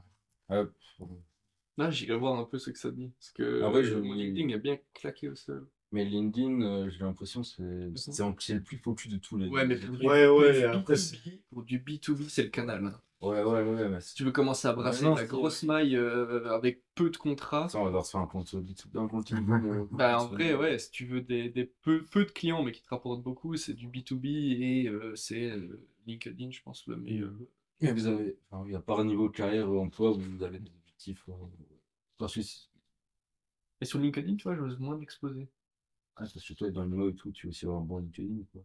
[1.79, 3.13] Là, j'irai voir un peu ce que ça dit.
[3.21, 3.95] Parce que ah ouais, je...
[3.95, 5.69] mon LinkedIn est bien claqué au sol.
[5.91, 9.49] Mais LinkedIn, euh, j'ai l'impression que c'est c'est le plus focus de tous les.
[9.49, 10.95] Ouais, mais pour, ouais, ouais, après,
[11.51, 12.85] pour du B2B, c'est le canal.
[12.85, 13.01] Hein.
[13.21, 14.01] Ouais, ouais, ouais.
[14.01, 17.69] Si tu veux commencer à brasser la grosse maille euh, avec peu de contrats.
[17.69, 18.99] Ça, on va devoir se faire un compte B2B.
[18.99, 19.33] Un compte
[19.93, 22.83] bah, en vrai, ouais, si tu veux des, des peu, peu, de clients, mais qui
[22.83, 24.27] te rapportent beaucoup, c'est du B2B
[24.63, 25.53] et euh, c'est
[26.07, 27.33] LinkedIn, je pense, le meilleur.
[27.81, 30.71] Mais vous avez, enfin, oui, à part niveau de carrière ou emploi, vous avez des
[30.71, 31.25] objectifs.
[31.29, 32.27] Euh...
[33.81, 35.49] Et sur LinkedIn, tu vois, j'ose moins m'exposer.
[36.21, 38.43] Ah, parce que toi, dans l'IMO et tout, tu veux aussi avoir un bon LinkedIn,
[38.53, 38.63] quoi.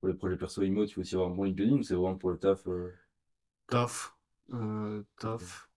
[0.00, 2.16] Pour les projets perso IMO, tu veux aussi avoir un bon LinkedIn ou c'est vraiment
[2.16, 2.92] pour le taf euh...
[3.68, 4.16] Taf.
[4.52, 5.70] Euh, taf.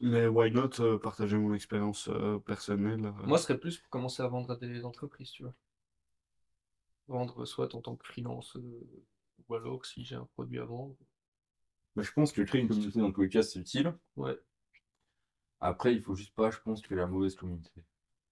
[0.00, 3.26] Mais why not euh, partager mon expérience euh, personnelle euh?
[3.26, 5.54] Moi, ce serait plus pour commencer à vendre à des entreprises, tu vois.
[7.08, 10.96] Vendre soit en tant que freelance, ou alors si j'ai un produit à vendre.
[11.94, 13.94] Bah, je pense que créer une communauté dans tous les cas, c'est utile.
[14.16, 14.38] Ouais.
[15.60, 17.84] Après, il faut juste pas, je pense, que la mauvaise communauté.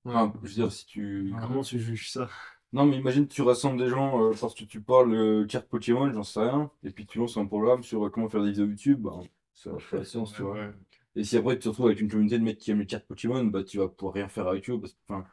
[0.04, 1.32] Enfin, je veux dire, si tu.
[1.40, 2.28] Comment tu juges ça?
[2.72, 6.10] Non, mais imagine, tu rassembles des gens euh, parce que tu parles euh, carte Pokémon,
[6.12, 8.66] j'en sais rien, et puis tu lances un programme sur euh, comment faire des vidéos
[8.66, 9.20] YouTube, bah,
[9.52, 10.72] ça va faire la science, tu vois.
[11.14, 13.04] Et si après tu te retrouves avec une communauté de mecs qui aiment les cartes
[13.06, 15.26] Pokémon, bah tu vas pouvoir rien faire avec eux parce que, enfin,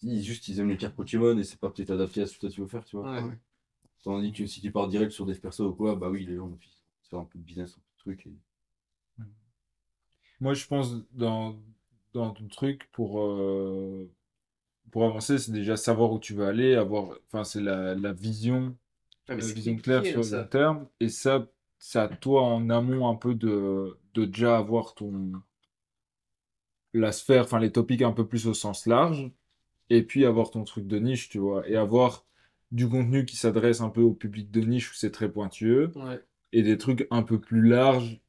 [0.00, 2.46] ils, juste ils aiment les cartes Pokémon et c'est pas peut-être adapté à ce que
[2.46, 3.12] tu veux faire, tu vois.
[3.12, 3.38] Ouais.
[4.02, 6.50] Tandis que si tu pars direct sur des persos ou quoi, bah oui, les gens,
[7.02, 8.26] c'est un peu de business, un peu de truc.
[8.26, 9.22] Et...
[10.40, 11.58] Moi, je pense dans,
[12.14, 14.10] dans ton truc pour, euh,
[14.92, 18.76] pour avancer, c'est déjà savoir où tu veux aller, avoir, enfin, c'est la, la vision,
[19.28, 20.88] ah, la vision claire sur le long terme.
[21.00, 21.48] Et ça,
[21.78, 25.32] c'est à toi en amont un peu de, de déjà avoir ton,
[26.92, 29.30] la sphère, enfin, les topics un peu plus au sens large.
[29.90, 31.68] Et puis avoir ton truc de niche, tu vois.
[31.68, 32.26] Et avoir
[32.72, 35.92] du contenu qui s'adresse un peu au public de niche où c'est très pointueux.
[36.52, 38.20] Et des trucs un peu plus larges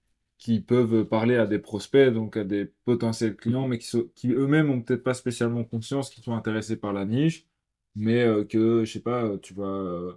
[0.41, 4.71] qui peuvent parler à des prospects, donc à des potentiels clients, mais qui, qui eux-mêmes
[4.71, 7.47] ont peut-être pas spécialement conscience qu'ils sont intéressés par la niche,
[7.95, 10.13] mais euh, que, je sais pas, tu vas, euh,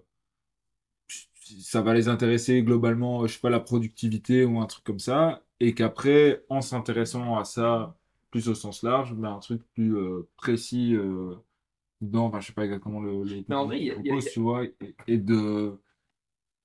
[1.61, 5.43] ça va les intéresser globalement, je sais pas, la productivité ou un truc comme ça,
[5.61, 7.99] et qu'après, en s'intéressant à ça
[8.31, 10.97] plus au sens large, ben, un truc plus euh, précis
[12.01, 13.93] dans, enfin, je sais pas exactement le, le mais en vrai, y
[14.33, 14.64] tu vois,
[15.07, 15.79] et, de,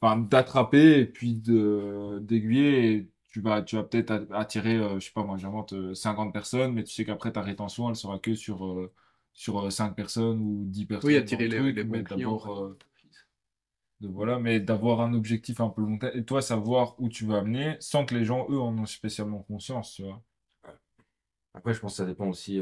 [0.02, 5.12] enfin, d'attraper et puis de d'aiguiller tu vas, tu vas peut-être attirer, euh, je sais
[5.12, 8.34] pas moi, j'invente 50 euh, personnes, mais tu sais qu'après ta rétention, elle sera que
[8.34, 8.92] sur, euh,
[9.34, 11.10] sur 5 personnes ou 10 personnes.
[11.12, 12.76] Oui, attirer les, les bons clients.
[14.02, 17.26] de, voilà, mais d'avoir un objectif un peu long terme et toi savoir où tu
[17.26, 20.24] vas amener sans que les gens, eux, en ont spécialement conscience, tu vois.
[21.54, 22.62] Après, je pense que ça dépend aussi.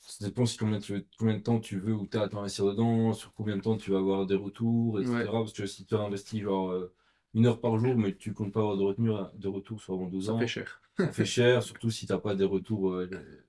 [0.00, 0.78] Ça dépend si combien,
[1.18, 3.76] combien de temps tu veux ou tu as à t'investir dedans, sur combien de temps
[3.76, 5.26] tu vas avoir des retours, etc.
[5.30, 6.72] Parce que si tu as investi genre
[7.34, 10.06] une heure par jour, mais tu comptes pas avoir de, retenue, de retour sur avant
[10.06, 10.34] deux ans.
[10.34, 10.82] Ça fait cher.
[10.96, 13.08] ça fait cher, surtout si t'as pas des retours euh,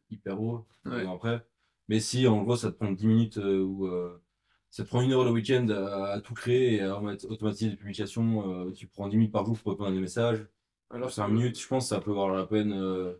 [0.10, 1.46] hyper hauts après.
[1.88, 4.22] Mais si en gros ça te prend 10 minutes euh, ou euh,
[4.70, 8.72] ça te prend une heure le week-end à, tout créer et à automatiser les publications,
[8.74, 10.46] tu prends 10 minutes par jour pour répondre à des messages.
[10.92, 13.16] Alors 5 minutes, je pense que ça peut valoir la peine.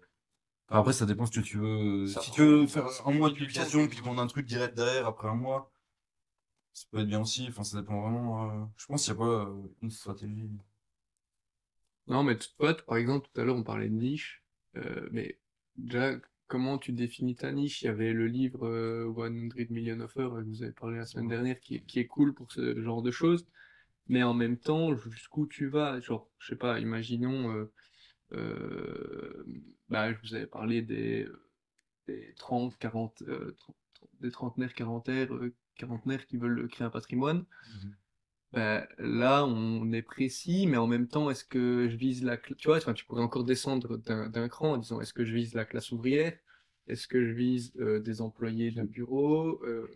[0.68, 2.06] Après, ça dépend ce que tu veux.
[2.06, 5.28] si tu veux faire un mois de publication puis vendre un truc direct derrière après
[5.28, 5.72] un mois,
[6.80, 7.46] ça peut être bien aussi.
[7.50, 8.50] Enfin, ça dépend vraiment.
[8.50, 10.50] Euh, je pense qu'il n'y a pas euh, une stratégie?
[12.08, 12.38] Non, mais
[12.88, 14.42] par exemple, tout à l'heure, on parlait de niche.
[14.78, 15.38] Euh, mais
[15.76, 16.14] déjà,
[16.48, 17.82] comment tu définis ta niche?
[17.82, 18.60] Il y avait le livre
[19.14, 22.50] 100 Million Offers que vous avez parlé la semaine dernière qui, qui est cool pour
[22.50, 23.46] ce genre de choses.
[24.08, 26.00] Mais en même temps, jusqu'où tu vas?
[26.00, 27.68] Genre, je sais pas, imaginons.
[29.90, 31.28] bah, je vous avais parlé des,
[32.08, 33.22] des 30, 40,
[34.22, 35.30] des trentenaires, quarantaires
[35.80, 37.40] quarantenaires qui veulent créer un patrimoine.
[37.40, 37.96] Mhm.
[38.54, 42.58] bah, là, on est précis, mais en même temps, est-ce que je vise la classe...
[42.58, 45.66] Tu vois, tu pourrais encore descendre d'un cran en disant, est-ce que je vise la
[45.66, 46.34] classe ouvrière?
[46.88, 49.88] Est-ce que je vise euh, des employés de bureau, euh,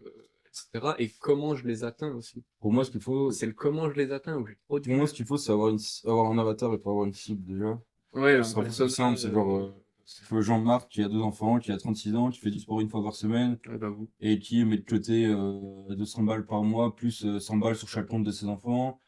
[0.47, 0.93] etc.
[0.99, 2.43] Et comment je les atteins aussi?
[2.59, 4.43] Pour moi, ce qu'il faut, c'est le comment je les atteins.
[4.67, 5.79] Pour moi, ce qu'il faut, c'est avoir, une...
[6.05, 7.81] avoir un avatar et pas avoir une cible déjà.
[8.13, 9.82] Ouais, c'est simple, c'est genre euh,
[10.31, 13.03] Jean-Marc qui a deux enfants, qui a 36 ans, qui fait du sport une fois
[13.03, 14.09] par semaine, bah vous.
[14.19, 18.23] et qui met de côté 200 balles par mois, plus 100 balles sur chaque compte
[18.23, 18.99] de ses enfants,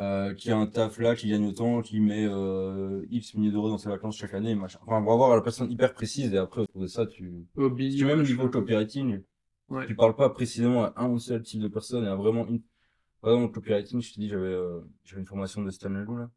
[0.00, 3.68] euh, qui a un taf là, qui gagne autant, qui met euh, X milliers d'euros
[3.68, 4.78] dans ses vacances chaque année, machin.
[4.86, 7.46] Enfin, on va avoir la personne hyper précise et après, autour de ça, tu.
[7.56, 9.22] Hobby, tu même niveau copywriting,
[9.70, 9.86] ouais.
[9.88, 12.62] tu parles pas précisément à un seul type de personne et à vraiment une.
[13.20, 16.30] Par exemple, copywriting, je te dis, j'avais euh, j'avais une formation de Stanley là.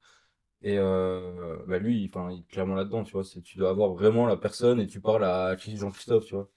[0.63, 3.23] Et euh, bah lui, il est clairement là-dedans, tu vois.
[3.23, 6.49] C'est, tu dois avoir vraiment la personne et tu parles à Jean-Christophe, tu vois.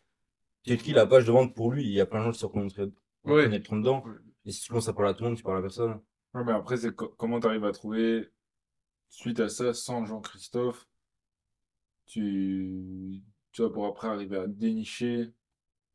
[0.63, 2.39] Qui écrit la page de vente pour lui, il y a plein de gens qui
[2.39, 2.91] se reconnaîtront
[3.25, 3.49] ouais.
[3.49, 4.05] dedans.
[4.45, 6.01] Et si tu commences à parler à tout le monde, tu parles à la personne.
[6.35, 8.31] Ouais, mais après, c'est comment tu arrives à trouver,
[9.09, 10.87] suite à ça, sans Jean-Christophe,
[12.07, 13.23] tu...
[13.53, 15.33] tu vas pour après arriver à dénicher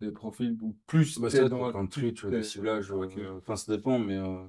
[0.01, 2.91] des profils ou plus bah, ça, dans un truc, tu vois, des ciblages.
[2.91, 4.47] Enfin, ça dépend, mais euh,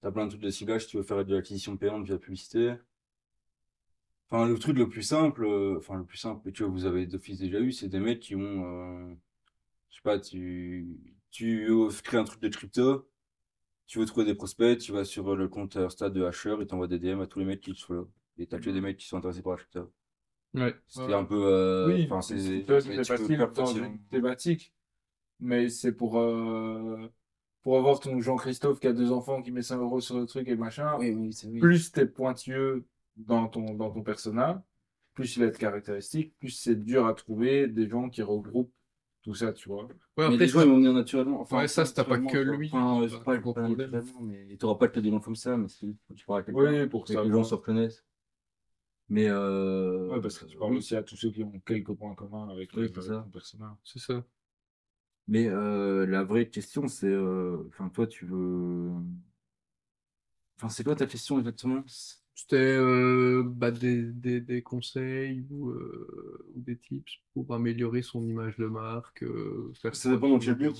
[0.00, 0.86] tu as plein de trucs de ciblage.
[0.86, 2.74] Tu veux faire de l'acquisition payante via publicité.
[4.30, 7.06] Enfin, le truc le plus simple, euh, enfin, le plus simple, tu vois, vous avez
[7.06, 8.40] d'office déjà eu, c'est des mecs qui ont,
[9.10, 9.14] euh,
[9.90, 10.86] je sais pas, tu,
[11.30, 11.70] tu
[12.04, 13.08] crées un truc de crypto,
[13.86, 16.88] tu veux trouver des prospects, tu vas sur le compte Insta de Hasher et t'envoies
[16.88, 18.10] des DM à tous les mecs qui te follow.
[18.36, 19.90] Et t'as que des mecs qui sont intéressés par la crypto.
[20.54, 20.74] Ouais.
[20.86, 21.42] C'était un peu.
[21.46, 24.72] Euh, oui, c'est facile dans une thématique.
[25.40, 27.10] Mais c'est pour, euh,
[27.62, 30.48] pour avoir ton Jean-Christophe qui a deux enfants qui met 5 euros sur le truc
[30.48, 30.96] et machin.
[30.98, 31.60] Oui, oui, oui.
[31.60, 32.84] Plus t'es pointueux
[33.18, 34.64] dans ton, dans ton persona,
[35.14, 38.72] plus il va être caractéristique, plus c'est dur à trouver des gens qui regroupent
[39.22, 39.84] tout ça, tu vois.
[39.84, 41.40] Ouais, après, mais les gens, ils vont venir naturellement.
[41.40, 42.70] Enfin, ouais, ça, c'est pas que lui.
[42.72, 44.04] Enfin, c'est pas, pas problème.
[44.22, 46.60] Mais t'auras pas que des noms comme ça, mais si tu parles à quelqu'un.
[46.60, 48.04] Oui, pour que les gens se reconnaissent.
[49.10, 50.08] Mais euh...
[50.08, 52.70] Ouais, parce que tu parles aussi à tous ceux qui ont quelques points communs avec
[52.74, 53.26] oui, le, ça.
[53.32, 53.76] personnage.
[53.82, 54.22] C'est ça.
[55.28, 58.90] Mais euh, la vraie question, c'est, euh, enfin, toi, tu veux,
[60.56, 61.82] enfin, c'est quoi ta question exactement?
[62.38, 68.24] C'était euh, bah, des, des, des, conseils ou, euh, ou, des tips pour améliorer son
[68.28, 69.24] image de marque.
[69.24, 70.72] Euh, faire ça dépend dans quel but.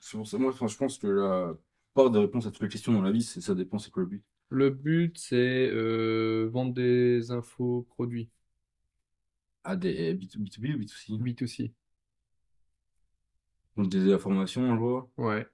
[0.00, 1.54] C'est pour ça, moi, je pense que la
[1.94, 4.02] part des réponses à toutes les questions dans la vie, c'est ça dépend, c'est quoi
[4.02, 4.24] le but.
[4.48, 5.70] Le but, c'est
[6.48, 8.28] vendre des infos produits.
[9.62, 11.72] Ah, des B2B ou B2C B2C.
[13.76, 15.08] Donc des informations, je vois.
[15.16, 15.46] Ouais.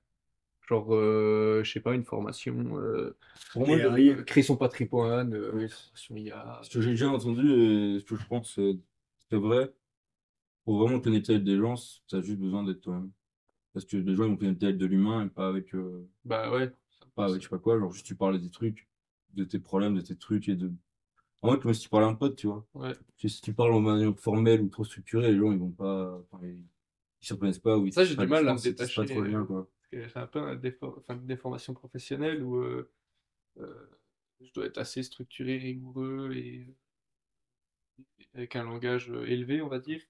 [0.68, 2.78] Genre, euh, je sais pas, une formation.
[2.78, 3.16] Euh,
[3.54, 5.66] pour moi, de, créer son patrimoine, euh,
[6.10, 6.60] IA.
[6.62, 8.60] Ce que j'ai déjà entendu et ce que je pense
[9.30, 9.72] c'est vrai,
[10.64, 11.74] pour vraiment connaître des gens,
[12.06, 13.10] tu as juste besoin d'être toi-même.
[13.72, 15.74] Parce que les gens ils vont connaître de l'humain et pas avec.
[16.26, 16.70] Bah ouais.
[17.14, 18.88] Pas avec je sais pas quoi, genre juste tu parlais des trucs,
[19.32, 20.70] de tes problèmes, de tes trucs et de.
[21.40, 22.66] En vrai, comme si tu parlais à un pote, tu vois.
[22.74, 22.92] Ouais.
[23.16, 26.20] Si tu parles en manière formelle ou trop structurée, les gens ils vont pas.
[26.30, 26.62] Enfin, ils,
[27.22, 29.00] ils se reconnaissent pas ou ils Ça, j'ai du mal à me détacher.
[29.00, 32.90] Pas trop bien, quoi c'est un peu une déformation professionnelle où euh,
[33.58, 33.98] euh,
[34.40, 36.66] je dois être assez structuré, rigoureux et
[38.34, 40.02] avec un langage euh, élevé, on va dire.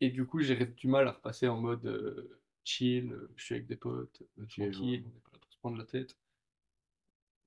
[0.00, 2.28] Et du coup, j'ai du mal à repasser en mode
[2.64, 5.84] chill, je suis avec des potes, tranquille, on n'est pas là pour se prendre la
[5.84, 6.16] tête.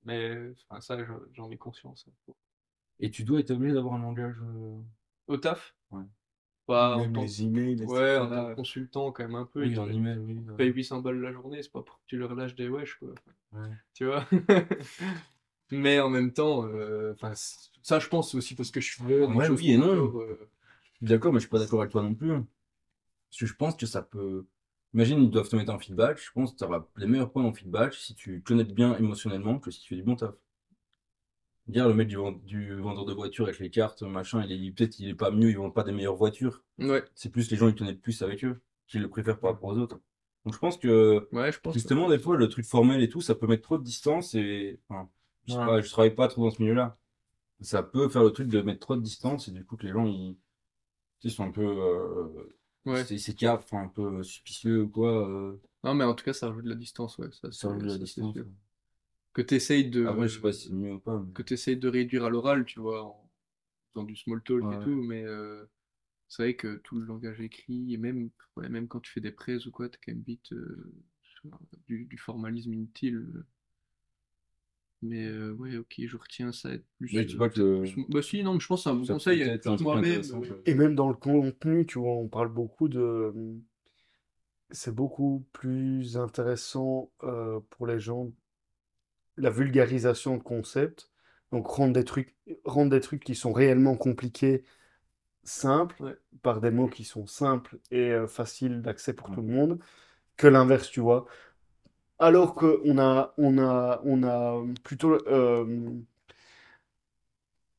[0.02, 0.98] Mais enfin, ça,
[1.34, 2.06] j'en ai conscience.
[2.98, 4.36] Et tu dois être obligé d'avoir un langage.
[5.28, 5.76] Au taf?
[5.90, 6.04] Ouais.
[6.70, 7.84] Bah, Même les emails.
[7.84, 9.60] Ouais, on a un consultant quand même un peu.
[9.64, 10.38] Oui, en email, oui.
[10.56, 13.08] paye 800 balles la journée, c'est pas pour que tu leur lâches des wesh, quoi.
[13.52, 13.70] Ouais.
[13.92, 14.24] Tu vois?
[15.72, 17.14] Mais en même temps, euh,
[17.82, 20.20] ça, je pense aussi parce que je suis Ouais, oui et non.
[20.20, 20.48] Euh,
[21.00, 22.28] d'accord, mais je suis pas d'accord avec toi non plus.
[22.28, 24.46] Parce que je pense que ça peut.
[24.94, 26.18] Imagine, ils doivent te mettre un feedback.
[26.18, 29.60] Je pense que tu auras les meilleurs points en feedback si tu connais bien émotionnellement
[29.60, 30.34] que si tu fais du bon taf.
[31.66, 34.98] Dire le mec du, du, vendeur de voitures avec les cartes, machin, il est peut-être
[34.98, 36.64] il est pas mieux, ils vendent pas des meilleures voitures.
[36.78, 37.04] Ouais.
[37.14, 39.78] C'est plus les gens qui connaissent plus avec eux, qui le préfèrent par rapport aux
[39.78, 40.00] autres.
[40.44, 43.20] Donc je pense que ouais, je pense justement des fois le truc formel et tout,
[43.20, 45.08] ça peut mettre trop de distance et enfin,
[45.46, 46.98] je, pas, je travaille pas trop dans ce milieu-là.
[47.60, 49.92] Ça peut faire le truc de mettre trop de distance et du coup que les
[49.92, 50.38] gens ils,
[51.22, 52.48] ils sont un peu euh,
[52.86, 53.04] ouais.
[53.04, 55.28] c'est cap, un peu suspicieux ou quoi.
[55.28, 55.60] Euh...
[55.84, 57.28] Non mais en tout cas ça rajoute de la distance, ouais.
[57.32, 58.34] Ça, ça rajoute de la distance
[59.32, 61.24] que tu essayes de Après, je sais pas si c'est mieux ou pas.
[61.34, 63.30] que tu de réduire à l'oral, tu vois, en
[63.92, 65.64] faisant du small talk et tout, mais euh,
[66.28, 69.32] c'est vrai que tout le langage écrit, et même, ouais, même quand tu fais des
[69.32, 70.92] prêts ou quoi, t'es quand même vite euh,
[71.86, 73.44] du, du, formalisme inutile.
[75.02, 77.14] Mais euh, ouais, ok, je retiens ça être plus.
[77.14, 77.84] Mais tu vois que.
[78.12, 79.60] Bah si, non, mais je pense que c'est un bon conseil.
[79.80, 80.22] moi-même.
[80.66, 83.32] Et même dans le contenu, tu vois, on parle beaucoup de.
[84.72, 87.10] C'est beaucoup plus intéressant
[87.70, 88.30] pour les gens
[89.36, 91.10] la vulgarisation de concepts,
[91.52, 94.64] donc rendre des trucs, rendre des trucs qui sont réellement compliqués
[95.44, 99.80] simples, par des mots qui sont simples et euh, faciles d'accès pour tout le monde,
[100.36, 101.26] que l'inverse, tu vois.
[102.18, 105.90] Alors qu'on a, on a, on a plutôt, euh,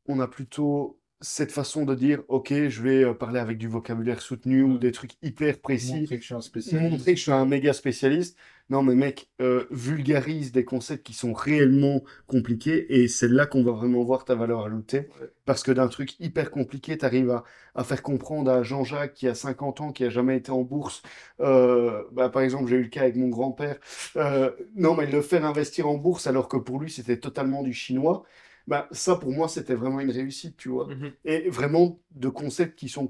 [0.08, 4.22] on a plutôt cette façon de dire, ok, je vais euh, parler avec du vocabulaire
[4.22, 6.02] soutenu ou des trucs hyper précis.
[6.02, 6.92] Montrer que je suis un spécialiste.
[6.92, 8.38] Montrer que je suis un méga spécialiste.
[8.72, 13.64] Non, mais mec, euh, vulgarise des concepts qui sont réellement compliqués et c'est là qu'on
[13.64, 15.10] va vraiment voir ta valeur ajoutée.
[15.44, 17.44] Parce que d'un truc hyper compliqué, tu arrives à,
[17.76, 21.04] à, faire comprendre à Jean-Jacques qui a 50 ans, qui a jamais été en bourse.
[21.42, 23.78] Euh, bah, par exemple, j'ai eu le cas avec mon grand-père.
[24.16, 27.74] Euh, non, mais le faire investir en bourse alors que pour lui, c'était totalement du
[27.74, 28.24] chinois.
[28.68, 30.88] Bah, ça, pour moi, c'était vraiment une réussite, tu vois.
[30.88, 31.12] Mhm.
[31.26, 33.10] Et vraiment de concepts qui sont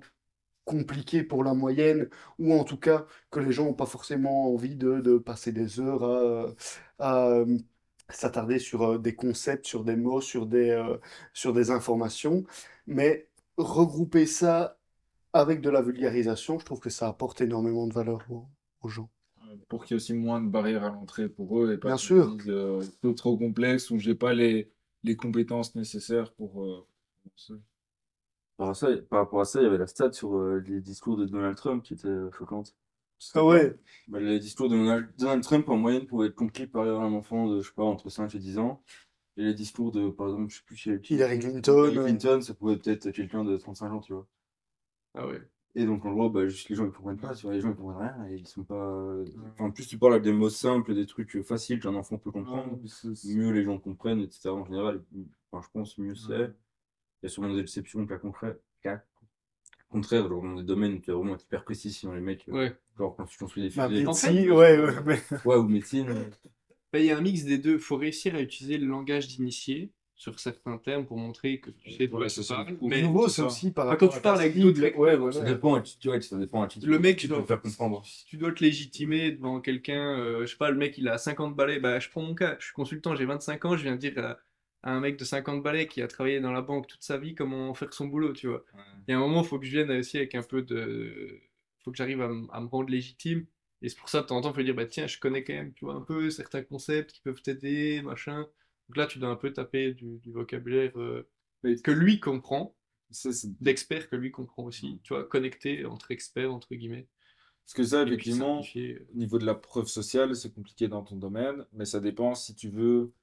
[0.65, 4.75] compliqués pour la moyenne, ou en tout cas que les gens n'ont pas forcément envie
[4.75, 6.55] de, de, passer des heures à,
[6.99, 7.57] à euh,
[8.09, 10.97] s'attarder sur euh, des concepts, sur des mots, sur des, euh,
[11.33, 12.43] sur des informations.
[12.87, 13.27] Mais
[13.57, 14.77] regrouper ça
[15.33, 18.47] avec de la vulgarisation, je trouve que ça apporte énormément de valeur aux,
[18.81, 19.09] aux gens.
[19.67, 21.97] Pour qu'il y ait aussi moins de barrières à l'entrée pour eux et pas Bien
[21.97, 22.35] sûr.
[22.35, 22.81] Disent, euh,
[23.15, 24.71] trop complexe ou j'ai pas les
[25.03, 26.85] les compétences nécessaires pour euh,
[28.57, 30.63] par, rapport à ça, par rapport à ça, il y avait la stat sur euh,
[30.65, 32.75] les discours de Donald Trump qui était euh, choquante.
[33.35, 33.77] Ah ouais
[34.07, 37.47] bah, Les discours de Donald, Donald, Trump en moyenne pouvaient être compris par un enfant
[37.47, 38.83] de, je sais pas, entre 5 et 10 ans.
[39.37, 41.87] Et les discours de, par exemple, je sais plus chez Hillary Clinton.
[41.87, 44.27] Hillary Clinton, ça pouvait peut-être quelqu'un de 35 ans, tu vois.
[45.13, 45.41] Ah ouais.
[45.74, 47.69] Et donc, en gros, bah, juste les gens ils comprennent pas, tu vois, les gens
[47.69, 49.15] ils comprennent rien, et ils sont pas.
[49.53, 52.32] Enfin, en plus, tu parles avec des mots simples, des trucs faciles qu'un enfant peut
[52.32, 52.78] comprendre,
[53.26, 54.49] mieux les gens comprennent, etc.
[54.49, 55.01] En général,
[55.51, 56.51] enfin, je pense, mieux c'est.
[57.24, 58.59] Il y a sûrement des exceptions, cas concret.
[58.82, 59.03] Cas
[59.91, 62.76] contraire, genre dans des domaines où tu es vraiment hyper précis, sinon les mecs, ouais.
[62.97, 64.05] genre quand tu construis des bah, filets.
[64.07, 65.19] En fait, ouais, ouais, mais...
[65.45, 66.07] ouais, ou médecine.
[66.91, 67.74] Bah, il y a un mix des deux.
[67.74, 69.91] Il faut réussir à utiliser le langage d'initié
[70.22, 72.78] sur certains termes pour montrer que tu sais de quoi tu parles.
[72.84, 75.32] Mais nouveau, c'est aussi par rapport quand tu parles avec d'autres mecs, ouais, voilà.
[75.32, 76.67] ça dépend, tu vois, ça dépend.
[76.84, 78.05] Le mec, tu dois faire comprendre.
[78.05, 81.17] Si tu dois te légitimer devant quelqu'un, euh, je sais pas, le mec il a
[81.17, 83.93] 50 balais, bah je prends mon cas, je suis consultant, j'ai 25 ans, je viens
[83.93, 84.38] de dire à,
[84.84, 87.34] à, un mec de 50 balais qui a travaillé dans la banque toute sa vie
[87.34, 88.63] comment faire son boulot, tu vois.
[89.07, 91.41] Il y a un moment, il faut que je vienne aussi avec un peu de.
[91.84, 93.47] faut que j'arrive à, à, me rendre légitime.
[93.82, 95.43] Et c'est pour ça, de temps en temps, il faut dire, bah tiens, je connais
[95.43, 98.45] quand même, tu vois, un peu certains concepts qui peuvent t'aider, machin.
[98.91, 101.25] Donc là, tu dois un peu taper du, du vocabulaire euh,
[101.81, 102.75] que lui comprend,
[103.61, 107.07] d'experts que lui comprend aussi, tu vois, connecté entre experts, entre guillemets.
[107.63, 111.65] Parce que ça, effectivement, au niveau de la preuve sociale, c'est compliqué dans ton domaine,
[111.71, 113.13] mais ça dépend si tu veux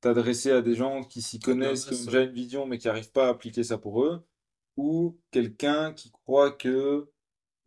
[0.00, 3.12] t'adresser à des gens qui s'y connaissent, qui ont déjà une vision, mais qui n'arrivent
[3.12, 4.24] pas à appliquer ça pour eux,
[4.78, 7.06] ou quelqu'un qui croit que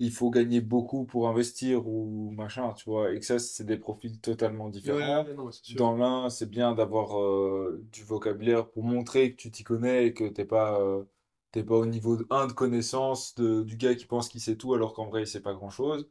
[0.01, 3.77] il faut gagner beaucoup pour investir ou machin, tu vois, et que ça, c'est des
[3.77, 5.25] profils totalement différents.
[5.25, 9.63] Ouais, non, Dans l'un, c'est bien d'avoir euh, du vocabulaire pour montrer que tu t'y
[9.63, 11.03] connais et que t'es pas, euh,
[11.51, 14.73] t'es pas au niveau 1 de connaissance de, du gars qui pense qu'il sait tout
[14.73, 16.09] alors qu'en vrai, il sait pas grand-chose.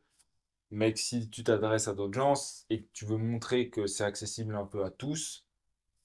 [0.70, 2.34] Mais que si tu t'adresses à d'autres gens
[2.70, 5.46] et que tu veux montrer que c'est accessible un peu à tous,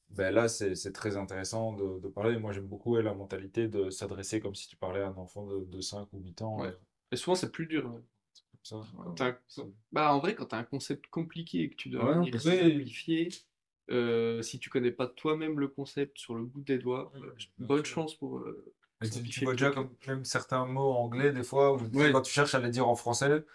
[0.10, 2.38] ben là, c'est très intéressant de, de parler.
[2.40, 5.66] Moi, j'aime beaucoup la mentalité de s'adresser comme si tu parlais à un enfant de,
[5.66, 6.60] de 5 ou 8 ans.
[6.60, 6.76] Ouais.
[7.16, 7.98] Et souvent, c'est plus dur.
[8.62, 9.38] Ça, un...
[9.94, 13.30] Bah, en vrai, quand tu as un concept compliqué et que tu dois ouais, simplifier,
[13.90, 17.86] euh, si tu connais pas toi-même le concept sur le bout des doigts, ouais, bonne
[17.86, 18.40] chance pour.
[18.40, 22.34] Euh, tu, tu vois déjà comme même certains mots anglais, des fois, où, quand tu
[22.34, 23.46] cherches à les dire en français,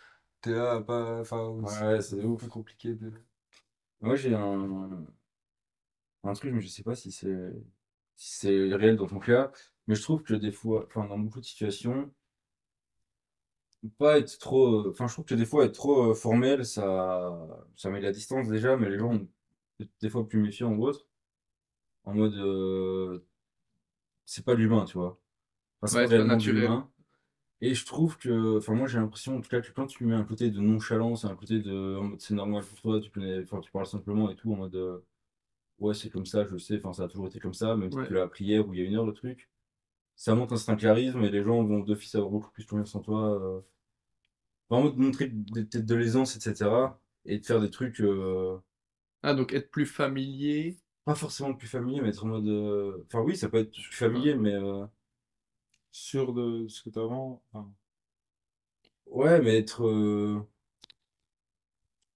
[0.41, 1.21] t'es là, pas.
[1.21, 3.13] Enfin, ouais, c'est beaucoup plus compliqué de.
[4.01, 5.05] Moi, j'ai un.
[6.25, 7.53] Un truc, mais je sais pas si c'est
[8.17, 9.53] si c'est réel dans ton cas,
[9.87, 12.11] mais je trouve que des fois, enfin, dans beaucoup de situations,
[13.99, 14.89] pas être trop.
[14.91, 18.77] Enfin, je trouve que des fois, être trop formel, ça, ça met la distance déjà,
[18.77, 19.29] mais les gens ont
[20.01, 21.07] des fois plus méfiants ou autre.
[22.05, 22.35] En mode.
[22.37, 23.21] euh,
[24.25, 25.21] c'est pas l'humain, tu vois.
[25.83, 26.63] Enfin, Ouais, c'est pas réellement de naturel.
[26.63, 26.91] l'humain.
[27.63, 28.59] Et je trouve que.
[28.59, 31.25] Enfin, moi, j'ai l'impression, en tout cas, que quand tu mets un côté de nonchalance,
[31.25, 31.97] un côté de.
[31.99, 33.43] En mode, c'est normal pour toi, tu connais.
[33.43, 34.75] Enfin, tu parles simplement et tout, en mode.
[34.77, 35.01] euh,
[35.81, 37.99] ouais, c'est comme ça, je sais, enfin, ça a toujours été comme ça, même si
[37.99, 38.07] Ouais.
[38.09, 39.51] tu l'as appris hier ou il y a une heure, le truc.
[40.21, 43.01] Ça montre un certain charisme et les gens vont d'office avoir beaucoup plus confiance en
[43.01, 43.35] toi.
[43.43, 43.61] euh,
[44.71, 46.99] Vraiment de montrer peut-être de l'aisance, etc.
[47.27, 48.57] Et de faire des trucs, euh,
[49.23, 50.77] Ah, donc être plus familier.
[51.05, 52.49] pas forcément plus familier, mais être en mode.
[52.49, 54.55] euh, Enfin, oui, ça peut être plus familier, mais.
[54.55, 54.87] euh,
[55.93, 57.41] Sûr de ce que tu as avant.
[57.53, 57.73] Enfin,
[59.07, 59.85] Ouais, mais être.
[59.87, 60.41] euh,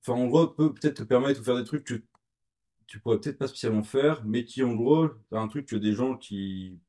[0.02, 2.00] Enfin, en gros, peut peut-être te permettre de faire des trucs que
[2.86, 5.92] tu pourrais peut-être pas spécialement faire, mais qui, en gros, t'as un truc que des
[5.94, 6.80] gens qui.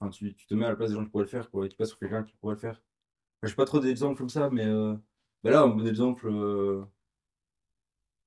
[0.00, 1.66] Enfin, tu, tu te mets à la place des gens qui pourraient le faire, quoi,
[1.66, 2.74] et tu passes sur quelqu'un qui pourrait le faire.
[3.42, 4.66] Enfin, j'ai pas trop d'exemples comme ça, mais.
[4.66, 4.96] Euh...
[5.44, 6.28] Bah là, un bon exemple.
[6.28, 6.84] Euh...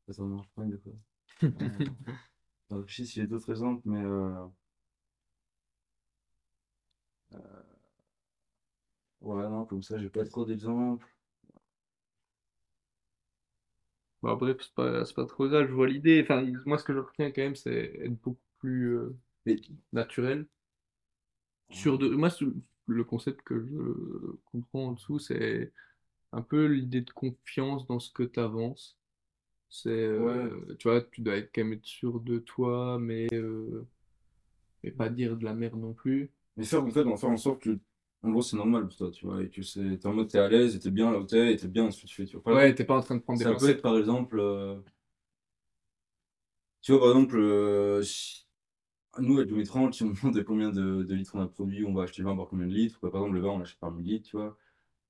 [0.10, 0.94] Attends, non, je prends de quoi?
[2.72, 4.02] Euh, Je réfléchis s'il y a d'autres exemples, mais.
[4.04, 4.48] Euh...
[9.22, 11.08] ouais, non, comme ça, j'ai pas trop d'exemples.
[14.22, 16.22] Bon, bref, c'est pas, pas trop ça, je vois l'idée.
[16.24, 18.98] Enfin, moi, ce que je retiens quand même, c'est être beaucoup plus
[19.92, 20.48] naturel.
[21.70, 22.10] Sur de...
[22.10, 22.30] Moi,
[22.88, 25.72] le concept que je comprends en dessous, c'est
[26.32, 28.98] un peu l'idée de confiance dans ce que tu avances.
[29.70, 33.88] C'est, euh, tu vois, tu dois être quand même être sûr de toi, mais, euh,
[34.84, 36.32] mais pas dire de la merde non plus.
[36.58, 37.80] Mais faire, en fait, faire en sorte que,
[38.22, 40.38] en gros, c'est normal pour toi, tu vois, et que c'est, t'es en mode, t'es
[40.38, 42.56] à l'aise, t'es bien là où t'es, t'es bien ce que tu fais, tu vois.
[42.56, 44.76] ouais, t'es pas en train de prendre des Ça peut être, par exemple, euh,
[46.82, 48.04] tu vois, par exemple,
[49.20, 51.94] nous, avec le 30, si on demande combien de, de litres on a produit, on
[51.94, 53.92] va acheter le vin par combien de litres, par exemple, le vin, on l'achète par
[53.92, 54.58] 1000 litres, tu vois.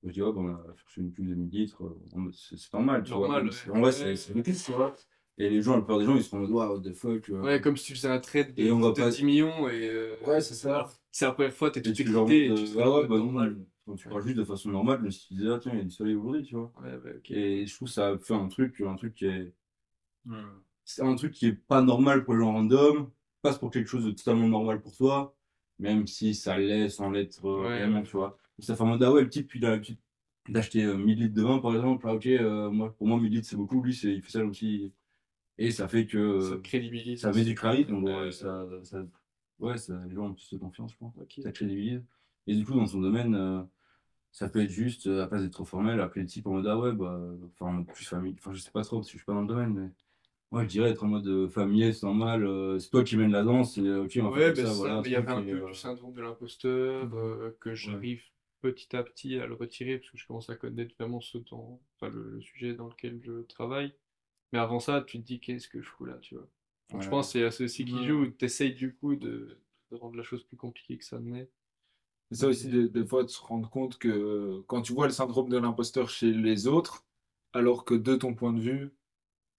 [0.03, 3.11] Je dis, oh, on a cherché une cuve de 1000 litres, euh, c'est normal, tu
[3.11, 3.77] normal, vois.
[3.77, 4.95] En vrai, c'est beaucoup, tu vois.
[5.37, 7.21] Et les gens, la plupart des gens, ils se font what the fuck.
[7.23, 7.33] Tu.
[7.33, 9.09] Ouais, comme si tu faisais un trade de, et on va pas...
[9.09, 9.89] 10 millions et.
[9.89, 10.87] Euh, ouais, c'est ça.
[11.11, 12.53] C'est la première fois, t'es tout excité.
[12.53, 13.57] Tu ah ouais, bah normal.
[13.85, 15.81] Quand tu parles juste de façon normale, je me suis dit, ah tiens, il y
[15.81, 16.71] a du soleil aujourd'hui, tu vois.
[16.81, 17.31] Ouais, bah, ok.
[17.31, 19.53] Et je trouve que ça fait un truc, un truc qui est.
[20.85, 23.09] C'est un truc qui est pas normal pour les gens random,
[23.43, 25.35] passe pour quelque chose de totalement normal pour toi,
[25.77, 28.37] même si ça l'est sans l'être euh, réellement, tu vois.
[28.59, 29.97] Ça fait un mode, ah ouais, le type, il a l'habitude
[30.49, 32.05] d'acheter 1000 euh, litres de vin, par exemple.
[32.07, 33.81] Ah, ok, euh, moi, pour moi, 1000 litres, c'est beaucoup.
[33.83, 34.93] Lui, il fait ça aussi.
[35.57, 36.39] Et ça fait que.
[36.39, 37.21] Ça crédibilise.
[37.21, 39.05] Ça met du crédit, donc ça, ça,
[39.59, 41.13] ouais, ça, les gens ont plus de confiance, je pense.
[41.43, 42.03] Ça crédibilise.
[42.47, 43.67] Et du coup, dans son domaine,
[44.31, 46.77] ça peut être juste, à place d'être trop formel, appeler le type en mode, ah
[46.77, 47.19] ouais, bah,
[47.59, 48.35] enfin, plus famille.
[48.39, 49.89] Enfin, je sais pas trop, parce que je suis pas dans le domaine, mais.
[50.53, 52.45] Moi, je dirais être en mode euh, familier, c'est normal.
[52.45, 53.75] Euh, c'est toi qui mènes la danse.
[53.79, 55.65] Et, ok, on va ouais, faire ben ça, voilà, il y avait un peu euh,
[55.65, 57.09] du syndrome de l'imposteur
[57.59, 58.21] que j'arrive
[58.61, 61.81] petit à petit à le retirer parce que je commence à connaître vraiment ce temps,
[61.95, 63.95] enfin, le, sujet dans lequel je travaille.
[64.51, 66.47] Mais avant ça, tu te dis qu'est-ce que je fous là, tu vois?
[66.91, 68.27] Donc, je pense que c'est ceci qui joue.
[68.27, 69.57] Tu essayes du coup de,
[69.89, 71.49] de, rendre la chose plus compliquée que ça n'est.
[72.29, 75.49] C'est ça aussi, des, fois, de se rendre compte que quand tu vois le syndrome
[75.49, 77.07] de l'imposteur chez les autres,
[77.53, 78.91] alors que de ton point de vue,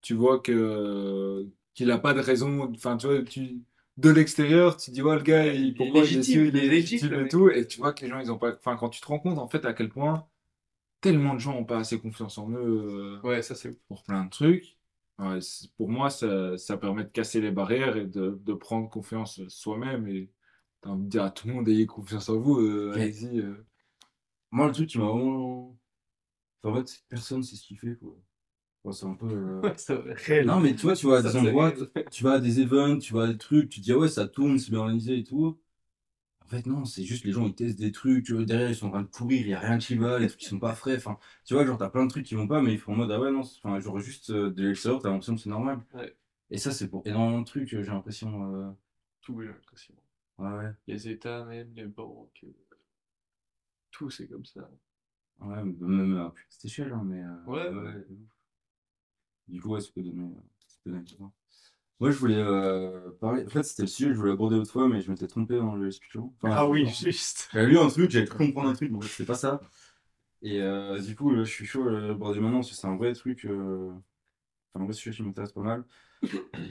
[0.05, 2.70] tu vois que qu'il a pas de raison.
[2.74, 3.62] Enfin, tu vois, tu,
[3.96, 7.14] de l'extérieur, tu dis, ouais, le gars, il, pourquoi il, est légitime, il est légitime
[7.14, 7.48] et tout.
[7.50, 8.55] Et tu vois que les gens, ils ont pas.
[8.55, 10.28] Enfin, quand tu te rends compte, en fait, à quel point
[11.00, 13.20] tellement de gens ont pas assez confiance en eux.
[13.24, 14.78] Euh, ouais, ça, c'est pour plein de trucs.
[15.76, 20.09] pour moi, ça, ça, permet de casser les barrières et de, de prendre confiance soi-même.
[20.09, 20.30] Et
[20.80, 22.59] t'as envie de dire à tout le monde, ayez confiance en vous.
[22.61, 23.40] Euh, allez-y.
[23.40, 23.66] Euh.
[24.50, 25.76] Moi, le truc qui m'a vraiment.
[26.64, 28.16] en fait, personne sait ce qu'il fait, quoi
[28.93, 29.26] c'est un peu.
[29.26, 31.72] Euh, non, mais tu vois, tu vas à des endroits,
[32.11, 34.09] tu vas à des events, tu vas à des trucs, tu te dis, ah ouais,
[34.09, 35.59] ça tourne, c'est bien organisé et tout.
[36.45, 38.76] En fait, non, c'est juste les gens, ils testent des trucs, tu vois, derrière, ils
[38.76, 40.59] sont en train de courir, il n'y a rien qui va, les trucs qui sont
[40.59, 40.97] pas frais.
[40.97, 42.97] Enfin, tu vois, genre, t'as plein de trucs qui vont pas, mais ils font en
[42.97, 45.80] mode, ah ouais, non, enfin, genre, juste euh, de l'extérieur, t'as l'impression que c'est normal.
[46.51, 48.55] Et ça, c'est pour énormément de trucs, j'ai l'impression.
[48.55, 48.70] Euh...
[49.22, 49.95] Tout, j'ai l'impression.
[50.39, 50.72] Ouais, ouais.
[50.87, 52.45] Les États, même, les banques.
[53.91, 54.68] Tout, c'est comme ça.
[55.41, 57.22] Ouais, même à petite échelle, hein, mais.
[57.22, 58.07] Euh, ouais, ouais.
[59.49, 60.30] Du coup, ouais, ça peut donner.
[62.01, 63.45] Moi, je voulais euh, parler.
[63.45, 65.57] En fait, c'était le sujet que je voulais aborder autrefois fois, mais je m'étais trompé
[65.57, 66.32] dans le discussion.
[66.42, 67.49] ah oui, juste.
[67.53, 69.61] J'avais lu un truc, j'avais cru comprendre un truc, mais en fait, c'était pas ça.
[70.42, 73.12] Et euh, du coup, je suis chaud à l'aborder maintenant, parce que c'est un vrai
[73.12, 73.45] truc.
[73.47, 73.90] Euh...
[74.74, 75.84] Enfin, un vrai sujet qui m'intéresse pas mal.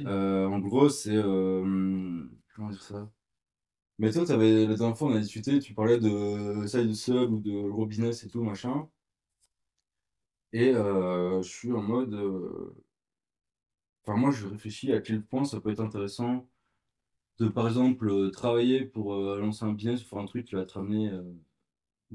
[0.06, 1.16] Euh, en gros, c'est.
[1.16, 3.10] Euh, comment dire ça?
[4.00, 7.40] Mais toi, avais, la dernière fois, on a discuté, tu parlais de side sub ou
[7.40, 8.88] de gros business et tout, machin.
[10.54, 12.14] Et euh, je suis en mode.
[12.14, 12.76] Euh,
[14.04, 16.48] enfin, moi, je réfléchis à quel point ça peut être intéressant
[17.40, 20.66] de, par exemple, euh, travailler pour lancer un business ou faire un truc qui va
[20.66, 21.12] te ramener.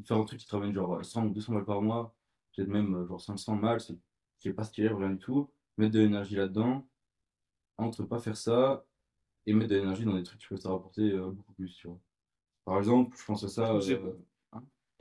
[0.05, 2.15] faire un truc qui te ramène genre 100 ou 200 balles par mois,
[2.55, 3.97] peut-être même genre 500 balles, c'est
[4.41, 5.51] qui est pas stylé, rien du tout.
[5.79, 6.87] Mettre de l'énergie là-dedans,
[7.79, 8.85] entre pas faire ça
[9.47, 11.99] et mettre de l'énergie dans des trucs qui peuvent te rapporter beaucoup plus, tu vois.
[12.65, 13.75] Par exemple, je pense à ça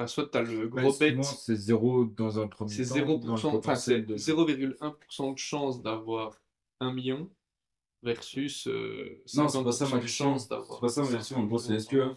[0.06, 1.18] soit tu as le gros bet.
[1.24, 6.40] C'est zéro dans un premier C'est 0%, enfin, c'est 0,1% de chance d'avoir
[6.80, 7.30] un million
[8.04, 10.38] versus euh, non, c'est pas ça ma question.
[10.38, 11.38] C'est pas ça ma question.
[11.38, 12.14] En gros, c'est est-ce que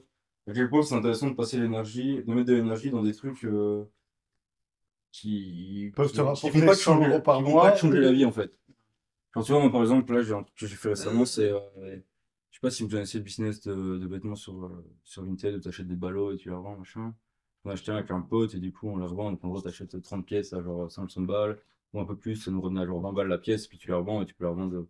[0.47, 3.45] à quel point c'est intéressant de passer l'énergie, de mettre de l'énergie dans des trucs
[3.45, 3.85] euh,
[5.13, 7.71] qui peuvent te rapporter pas 100 euros par mois.
[7.71, 8.53] Pas changer la vie en fait.
[9.33, 11.51] Quand tu vois, moi par exemple, là, j'ai un truc que j'ai fait récemment, c'est.
[11.51, 11.61] Euh,
[12.51, 15.55] je sais pas si vous connaissez le business de, de vêtements sur, euh, sur Vinted
[15.55, 17.15] où tu achètes des ballots et tu les revends, machin.
[17.65, 19.31] On a acheté avec un pote et du coup on les revend.
[19.33, 21.59] Donc en gros, t'achètes 30 pièces à genre 500 balles
[21.93, 22.37] ou un peu plus.
[22.37, 23.67] Ça nous revenait à genre 20 balles la pièce.
[23.67, 24.87] Puis tu les revends et tu peux les revendre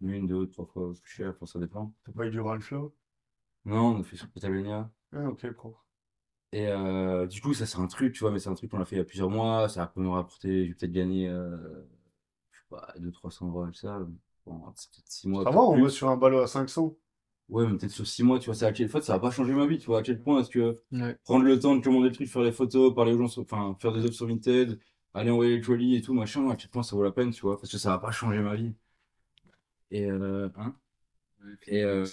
[0.00, 1.30] une, deux, trois fois plus cher.
[1.30, 1.92] Enfin, ça dépend.
[2.04, 2.94] T'as pas eu du Ralflo
[3.64, 4.90] Non, on a fait sur Catalonia.
[5.12, 5.76] Ah, ok, pro.
[6.52, 8.80] Et euh, du coup, ça c'est un truc, tu vois, mais c'est un truc qu'on
[8.80, 9.68] a fait il y a plusieurs mois.
[9.68, 11.56] Ça peut nous rapporter, j'ai peut-être gagné, euh,
[12.50, 14.00] je sais pas, 200-300 euros avec ça.
[14.74, 15.44] c'est peut-être 6 mois.
[15.44, 16.96] Ça va, on va sur un ballot à 500.
[17.50, 19.30] Ouais, mais peut-être sur 6 mois, tu vois, ça, à quel fois, ça va pas
[19.30, 21.16] changer ma vie, tu vois, à quel point est-ce que Ouais.
[21.24, 23.76] prendre le temps de commander le truc, faire les photos, parler aux gens, sur- enfin,
[23.80, 24.78] faire des offres sur Vinted,
[25.14, 27.42] aller envoyer les colis et tout, machin, à quel point ça vaut la peine, tu
[27.42, 28.72] vois, parce que ça va pas changer ma vie.
[29.90, 30.74] Et, euh, hein,
[31.68, 32.06] et, euh,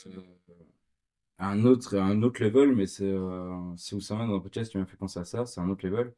[1.39, 4.85] un autre, un autre level, mais c'est, euh, c'est Oussama dans le podcast qui m'a
[4.85, 6.13] fait penser à ça, c'est un autre level.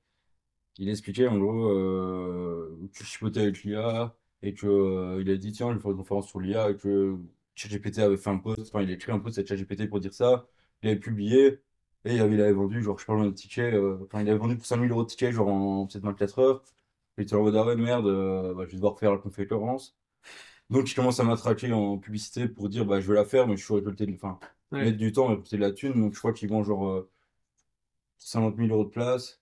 [0.78, 5.52] Il expliquait, en gros, euh, tu chipotais avec l'IA, et que, euh, il a dit,
[5.54, 7.18] tiens, je vais faire une conférence sur l'IA, et que
[7.60, 10.14] ChatGPT avait fait un post, enfin, il a écrit un post avec ChatGPT pour dire
[10.14, 10.47] ça,
[10.84, 11.60] il avait publié,
[12.05, 14.38] et il avait, il avait vendu, genre, je parle de ticket, euh, enfin, il avait
[14.39, 16.64] vendu pour 5000 euros de ticket, genre, en peut-être 24 heures.
[17.18, 19.97] Il était en mode, ah ouais, merde, euh, bah, je vais devoir faire la conférence.
[20.70, 23.57] Donc, il commence à m'attraquer en publicité pour dire, bah, je vais la faire, mais
[23.57, 24.39] je suis récolté, de- enfin,
[24.72, 24.84] Ouais.
[24.84, 25.93] mettre du temps, récolter de la thune.
[25.99, 27.10] Donc, je crois qu'il vend genre euh,
[28.20, 29.41] 50 000 euros de place.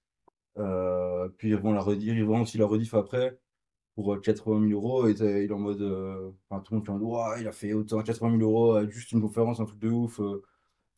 [0.59, 3.39] Euh, puis, ils vont la redire, ils vendent aussi la rediff après
[3.97, 5.09] pour euh, 80 000 euros.
[5.09, 7.47] Et il est en mode, euh, enfin, tout le monde qui est en mode, il
[7.49, 10.19] a fait autant 80 000 euros à juste une conférence, un truc de ouf.
[10.21, 10.43] euh,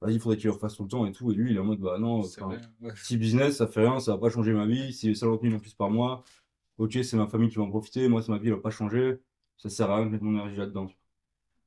[0.02, 1.32] vas-y, il faudrait qu'il le refasse tout le temps et tout.
[1.32, 2.42] Et lui, il est en mode, bah non, C'est
[2.96, 4.94] petit business, ça fait rien, ça va pas changer ma vie.
[4.94, 6.24] C'est 50 000 en plus par mois.
[6.78, 8.08] Ok, c'est ma famille qui va en profiter.
[8.10, 9.20] Moi, c'est ma vie, elle va pas changer.
[9.58, 10.88] Ça sert à rien de mettre mon énergie là-dedans.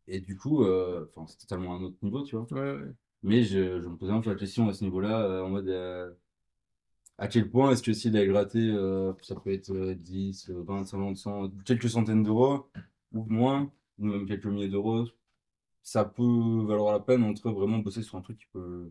[0.08, 2.46] Et du coup, euh, c'est totalement un autre niveau, tu vois.
[2.52, 2.92] Ouais, ouais.
[3.22, 5.68] Mais je, je me posais un peu la question à ce niveau-là, euh, en mode
[5.68, 6.12] euh,
[7.18, 10.62] à quel point est-ce que si d'aller gratter, euh, ça peut être euh, 10, euh,
[10.62, 12.68] 20, 50, 100, quelques centaines d'euros,
[13.12, 15.06] ou moins, ou même quelques milliers d'euros,
[15.82, 18.90] ça peut valoir la peine entre vraiment bosser sur un truc qui peut.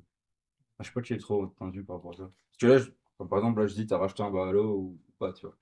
[0.75, 2.23] Enfin, je sais pas qui est trop vue par rapport à ça.
[2.51, 4.99] Parce que là, je- enfin, par exemple, là, je dis, t'as racheté un ballot ou
[5.19, 5.57] pas, tu vois.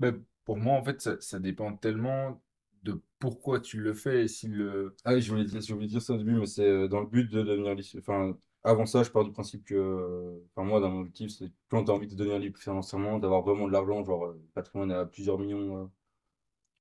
[0.00, 0.12] Mais
[0.44, 2.42] pour moi, en fait, ça, ça dépend tellement
[2.82, 4.94] de pourquoi tu le fais et si le.
[5.04, 7.00] Ah oui, je voulais dire, je voulais dire ça au début, mais c'est euh, dans
[7.00, 7.88] le but de devenir libre.
[7.98, 11.84] Enfin, avant ça, je pars du principe que, euh, moi, dans mon objectif, c'est quand
[11.84, 15.04] tu as envie de devenir libre financièrement, d'avoir vraiment de l'argent, genre euh, patrimoine à
[15.06, 15.86] plusieurs millions, euh,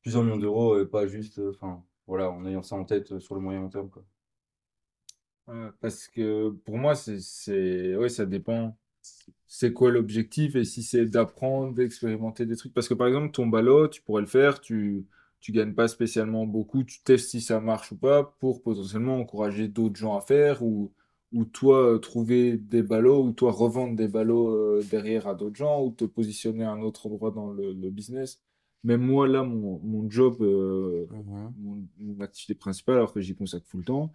[0.01, 3.41] plusieurs millions d'euros, et pas juste, enfin, voilà, en ayant ça en tête sur le
[3.41, 3.89] moyen terme,
[5.81, 8.77] parce que pour moi, c'est, ça dépend.
[9.47, 12.73] C'est quoi l'objectif et si c'est d'apprendre, d'expérimenter des trucs?
[12.73, 15.05] Parce que par exemple, ton ballot, tu pourrais le faire, tu,
[15.41, 19.67] tu gagnes pas spécialement beaucoup, tu testes si ça marche ou pas pour potentiellement encourager
[19.67, 20.91] d'autres gens à faire ou,
[21.33, 25.55] ou toi euh, trouver des ballots ou toi revendre des ballots euh, derrière à d'autres
[25.57, 28.41] gens ou te positionner à un autre endroit dans le, le business.
[28.83, 31.07] Même moi, là, mon, mon job, euh,
[31.57, 34.11] mon, mon activité principale, alors que j'y consacre full temps,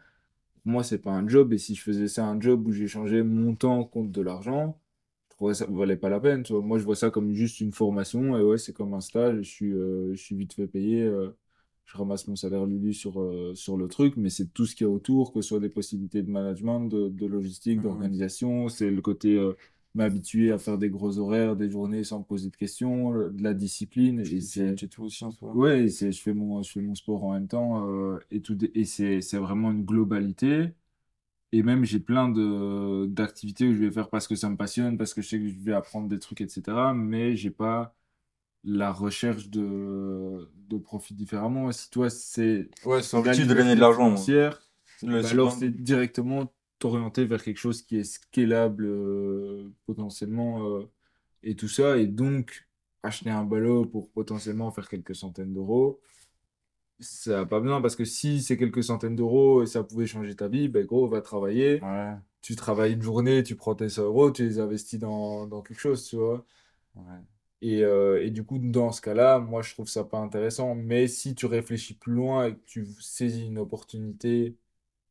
[0.63, 1.53] pour moi, c'est pas un job.
[1.53, 4.79] Et si je faisais ça un job où j'échangeais mon temps contre de l'argent,
[5.31, 6.43] je trouvais ça valait pas la peine.
[6.43, 6.63] Tu vois.
[6.63, 8.37] Moi, je vois ça comme juste une formation.
[8.39, 9.39] Et ouais, c'est comme un stage.
[9.39, 11.03] Je suis, euh, je suis vite fait payer.
[11.03, 11.31] euh,
[11.89, 14.17] je ramasse mon salaire Lulu sur, euh, sur le truc.
[14.17, 16.81] Mais c'est tout ce qu'il y a autour, que ce soit des possibilités de management,
[16.83, 17.83] de, de logistique, Mhm.
[17.83, 18.69] d'organisation.
[18.69, 19.55] C'est le côté euh,
[19.95, 23.43] m'habituer à faire des gros horaires, des journées sans me poser de questions, le- de
[23.43, 24.21] la discipline.
[24.21, 24.75] Et c'est.
[24.77, 25.53] Tout aussi en soi.
[25.55, 28.85] Ouais, je fais mon, je fais mon sport en même temps euh, et tout, et
[28.85, 30.73] c'est, vraiment une globalité.
[31.53, 32.29] Et même, j'ai plein
[33.09, 35.49] d'activités où je vais faire parce que ça me passionne, parce que je sais que
[35.49, 36.93] je vais apprendre des trucs, etc.
[36.95, 37.97] Mais j'ai pas
[38.65, 41.71] la recherche de, de profit différemment.
[41.73, 44.15] Si toi, c'est Ouais, c'est l'objectif de gagner de l'argent.
[45.03, 50.91] bah alors c'est directement t'orienter vers quelque chose qui est scalable euh, potentiellement euh,
[51.43, 51.99] et tout ça.
[51.99, 52.69] Et donc,
[53.03, 56.01] acheter un ballot pour potentiellement faire quelques centaines d'euros,
[57.01, 60.35] ça n'a pas besoin parce que si c'est quelques centaines d'euros et ça pouvait changer
[60.37, 61.81] ta vie, ben gros, va travailler.
[61.81, 65.63] Ouais, Tu travailles une journée, tu prends tes 100 euros, tu les investis dans, dans
[65.63, 66.45] quelque chose, tu vois.
[66.95, 67.23] ouais.
[67.61, 70.75] Et, euh, et du coup, dans ce cas-là, moi, je trouve ça pas intéressant.
[70.75, 74.57] Mais si tu réfléchis plus loin et que tu saisis une opportunité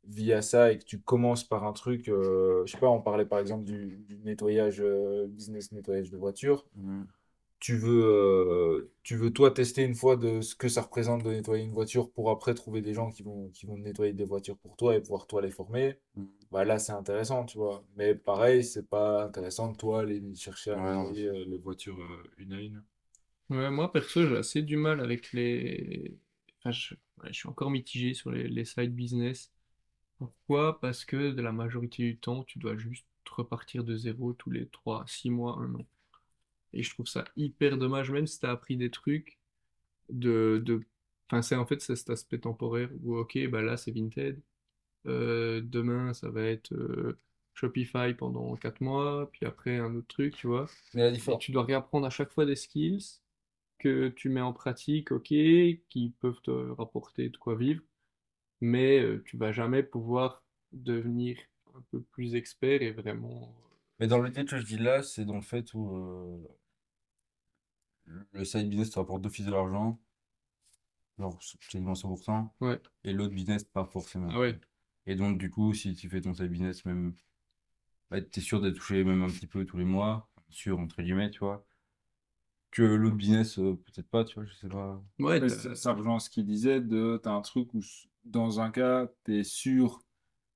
[0.06, 3.26] via ça et que tu commences par un truc, euh, je sais pas, on parlait
[3.26, 6.66] par exemple du, nettoyage, euh, business nettoyage de voiture.
[6.76, 7.08] Mhm.
[7.60, 11.32] Tu veux, euh, tu veux toi tester une fois de ce que ça représente de
[11.32, 14.58] nettoyer une voiture pour après trouver des gens qui vont, qui vont nettoyer des voitures
[14.58, 15.98] pour toi et pouvoir toi les former.
[16.16, 16.28] Mhm.
[16.52, 17.84] Bah là, c'est intéressant, tu vois.
[17.96, 22.24] Mais pareil, c'est pas intéressant de toi aller chercher à nettoyer euh, les voitures euh,
[22.38, 22.84] une à une.
[23.50, 26.18] Ouais, moi, perso, j'ai assez du mal avec les...
[26.60, 29.52] Enfin, je, ouais, je suis encore mitigé sur les, les side business.
[30.18, 30.80] Pourquoi?
[30.82, 34.68] Parce que de la majorité du temps, tu dois juste repartir de zéro tous les
[34.70, 35.86] 3, 6 mois, un an.
[36.78, 39.40] Et je trouve ça hyper dommage, même si tu as appris des trucs,
[40.10, 40.82] de, de...
[41.30, 44.42] Enfin, c'est en fait c'est cet aspect temporaire où, ok, bah là, c'est Vinted.
[45.08, 47.20] Euh, demain, ça va être euh,
[47.54, 50.68] Shopify pendant 4 mois, puis après, un autre truc, tu vois.
[50.94, 51.40] Mais la Et différence.
[51.40, 53.22] tu dois réapprendre à chaque fois des skills
[53.80, 57.84] que tu mets en pratique, ok, qui peuvent te rapporter de quoi vivre,
[58.62, 61.38] mais euh, tu vas jamais pouvoir devenir
[61.76, 63.56] un peu plus expert et vraiment.
[64.00, 66.38] Mais dans l'idée que je dis là, c'est dans le fait où euh,
[68.32, 70.00] le side business te rapporte d'office de l'argent.
[71.20, 71.40] genre
[71.72, 72.80] quasiment 100%, Ouais.
[73.04, 74.30] et l'autre business, pas forcément.
[74.32, 74.60] Ah ouais.
[75.08, 77.16] Et donc, du coup, si tu fais ton side business, même,
[78.12, 81.32] bah, t'es sûr d'être touché même un petit peu tous les mois, sûr, entre guillemets,
[81.32, 81.66] tu vois.
[82.70, 85.02] Que l'autre business, euh, peut-être pas, tu vois, je sais pas.
[85.20, 87.80] Ouais, ça, ça rejoint ce qu'il disait de t'as un truc où
[88.26, 90.02] dans un cas t'es sûr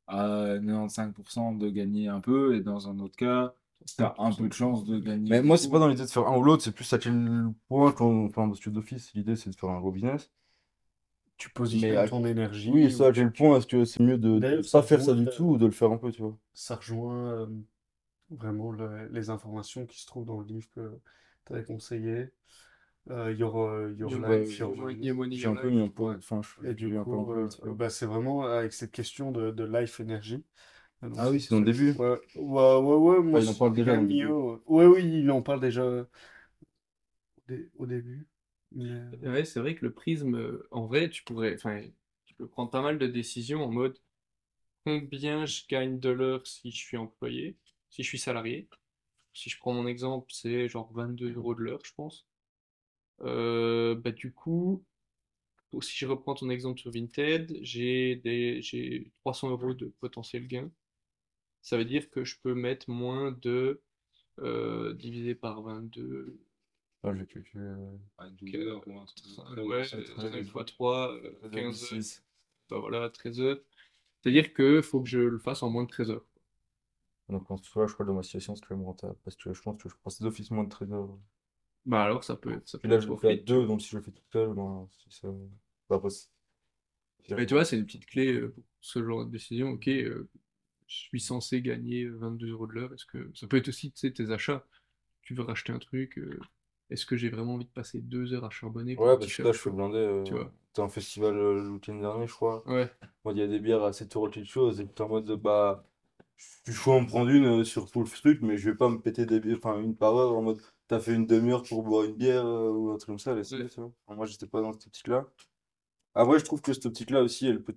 [0.08, 3.56] à 95% de gagner un peu et dans un autre cas
[3.98, 5.30] t'as un peu de chance de gagner.
[5.30, 7.48] Mais moi, c'est pas dans l'idée de faire un ou l'autre, c'est plus à quel
[7.68, 10.32] point, quand, enfin, dans Studio d'office, l'idée, c'est de faire un gros business.
[11.38, 12.70] Tu positionnes à- ton énergie.
[12.70, 15.26] Oui, ça, à quel point est-ce que c'est mieux de ne pas faire ça du
[15.26, 16.38] tout ou de le faire un peu, tu vois?
[16.54, 17.48] Ça rejoint euh,
[18.30, 21.00] vraiment le- les informations qui se trouvent dans le livre que
[21.46, 22.30] tu avais conseillé.
[23.10, 25.06] Euh, Your, euh, Your Your Life, Life, Your Your Money.
[25.06, 27.90] Your Money, J'ai un peu mis un point, enfin, je Et du coup, euh, bah,
[27.90, 30.44] c'est vraiment avec cette question de, de life energy.
[31.02, 31.94] Donc, Ah oui, c'est dans le début.
[32.00, 34.38] Ouais, ouais, ouais, ouais, moi, Ah, il en parle c'est déjà dans le début.
[34.68, 36.06] Ouais, oui, il en parle déjà au,
[37.48, 38.28] dé- au début.
[38.72, 41.82] Mais, euh, Ouais, c'est vrai que le prisme, euh, en vrai, tu pourrais, enfin,
[42.26, 43.98] tu peux prendre pas mal de décisions en mode
[44.86, 47.58] combien je gagne de l'heure si je suis employé,
[47.92, 48.70] si je suis salarié.
[49.34, 52.28] Si je prends mon exemple, c'est genre 22 euros de l'heure, je pense.
[53.22, 54.84] Euh, bah, du coup,
[55.82, 60.72] si je reprends ton exemple sur Vinted, j'ai des, j'ai 300 euros de potentiel gain.
[61.62, 63.82] Ça veut dire que je peux mettre moins de
[64.40, 66.40] euh, divisé par 22.
[67.04, 67.98] Ah, j'ai calculé, euh,
[68.32, 69.64] 12 heures ou un truc comme ça.
[69.64, 71.20] Ouais, Ça, 5 13, fois 3,
[71.52, 71.90] 15 heures.
[71.94, 72.24] 13,6.
[72.70, 73.60] Bah voilà, 13 heures.
[74.22, 76.26] C'est-à-dire que faut que je le fasse en moins de 13 heures.
[77.30, 79.16] Donc, en tout cas, je crois que dans ma situation, c'est quand même rentable.
[79.24, 81.18] Parce que je pense que je passe d'office moins de 13 heures.
[81.86, 83.66] Bah alors ça peut être, ça peut là, être je fais à tu deux, vois.
[83.66, 85.28] donc si je le fais tout seul, ben, si ça.
[85.90, 86.10] Bah, après,
[87.30, 89.70] Mais tu vois, c'est une petite clé euh, pour ce genre de décision.
[89.72, 90.30] Ok, euh,
[90.96, 92.94] suis censé gagner 22 euros de l'heure.
[92.94, 94.66] Est-ce que ça peut être aussi, tes achats.
[95.22, 96.18] Tu veux racheter un truc.
[96.18, 96.40] euh,
[96.90, 99.52] Est-ce que j'ai vraiment envie de passer deux heures à charbonner Ouais, parce que là,
[99.52, 99.98] je fais blinder.
[99.98, 100.52] euh, Tu vois.
[100.74, 102.68] T'as un festival euh, le week-end dernier, je crois.
[102.68, 102.90] Ouais,
[103.26, 104.80] Moi, il y a des bières à 7 euros quelque chose.
[104.80, 105.86] Et t'es en mode, bah,
[106.38, 108.76] je suis chaud à en prendre une euh, sur tout le truc, mais je vais
[108.76, 111.64] pas me péter des bières, enfin, une par heure en mode, t'as fait une demi-heure
[111.64, 113.36] pour boire une bière euh, ou un truc comme ça.
[113.36, 113.66] laisse Ouais.
[113.76, 113.92] vois.
[114.08, 115.26] Enfin, moi, j'étais pas dans cette optique-là.
[116.16, 117.76] Après, je trouve que cette optique-là aussi, elle peut.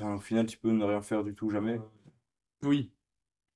[0.00, 1.80] Enfin, au final, tu peux ne rien faire du tout, jamais.
[2.62, 2.92] Oui.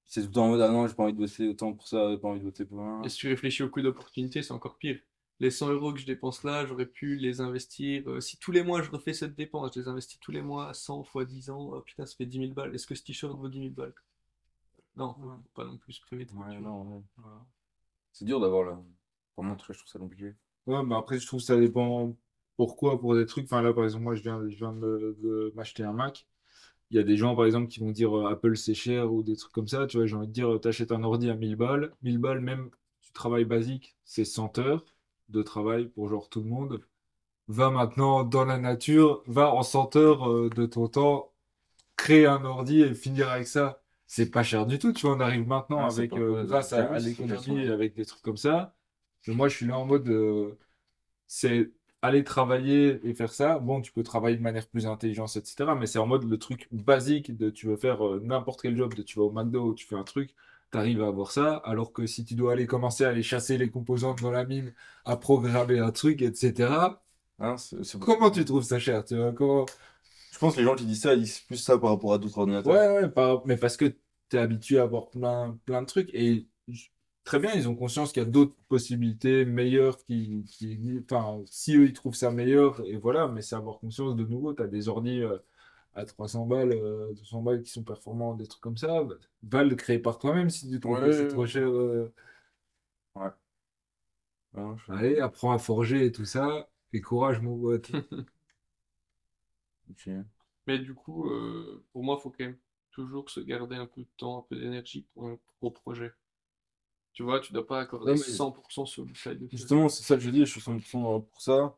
[0.07, 1.86] C'est tout le temps en mode, ah non, j'ai pas envie de bosser autant pour
[1.88, 3.02] ça, j'ai pas envie de voter pour un.
[3.04, 4.98] Et si tu réfléchis au coût d'opportunité, c'est encore pire.
[5.40, 8.09] Les 100 euros que je dépense là, j'aurais pu les investir.
[8.09, 10.68] euh, si tous les mois je refais cette dépense, je les investis tous les mois
[10.70, 12.74] à 100 fois 10 ans, oh, putain, ça fait 10 000 balles.
[12.74, 13.94] Est-ce que ce t-shirt vaut 10 000 balles?
[14.96, 16.68] Non, faut pas non plus se priver de Ouais, tu vois.
[16.68, 17.24] non, ouais.
[18.12, 18.82] C'est dur d'avoir là.
[19.34, 20.34] Pour montrer, je trouve ça compliqué.
[20.66, 22.16] Ouais, mais après, je trouve que ça dépend
[22.57, 23.44] pourquoi pour des trucs.
[23.44, 26.26] Enfin, là, par exemple, moi, je viens, je viens de, de m'acheter un Mac.
[26.91, 29.22] Il y a des gens, par exemple, qui vont dire euh, Apple c'est cher ou
[29.22, 29.87] des trucs comme ça.
[29.87, 31.93] Tu vois, j'ai envie de dire, euh, t'achètes un ordi à 1000 balles.
[32.03, 32.70] 1000 balles, même
[33.03, 34.84] du travail basique, c'est 100 heures
[35.28, 36.80] de travail pour genre tout le monde.
[37.49, 41.32] Va maintenant dans la nature, va en 100 heures euh, de ton temps,
[41.97, 43.82] créer un ordi et finir avec ça.
[44.07, 45.16] C'est pas cher du tout, tu vois.
[45.16, 48.76] On arrive maintenant Ah, avec, euh, grâce à, toute l'économie, avec des trucs comme ça.
[49.26, 50.09] Moi, je suis là en mode,
[51.26, 51.72] c'est
[52.07, 53.59] aller travailler et faire ça.
[53.59, 55.74] Bon, tu peux travailler de manière plus intelligente, etc.
[55.74, 58.94] Mais c'est en mode le truc basique de tu veux faire euh, n'importe quel job,
[58.94, 60.34] de tu vas au McDo, tu fais un truc,
[60.72, 61.57] tu arrives à avoir ça.
[61.64, 64.72] Alors que si tu dois aller commencer à aller chasser les composantes dans la mine,
[65.04, 67.02] à programmer un truc, etc.
[67.38, 67.57] Hein,
[68.00, 69.32] Comment tu trouves ça cher, tu vois?
[69.32, 69.66] Comment...
[70.32, 72.18] Je pense que les gens qui disent ça, ils disent plus ça par rapport à
[72.18, 72.72] d'autres ordinateurs.
[72.72, 76.11] Ouais, ouais, par- mais parce que tu es habitué à avoir plein, plein de trucs.
[76.12, 76.46] Et
[77.27, 81.77] très bien, ils ont conscience qu'il y a d'autres possibilités meilleures qui, qui, enfin, si
[81.77, 84.68] eux ils trouvent ça meilleur, et voilà, mais c'est avoir conscience de nouveau, tu as
[84.68, 85.39] des ordi euh,
[85.95, 89.05] à 300 balles, euh, 200 balles qui sont performants, des trucs comme ça.
[89.05, 91.68] bah, va le créer par toi-même si tu trouves Ouais, que c'est ouais, trop cher.
[91.68, 92.12] euh.
[93.14, 93.33] Ouais,
[94.55, 96.69] non, je- Allez, apprends à forger et tout ça.
[96.93, 97.90] Et courage, mon pote.
[99.90, 100.27] ok.
[100.66, 102.59] Mais du coup, euh, pour moi, il faut quand même
[102.93, 106.12] toujours se garder un peu de temps, un peu d'énergie pour un gros projet.
[107.16, 109.48] Tu vois, tu dois pas accorder mais- 100% sur le side.
[109.51, 111.74] Justement, c'est ça que je dis, je suis 100% pour ça.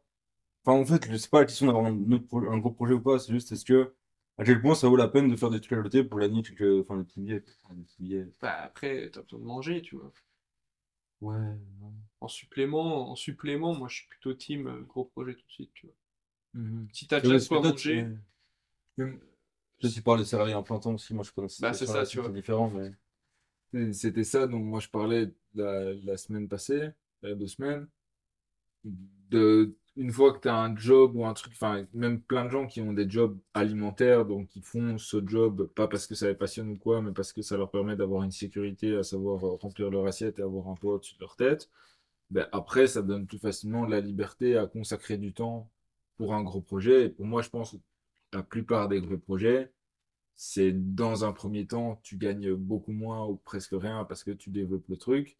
[0.65, 3.21] Enfin, en fait, c'est pas la question d'avoir un, autre un gros projet ou pas,
[3.21, 3.95] c'est juste est-ce que,
[4.37, 6.43] à quel point ça vaut la peine de faire des trucs à côté pour gagner
[6.43, 7.45] quelques, enfin, des petits billets.
[7.71, 8.27] Des petits billets.
[8.43, 10.13] Bah, après, t'as besoin de manger, tu vois.
[11.21, 11.57] Ouais.
[12.21, 15.71] En supplément, en supplément, moi, je suis plutôt team euh, gros projet tout de suite,
[15.73, 15.95] tu vois.
[16.55, 16.89] Mhm.
[16.93, 17.75] Si t'as déjà que quoi manger,
[18.05, 18.19] tu-
[18.97, 19.21] Même-
[19.81, 21.73] Peut-être tu parles des salariés en plein temps aussi, moi je pas dans cette Bah,
[21.73, 22.31] c'est ça, tu c'est vois.
[22.31, 22.91] différent, mais.
[23.93, 26.91] C'était ça dont moi je parlais la, semaine passée,
[27.23, 27.87] il y a deux semaines.
[28.85, 32.51] De, une fois que tu as un job ou un truc, enfin, même plein de
[32.51, 36.29] gens qui ont des jobs alimentaires, donc qui font ce job, pas parce que ça
[36.29, 39.45] les passionne ou quoi, mais parce que ça leur permet d'avoir une sécurité, à savoir
[39.45, 41.71] euh, remplir leur assiette et avoir un toit au-dessus de leur tête.
[42.31, 45.71] Ben après, ça donne plus facilement la liberté à consacrer du temps
[46.17, 47.07] pour un gros projet.
[47.07, 47.77] Et pour moi, je pense que
[48.33, 49.73] la plupart des gros projets,
[50.41, 54.51] c'est dans un premier temps, tu gagnes beaucoup moins ou presque rien parce que tu
[54.51, 55.37] développes le truc,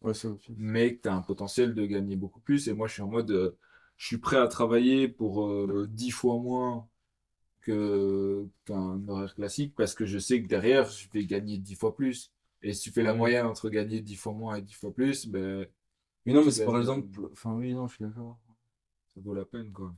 [0.57, 2.67] mais que tu as un potentiel de gagner beaucoup plus.
[2.67, 3.57] Et moi, je suis en mode, euh,
[3.95, 6.89] je suis prêt à travailler pour euh, dix 10 fois moins
[7.61, 11.95] que, qu'un horaire classique parce que je sais que derrière, je vais gagner 10 fois
[11.95, 12.33] plus.
[12.61, 15.27] Et si tu fais la moyenne entre gagner 10 fois moins et 10 fois plus,
[15.27, 15.65] ben.
[16.25, 17.07] Mais non, mais c'est par exemple.
[17.31, 18.37] Enfin, oui, non, je suis d'accord.
[19.13, 19.95] Ça vaut la peine, quoi.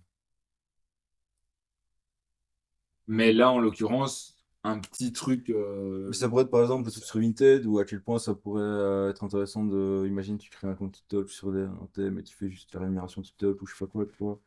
[3.07, 5.49] Mais là, en l'occurrence, un petit truc.
[5.49, 9.09] Euh, ça pourrait être par exemple sur Vinted ou à quel point ça pourrait euh,
[9.09, 10.05] être intéressant de.
[10.07, 12.81] Imagine, tu crées un compte TikTok sur des, un thème et tu fais juste la
[12.81, 14.39] rémunération TikTok ou je sais pas quoi, tu vois.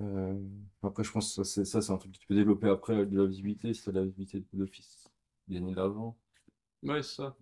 [0.00, 0.38] Euh,
[0.82, 3.26] après, je pense que ça, c'est, un truc que tu peux développer après de la
[3.26, 5.10] visibilité, si tu as de la visibilité d'office,
[5.48, 6.16] gagner de l'argent.
[6.82, 7.36] Ouais, c'est ça.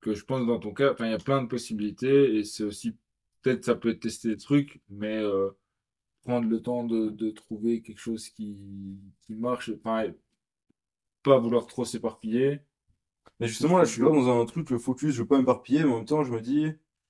[0.00, 2.96] Que je pense dans ton cas, il y a plein de possibilités et c'est aussi.
[3.42, 5.22] Peut-être ça peut être tester des trucs, mais
[6.28, 8.58] prendre le temps de, de trouver quelque chose qui,
[9.22, 9.72] qui marche.
[11.22, 12.60] Pas vouloir trop s'éparpiller.
[13.40, 15.90] Mais justement, là, je suis dans un truc, le focus, je veux pas m'éparpiller, mais
[15.90, 16.66] en même temps, je me dis.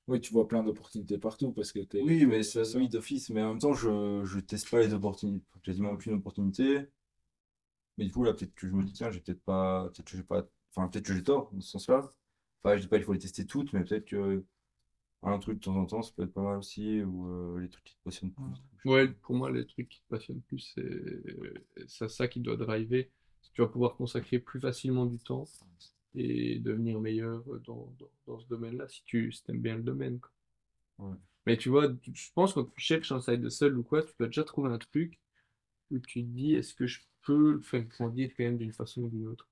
[0.06, 2.00] Oui, tu vois plein d'opportunités partout parce que es...
[2.00, 5.44] Oui, mais c'est la d'office, mais en même temps, je, je teste pas les opportunités,
[5.64, 6.86] quasiment aucune opportunité.
[7.98, 10.16] Mais du coup, là, peut-être que je me dis, tiens, j'ai peut-être pas, peut-être que
[10.16, 12.14] j'ai pas, enfin, peut-être que j'ai tort dans ce sens-là.
[12.62, 14.44] Enfin, je dis pas qu'il faut les tester toutes, mais peut-être que
[15.22, 17.68] un truc de temps en temps, ça peut être pas mal aussi, ou euh, les
[17.68, 18.90] trucs qui te passionnent plus.
[18.90, 20.74] Ouais, pour moi, les trucs qui te passionnent plus,
[21.86, 23.08] c'est ça qui doit driver.
[23.52, 25.44] Tu vas pouvoir consacrer plus facilement du temps
[26.14, 27.92] et devenir meilleur dans,
[28.26, 30.20] dans, ce domaine-là, si tu si aimes bien le domaine.
[30.20, 31.16] Quoi.
[31.46, 34.12] Mais tu vois, je pense que quand tu cherches un side seul ou quoi, tu
[34.18, 35.18] dois déjà trouver un truc
[35.90, 39.02] où tu te dis, est-ce que je peux le faire grandir quand même d'une façon
[39.02, 39.48] ou d'une autre?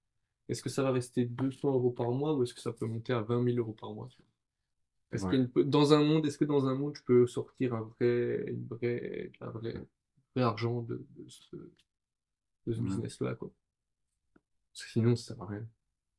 [0.48, 3.12] Est-ce que ça va rester 200 euros par mois ou est-ce que ça peut monter
[3.12, 4.08] à 20 000 euros par mois
[5.64, 9.32] dans un monde, est-ce que dans un monde, je peux sortir un vrai, une vraie,
[9.40, 9.74] un vrai,
[10.34, 11.56] vrai argent de, de ce,
[12.66, 13.50] de ce business-là, quoi?
[14.72, 15.66] Parce que sinon, ça sert à rien.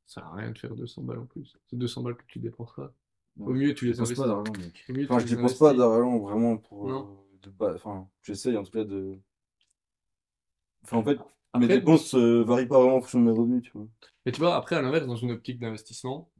[0.07, 1.55] Ça sert à rien de faire 200 balles en plus.
[1.69, 2.91] C'est 200 balles que tu dépenseras.
[3.39, 4.17] Au mieux, tu les investis.
[4.17, 4.85] pas d'argent, mec.
[5.03, 6.87] Enfin, je dépense pas d'argent vraiment pour.
[6.87, 7.23] Non.
[7.43, 9.19] Euh, de Enfin, j'essaye en tout cas de.
[10.83, 11.19] Enfin, en fait,
[11.59, 13.87] mes dépenses euh, varient pas vraiment en fonction de mes revenus, tu vois.
[14.25, 16.31] Et tu vois, après, à l'inverse, dans une optique d'investissement,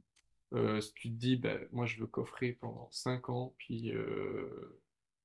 [0.54, 4.80] euh, si tu te dis, ben, moi je veux coffrer pendant 5 ans, puis, euh,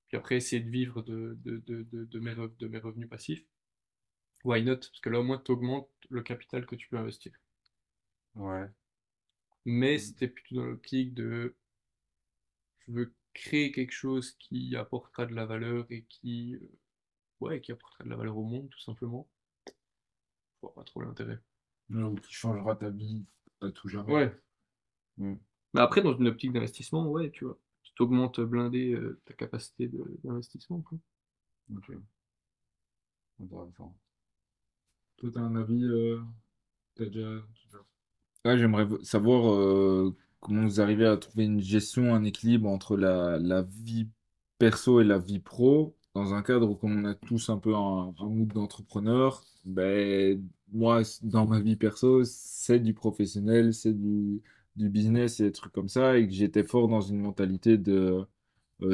[0.08, 3.46] puis après essayer de vivre de, de, de, de, mes, de mes revenus passifs,
[4.44, 4.78] why not?
[4.78, 7.32] Parce que là au moins tu augmentes le capital que tu peux investir.
[8.36, 8.68] Ouais.
[9.66, 11.56] Mais c'était plutôt dans l'optique de
[12.86, 16.72] je veux créer quelque chose qui apportera de la valeur et qui, euh,
[17.40, 19.28] ouais, qui apportera de la valeur au monde, tout simplement.
[19.68, 19.74] Je
[20.62, 21.40] vois pas trop l'intérêt.
[21.90, 23.26] Ou qui changera ta vie
[23.62, 24.14] à tout jamais.
[24.14, 24.42] Ouais.
[25.18, 25.34] Mm.
[25.74, 29.90] Mais après, dans une optique d'investissement, ouais, tu vois, tu t'augmentes blindé euh, ta capacité
[30.24, 30.82] d'investissement.
[30.82, 30.98] quoi.
[31.76, 31.92] Ok.
[33.42, 33.96] Intéressant.
[35.18, 36.20] Toi, t'as un avis euh,
[36.96, 37.42] t'as déjà...
[38.46, 43.40] Ouais, j'aimerais savoir euh, comment vous arrivez à trouver une gestion, un équilibre entre la,
[43.40, 44.10] la vie
[44.58, 47.74] perso et la vie pro dans un cadre où comme on a tous un peu
[47.76, 54.42] un, un mood d'entrepreneur, ben, moi, dans ma vie perso, c'est du professionnel, c'est du,
[54.76, 58.26] du business et des trucs comme ça, et que j'étais fort dans une mentalité de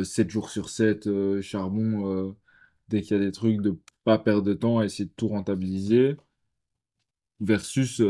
[0.04, 2.32] 7 euh, jours sur 7, euh, charbon, euh,
[2.90, 6.16] dès qu'il y a des trucs, de pas perdre de temps, essayer de tout rentabiliser,
[7.40, 8.02] versus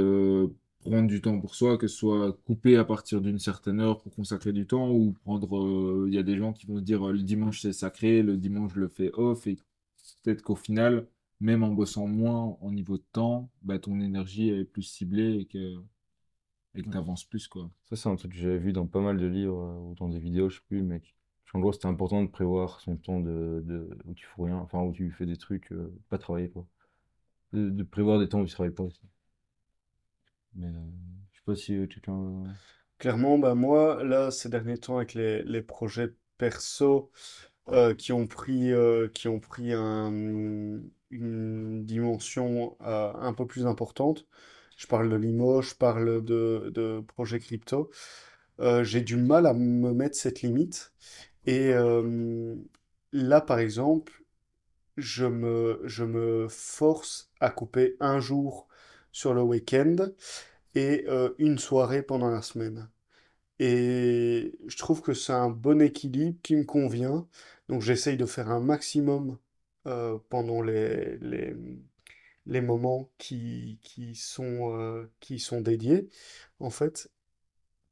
[0.79, 4.13] prendre du temps pour soi, que ce soit coupé à partir d'une certaine heure pour
[4.15, 7.61] consacrer du temps, ou prendre, il y a des gens qui vont dire le dimanche
[7.61, 9.57] c'est sacré, le dimanche je le fais off, et
[10.23, 11.07] peut-être qu'au final,
[11.39, 15.45] même en bossant moins en niveau de temps, bah, ton énergie est plus ciblée et
[15.45, 15.75] que
[16.75, 17.69] et que tu avances plus, quoi.
[17.85, 20.09] Ça, c'est un truc que j'avais vu dans pas mal de livres euh, ou dans
[20.09, 21.01] des vidéos, je sais plus, mais
[21.53, 24.81] en gros, c'était important de prévoir son temps de, de, où tu fous rien, enfin,
[24.81, 26.65] où tu fais des trucs, euh, pas travailler, quoi.
[27.53, 29.01] De, prévoir des temps où tu travailles pas aussi.
[30.53, 30.91] Mais euh,
[31.31, 32.43] je sais pas si quelqu'un.
[32.99, 37.11] Clairement, bah moi, là, ces derniers temps, avec les, les projets perso
[37.97, 38.71] qui ont pris,
[39.13, 40.11] qui ont pris un,
[41.11, 44.25] une dimension un peu plus importante,
[44.79, 47.91] je parle de Limo, je parle de, de projet crypto.
[48.61, 50.93] Euh, j'ai du mal à me mettre cette limite.
[51.45, 52.55] Et euh,
[53.11, 54.23] là, par exemple,
[54.97, 58.69] je me, je me force à couper un jour
[59.11, 59.97] sur le week-end
[60.75, 62.89] et euh, une soirée pendant la semaine.
[63.59, 67.27] Et je trouve que c'est un bon équilibre qui me convient.
[67.69, 69.37] Donc j'essaye de faire un maximum
[70.29, 71.55] pendant les, les,
[72.49, 76.09] les moments qui, qui sont, euh, qui sont dédiés,
[76.59, 77.09] en fait,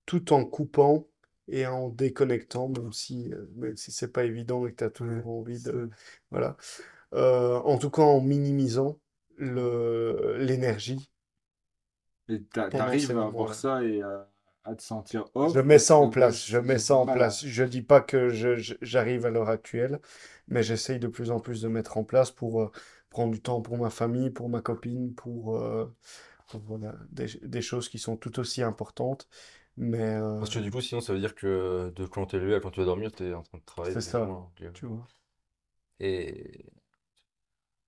[0.05, 1.07] tout en coupant
[1.47, 4.89] et en déconnectant, même si, euh, même si c'est pas évident et que tu as
[4.89, 5.89] toujours envie de.
[6.31, 6.57] Voilà.
[7.13, 8.99] Euh, en tout cas, en minimisant
[9.37, 11.11] l'énergie.
[12.27, 14.27] Et t'arrives à voir ça et à,
[14.67, 17.45] à te sentir off Je mets ça en place, je mets ça en place.
[17.45, 18.29] Je dis pas que
[18.81, 19.99] j'arrive à l'heure actuelle,
[20.47, 22.71] mais j'essaye de plus en plus de mettre en place pour euh,
[23.17, 25.85] prendre du temps pour ma famille, pour ma copine, pour, euh,
[26.49, 29.27] pour, voilà, des, des choses qui sont tout aussi importantes.
[29.77, 32.55] Mais euh, Parce que du coup, sinon, ça veut dire que de quand t'es levé
[32.55, 33.95] à quand tu vas dormir, t'es en train de travailler.
[33.95, 34.29] c'est ça,
[34.73, 35.07] tu vois.
[35.99, 36.65] Et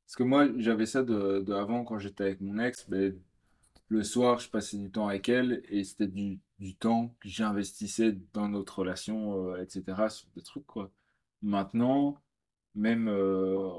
[0.06, 2.88] Parce que moi, j'avais ça de, de avant quand j'étais avec mon ex.
[2.90, 3.14] Mais
[3.90, 8.18] le soir, je passais du temps avec elle et c'était du, du temps que j'investissais
[8.34, 10.92] dans notre relation, euh, etc., sur des trucs, quoi.
[11.44, 12.18] Maintenant,
[12.76, 13.70] même euh,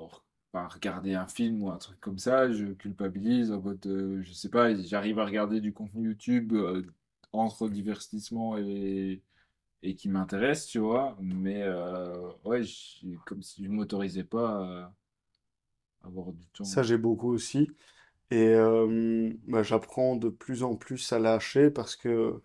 [0.52, 4.32] enfin, regarder un film ou un truc comme ça, je culpabilise en mode, euh, je
[4.32, 6.82] sais pas, j'arrive à regarder du contenu YouTube euh,
[7.32, 9.22] entre divertissement et,
[9.82, 14.94] et qui m'intéresse, tu vois, mais euh, ouais, je- comme si je m'autorisais pas à
[16.09, 16.62] avoir du temps.
[16.62, 17.70] Ça, j'ai beaucoup aussi.
[18.31, 22.40] Et euh, bah, j'apprends de plus en plus à lâcher parce que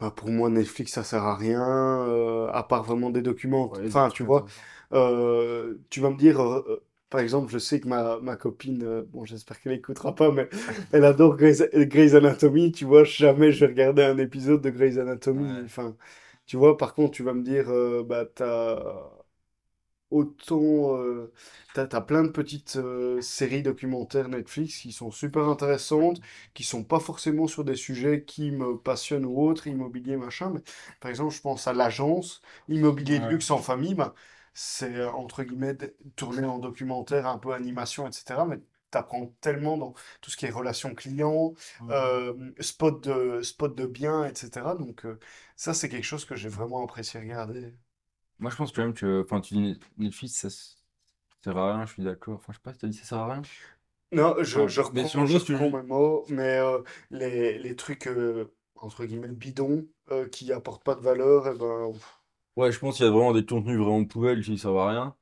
[0.00, 3.72] bah, pour moi, Netflix, ça sert à rien, euh, à part vraiment des documents.
[3.72, 4.68] Ouais, des Enfin, tu trucs vois, intéressants.
[4.92, 6.84] euh, tu vas me dire, euh,
[7.14, 10.48] par exemple, je sais que ma, ma copine, euh, bon, j'espère qu'elle écoutera pas, mais
[10.90, 14.98] elle adore Grey's, Grey's Anatomy, tu vois, jamais je vais regarder un épisode de Grey's
[14.98, 15.44] Anatomy.
[15.44, 15.62] Ouais.
[15.64, 15.96] Enfin,
[16.44, 18.82] tu vois, par contre, tu vas me dire, euh, bah, t'as
[20.10, 21.32] autant, euh,
[21.74, 26.20] t'as, t'as plein de petites euh, séries documentaires Netflix qui sont super intéressantes,
[26.54, 30.60] qui sont pas forcément sur des sujets qui me passionnent ou autres, immobilier, machin, mais
[31.00, 34.12] par exemple, je pense à l'agence immobilier de luxe en famille, ben,
[34.54, 35.76] c'est euh, entre guillemets
[36.16, 38.46] tourné en documentaire, un peu animation, etc.
[38.46, 38.60] Mais
[38.90, 41.54] t'apprends tellement dans tout ce qui est relations clients,
[41.90, 44.74] euh, spot de, spot de biens, etc.
[44.76, 45.18] Donc euh,
[45.56, 47.74] ça, c'est quelque chose que j'ai vraiment apprécié regarder.
[48.38, 50.48] moi, je pense quand même que, enfin, tu dis Netflix, ça
[51.44, 52.36] sert à rien, je suis d'accord.
[52.36, 53.48] Enfin, je sais pas si t'as dit ça sert à rien.
[54.12, 56.58] Non, je, Enfin, je mais reprends, si on je que reprends je- mes mots, mais
[56.58, 58.08] euh, les, les trucs,
[58.76, 59.86] entre guillemets, bidons,
[60.30, 62.20] qui apportent pas de valeur, et ben, pff,
[62.56, 65.16] Ouais, je pense qu'il y a vraiment des contenus vraiment poubelles qui servent à rien.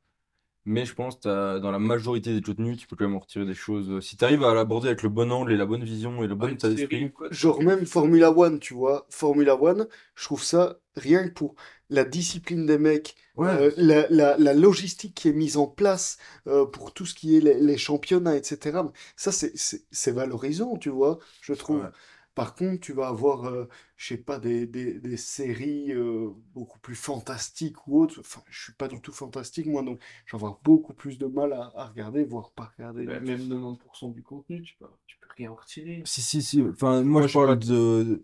[0.66, 3.20] Mais je pense que t'as- dans la majorité des contenus, tu peux quand même en
[3.20, 4.00] retirer des choses.
[4.06, 6.34] Si tu arrives à l'aborder avec le bon angle et la bonne vision et le
[6.36, 9.06] bon Ouais, une état série ou d'esprit, quoi, tu genre même Formula One, tu vois,
[9.10, 9.86] Formula One,
[10.16, 11.54] je trouve ça, rien que pour
[11.88, 16.16] la discipline des mecs, ouais, euh, la, la, la logistique qui est mise en place
[16.48, 18.90] euh, pour tout ce qui est les, les championnats, etc.
[19.16, 21.84] Ça, c'est, c'est, c'est valorisant, tu vois, je trouve.
[21.84, 21.92] ouais.
[22.34, 26.78] Par contre, tu vas avoir, euh, je sais pas, des, des, des séries euh, beaucoup
[26.80, 28.20] plus fantastiques ou autres.
[28.20, 31.26] Enfin, je suis pas du tout fantastique, moi, donc je vais avoir beaucoup plus de
[31.26, 35.16] mal à, à regarder, voire pas regarder Bah, même 90% du contenu, tu peux, tu
[35.20, 36.04] peux rien en retirer.
[36.04, 36.62] Si, si, si.
[36.62, 37.58] Enfin, moi, Moi, je parle pas.
[37.58, 38.22] de,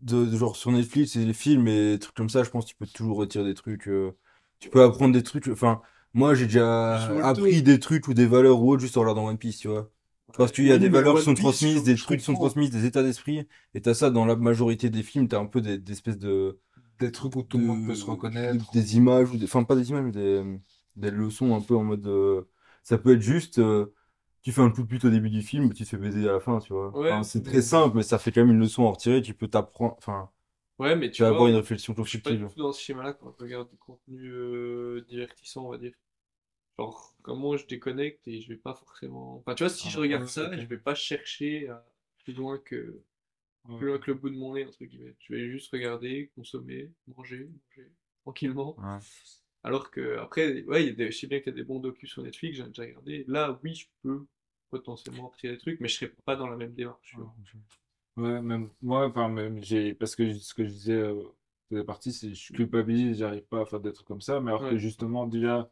[0.00, 2.42] de, de genre sur Netflix et les films et des trucs comme ça.
[2.44, 3.88] Je pense que tu peux toujours retirer des trucs.
[3.88, 4.16] euh,
[4.58, 5.48] tu peux apprendre des trucs.
[5.48, 5.82] Enfin,
[6.14, 9.38] moi, j'ai déjà appris des trucs ou des valeurs ou autres juste en regardant One
[9.38, 9.90] Piece, tu vois.
[10.36, 12.84] Parce qu'il y a des valeurs qui sont transmises, des trucs qui sont transmises, des
[12.86, 13.46] états d'esprit.
[13.74, 15.28] Et t'as ça dans la majorité des films.
[15.28, 16.58] T'as un peu des, des espèces de,
[16.98, 18.70] Des trucs où tout le monde peut se reconnaître.
[18.72, 20.60] des images, ou des, enfin pas des images, mais des,
[20.96, 22.06] des leçons un peu en mode.
[22.06, 22.42] euh,
[22.82, 23.58] ça peut être juste.
[23.58, 23.94] euh,
[24.42, 26.32] tu fais un coup de pute au début du film, tu te fais baiser à
[26.32, 26.88] la fin, tu vois.
[26.92, 29.20] Ouais, Enfin, c'est très simple, mais ça fait quand même une leçon à en retirer.
[29.22, 29.94] Tu peux t'apprendre.
[29.98, 30.30] Enfin,
[30.78, 32.02] Ouais, mais tu vas avoir une réflexion pas
[32.32, 35.92] du tout dans ce schéma-là quand je regarde du contenu euh, divertissant, on va dire.
[36.80, 39.36] Genre, comment je déconnecte et je vais pas forcément.
[39.36, 40.58] Enfin, tu vois, si je Ah, regarde ouais, ça, ok.
[40.58, 41.84] je vais pas chercher à
[42.24, 43.00] plus loin que
[43.76, 45.14] plus loin que le bout de mon nez, entre guillemets.
[45.20, 47.90] Je vais juste regarder, consommer, manger, manger,
[48.22, 48.76] tranquillement.
[48.78, 48.98] Ouais.
[49.62, 51.10] Alors que, après, ouais, y a des...
[51.10, 53.24] je sais bien y a des bons docus sur Netflix, j'en ai déjà regardé.
[53.28, 54.26] Là, oui, je peux
[54.70, 57.16] potentiellement retirer des trucs, mais je serai pas dans la même démarche.
[58.16, 61.22] Ouais, même moi, enfin, même j'ai, parce que ce que je disais euh,
[61.70, 64.50] début partie, c'est que je culpabilise, j'arrive pas à faire des trucs comme ça, mais
[64.50, 65.70] alors que justement, déjà,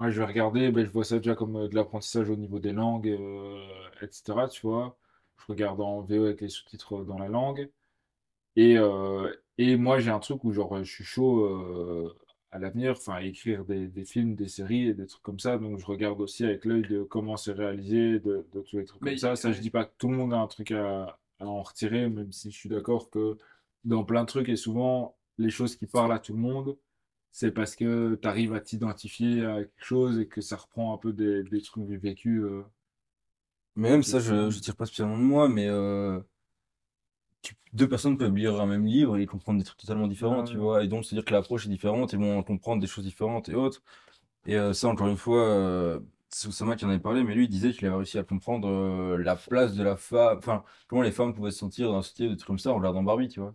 [0.00, 2.58] moi, je vais regarder, ben, je vois ça déjà comme euh, de l'apprentissage au niveau
[2.58, 3.62] des langues, euh,
[4.02, 4.98] etc., tu vois.
[5.38, 7.70] Je regarde en VO avec les sous-titres dans la langue.
[8.56, 12.16] Et, euh, et moi, j'ai un truc où, genre, je suis chaud euh,
[12.52, 15.58] à l'avenir, enfin, à écrire des, des films, des séries et des trucs comme ça.
[15.58, 19.02] Donc, je regarde aussi avec l'œil de comment c'est réalisé, de, de tous les trucs
[19.02, 19.36] Mais comme ça.
[19.36, 19.62] Ça, je ouais.
[19.62, 22.50] dis pas que tout le monde a un truc à, à en retirer, même si
[22.50, 23.38] je suis d'accord que
[23.84, 26.76] dans plein de trucs, et souvent, les choses qui parlent à tout le monde,
[27.32, 30.98] c'est parce que tu arrives à t'identifier à quelque chose et que ça reprend un
[30.98, 32.42] peu des, des trucs vécus.
[32.44, 32.64] euh.
[33.76, 36.20] Mais même ça, je, je tire pas spécialement de moi, mais euh,
[37.42, 40.44] tu- deux personnes peuvent lire un même livre et comprendre des trucs totalement différents, Ouais,
[40.44, 40.58] tu ouais.
[40.58, 40.84] vois.
[40.84, 43.82] Et donc, c'est-à-dire que l'approche est différente et vont comprendre des choses différentes et autres.
[44.46, 46.00] Et euh, ça, encore une fois, euh,
[46.30, 48.68] c'est Oussama qui en avait parlé, mais lui, il disait qu'il avait réussi à comprendre
[48.68, 52.02] euh, la place de la femme, enfin, comment les femmes pouvaient se sentir dans un
[52.02, 53.54] style, des trucs comme ça en regardant Barbie, tu vois.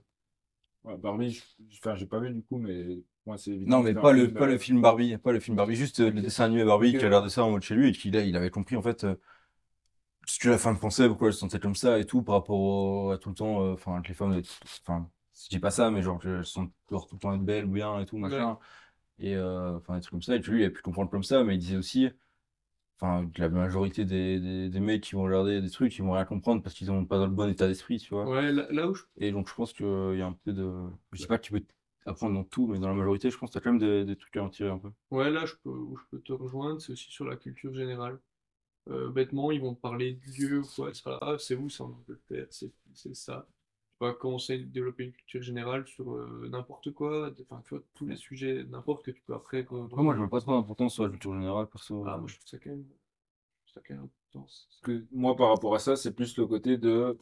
[1.00, 1.44] Barbie,
[1.74, 4.82] enfin, j'ai pas vu du coup, mais moi, Non, mais pas le, pas le film
[4.82, 7.44] Barbie, pas le film Barbie, juste le dessin animé Barbie qui a l'air de ça
[7.44, 9.06] en mode chez lui et qu'il il avait compris en fait
[10.26, 13.12] ce que la femme pensait, pourquoi elle se sentait comme ça et tout par rapport
[13.12, 14.42] à tout le temps, enfin, que les femmes,
[14.82, 17.72] enfin, je dis pas ça, mais genre, elles sont tout le temps être belles ou
[17.72, 18.58] bien et tout, machin.
[19.20, 20.36] Et enfin, des trucs comme ça.
[20.36, 22.10] Et puis lui, il a pu comprendre comme ça, mais il disait aussi,
[23.00, 26.62] enfin, la majorité des, des, mecs qui vont regarder des trucs, ils vont rien comprendre
[26.64, 28.28] parce qu'ils sont pas dans le bon état d'esprit, tu vois.
[28.28, 29.04] Ouais, là, où je...
[29.18, 30.72] Et donc, je pense qu'il y a un peu de.
[31.12, 31.64] Je dis pas que tu peux
[32.06, 34.16] apprendre dans tout, mais dans la majorité, je pense que tu as quand même des,
[34.16, 34.92] trucs à en tirer un peu.
[35.12, 38.20] Ouais, là, je peux, où je peux te rejoindre, c'est aussi sur la culture générale.
[38.90, 40.92] Euh, bêtement, ils vont parler de Dieu ou quoi,
[41.22, 43.48] ah, c'est où ça en Angleterre, c'est ça.
[44.00, 47.84] Tu vas commencer à développer une culture générale sur euh, n'importe quoi, enfin, tu vois,
[47.96, 49.66] tous les sujets, n'importe que tu peux après.
[49.70, 52.04] moi, je veux pas trop d'importance sur la culture générale, perso.
[52.06, 52.86] Ah, moi, je trouve ça quand même
[54.84, 57.18] que moi, par rapport à ça, c'est plus le côté de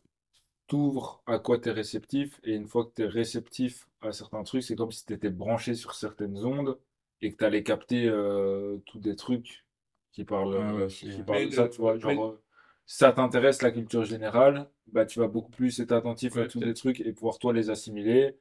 [0.68, 4.44] t'ouvres à quoi tu es réceptif, et une fois que tu es réceptif à certains
[4.44, 6.78] trucs, c'est comme si tu étais branché sur certaines ondes
[7.22, 9.66] et que tu allais capter euh, tous des trucs
[10.12, 11.98] qui parlent, euh, qui parlent de ça, tu vois.
[11.98, 12.42] Genre, euh,
[12.86, 16.60] si ça t'intéresse la culture générale, bah, tu vas beaucoup plus être attentif à tous
[16.60, 18.38] des trucs et pouvoir toi les assimiler.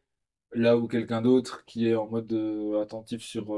[0.53, 2.33] Là où quelqu'un d'autre qui est en mode
[2.83, 3.55] attentif sur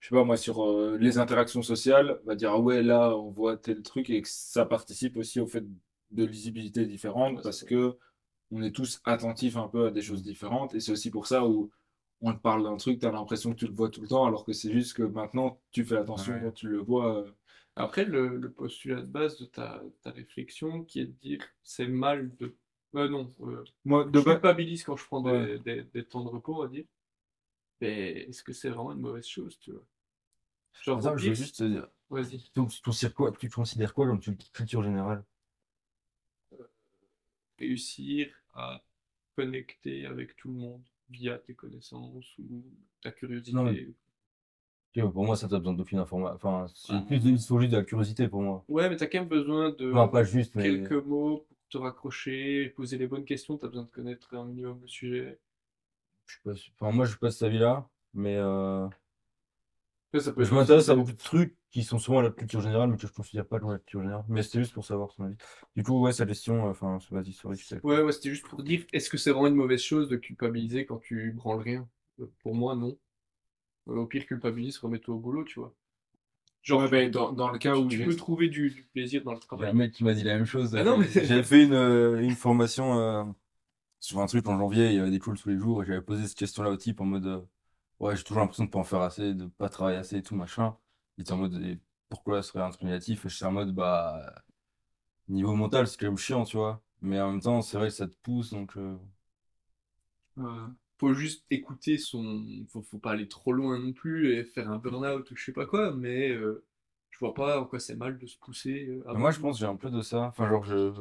[0.00, 3.30] je sais pas moi, sur euh, les interactions sociales, va dire ah ouais, là, on
[3.30, 5.64] voit tel truc et que ça participe aussi au fait
[6.10, 7.96] de lisibilité différente parce que
[8.50, 11.46] on est tous attentifs un peu à des choses différentes et c'est aussi pour ça
[11.46, 11.70] où
[12.20, 14.26] on te parle d'un truc, tu as l'impression que tu le vois tout le temps
[14.26, 17.18] alors que c'est juste que maintenant tu fais attention quand tu le vois.
[17.20, 17.30] Euh.
[17.76, 22.54] Après, le, postulat de base de ta, réflexion qui est de dire c'est mal de.
[22.96, 23.32] Euh, non,
[23.84, 25.58] moi, de je culpabilise quand je prends des,
[25.94, 26.84] des temps de repos, on va dire.
[27.80, 29.84] Mais est-ce que c'est vraiment une mauvaise chose, tu vois?
[30.82, 31.88] Genre, je veux juste te dire.
[32.10, 32.40] Vas-y.
[32.52, 35.24] Tu, considères quoi, tu considères quoi comme culture générale?
[37.60, 38.82] Réussir à
[39.36, 42.64] connecter avec tout le monde via tes connaissances ou
[43.02, 43.88] ta curiosité.
[44.94, 46.36] pour moi, ça t'as besoin d'aucune information.
[46.36, 47.04] Enfin, c'est ah.
[47.06, 48.64] plus juste de la curiosité pour moi.
[48.68, 50.64] Ouais, mais t'as quand même besoin de non, pas juste, mais...
[50.64, 53.56] quelques mots pour te raccrocher, poser les bonnes questions.
[53.56, 55.38] T'as besoin de connaître un minimum le sujet.
[56.26, 58.88] Je sais pas, enfin, moi, je passe cette avis-là, mais euh...
[60.18, 62.96] ça peut je m'intéresse à beaucoup de trucs qui sont souvent la culture générale, mais
[62.96, 64.24] que je considère pas comme la culture générale.
[64.28, 65.36] Mais c'était juste pour savoir son avis.
[65.76, 67.60] Du coup, ouais, sa question, euh, enfin, vas-y, sorry.
[67.84, 70.84] Ouais, ouais, c'était juste pour dire, est-ce que c'est vraiment une mauvaise chose de culpabiliser
[70.84, 71.88] quand tu branles rien?
[72.20, 72.98] Euh, Pour moi, non.
[73.88, 75.74] Euh, au pire, culpabilise, remets-toi au boulot, tu vois.
[76.62, 79.64] Genre, ben, dans, dans, le cas où tu peux trouver du, plaisir dans le travail.
[79.64, 80.76] Il y a un mec qui m'a dit la même chose.
[80.76, 81.08] Ah mais...
[81.08, 83.34] J'avais fait une, une formation
[84.00, 86.00] sur un truc en janvier, il y avait des calls tous les jours, et j'avais
[86.00, 87.40] posé cette question-là au type en mode euh,
[88.00, 90.34] Ouais, j'ai toujours l'impression de pas en faire assez, de pas travailler assez et tout,
[90.34, 90.76] machin.
[91.18, 91.78] Il était en mode
[92.08, 94.34] Pourquoi ce serait un truc négatif Et je suis en mode Bah,
[95.28, 96.82] niveau mental, c'est quand même chiant, tu vois.
[97.02, 98.76] Mais en même temps, c'est vrai que ça te pousse, donc.
[98.76, 98.96] Euh...
[100.98, 102.44] faut juste écouter son.
[102.68, 105.52] Faut, faut pas aller trop loin non plus et faire un burn-out ou je sais
[105.52, 106.64] pas quoi, mais euh,
[107.10, 108.86] je vois pas en quoi c'est mal de se pousser.
[109.06, 110.22] Euh, moi, je pense que j'ai un peu de ça.
[110.22, 110.92] Enfin, genre, je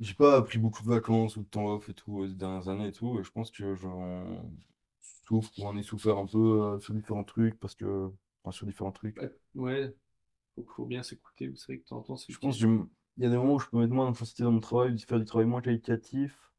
[0.00, 2.68] j'ai pas pris beaucoup de vacances ou de temps off et tout euh, ces dernières
[2.68, 3.18] années et tout.
[3.20, 4.42] Et je pense que j'en
[5.26, 8.10] souffre ou en ai souffert un peu euh, sur différents trucs parce que.
[8.42, 9.18] Enfin, sur différents trucs.
[9.54, 9.92] Ouais,
[10.54, 11.52] faut, faut bien s'écouter.
[11.56, 12.68] C'est vrai que de temps en temps, c'est Je pense qu'il
[13.18, 15.24] y a des moments où je peux mettre moins d'intensité dans mon travail, faire du
[15.24, 16.52] travail moins qualitatif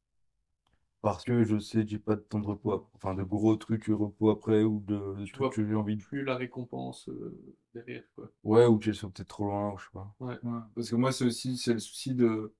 [1.00, 3.86] parce que je sais que j'ai pas de temps de repos, enfin de gros trucs
[3.86, 6.02] repos après ou de, de trucs que j'ai envie de.
[6.02, 7.36] Plus la récompense euh,
[7.74, 8.30] derrière, quoi.
[8.44, 10.14] Ouais, ou que j'ai peut-être trop loin, je sais pas.
[10.20, 10.38] Ouais.
[10.42, 12.54] Ouais, Parce que moi, c'est aussi c'est le souci de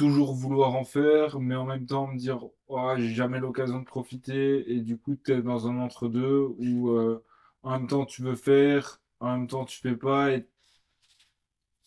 [0.00, 3.84] toujours vouloir en faire, mais en même temps me dire oh, j'ai jamais l'occasion de
[3.84, 7.22] profiter, et du coup tu es dans un entre-deux où euh,
[7.62, 10.46] en même temps tu veux faire, en même temps tu fais pas, et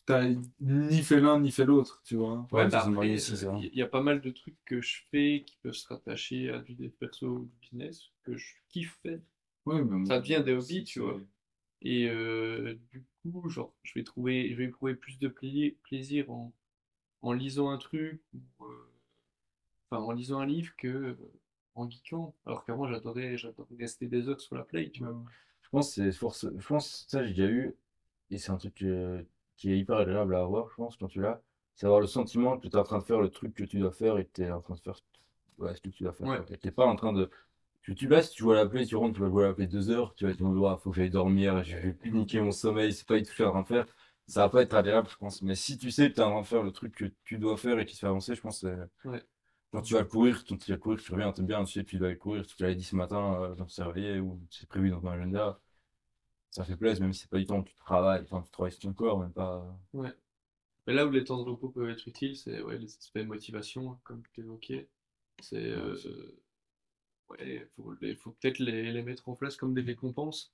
[0.05, 0.29] t'as
[0.59, 2.47] ni fait l'un ni fait l'autre, tu vois.
[2.51, 5.87] Ouais, bah, il y, a pas mal de trucs que je fais qui peuvent se
[5.87, 9.21] rattacher à du dev perso ou du business que je kiffe faire.
[10.05, 11.19] ça devient des hobbies, tu vois.
[11.81, 16.53] Et euh, du coup, genre, je vais trouver, je vais trouver plus de plaisir en
[17.23, 18.91] en lisant un truc, ou, euh,
[19.89, 21.17] enfin en lisant un livre que euh,
[21.73, 22.35] en geekant.
[22.45, 25.19] Alors qu'avant j'adorais, j'adorais rester des heures sur la play, tu vois.
[25.63, 27.75] Je pense c'est force, je pense ça j'ai déjà eu
[28.29, 31.41] et c'est un truc qui est hyper agréable à avoir, je pense quand tu l'as,
[31.73, 33.79] c'est avoir le sentiment que tu es en train de faire le truc que tu
[33.79, 34.99] dois faire et que tu es en train de faire
[35.57, 36.27] ouais, ce que tu dois faire.
[36.27, 36.57] Ouais.
[36.57, 37.29] Tu pas en train de
[37.81, 39.67] tu, tu si tu vois la play, tu rentres, tu vas jouer à la play
[39.67, 42.51] deux heures, tu vas te dire, il faut que j'aille dormir, je vais niquer mon
[42.51, 43.85] sommeil, c'est pas du tout train de faire
[44.33, 45.43] ça va pas être agréable, je pense.
[45.43, 47.37] Mais si tu sais que tu es en train de faire le truc que tu
[47.37, 49.23] dois faire et qui se fait avancer, je pense que ouais.
[49.71, 52.15] quand tu vas courir, tu vas courir, tu reviens, tu bien, tu sais, tu dois
[52.15, 55.59] courir, tu l'avais dit ce matin euh, dans réveillé ou c'est prévu dans ton agenda.
[56.49, 58.71] Ça fait plaisir, même si c'est pas du temps que tu travailles, enfin, tu travailles
[58.71, 59.63] sur ton corps, mais pas.
[59.93, 60.11] Ouais.
[60.87, 63.23] Mais là où les temps de repos peuvent être utiles, c'est ouais, les aspects de
[63.23, 64.89] motivation, comme tu évoquais.
[65.41, 65.57] C'est.
[65.57, 65.95] Euh,
[67.29, 70.53] ouais, faut, faut peut-être les, les, mettre en place comme des récompenses.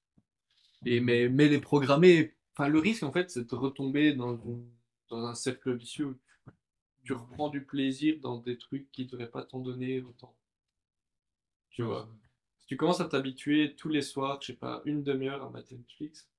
[0.85, 2.33] Et, mais, mais les programmer.
[2.59, 4.37] Enfin, le risque, en fait, c'est de retomber dans,
[5.07, 6.51] dans un cercle vicieux où
[7.05, 10.35] tu, reprends du plaisir dans des trucs qui ne devraient pas t'en donner autant.
[11.69, 12.09] Tu vois.
[12.59, 15.77] Si tu commences à t'habituer tous les soirs, je sais pas, une demi-heure à mater
[15.77, 16.29] Netflix,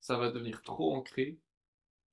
[0.00, 1.38] ça va devenir trop ancré.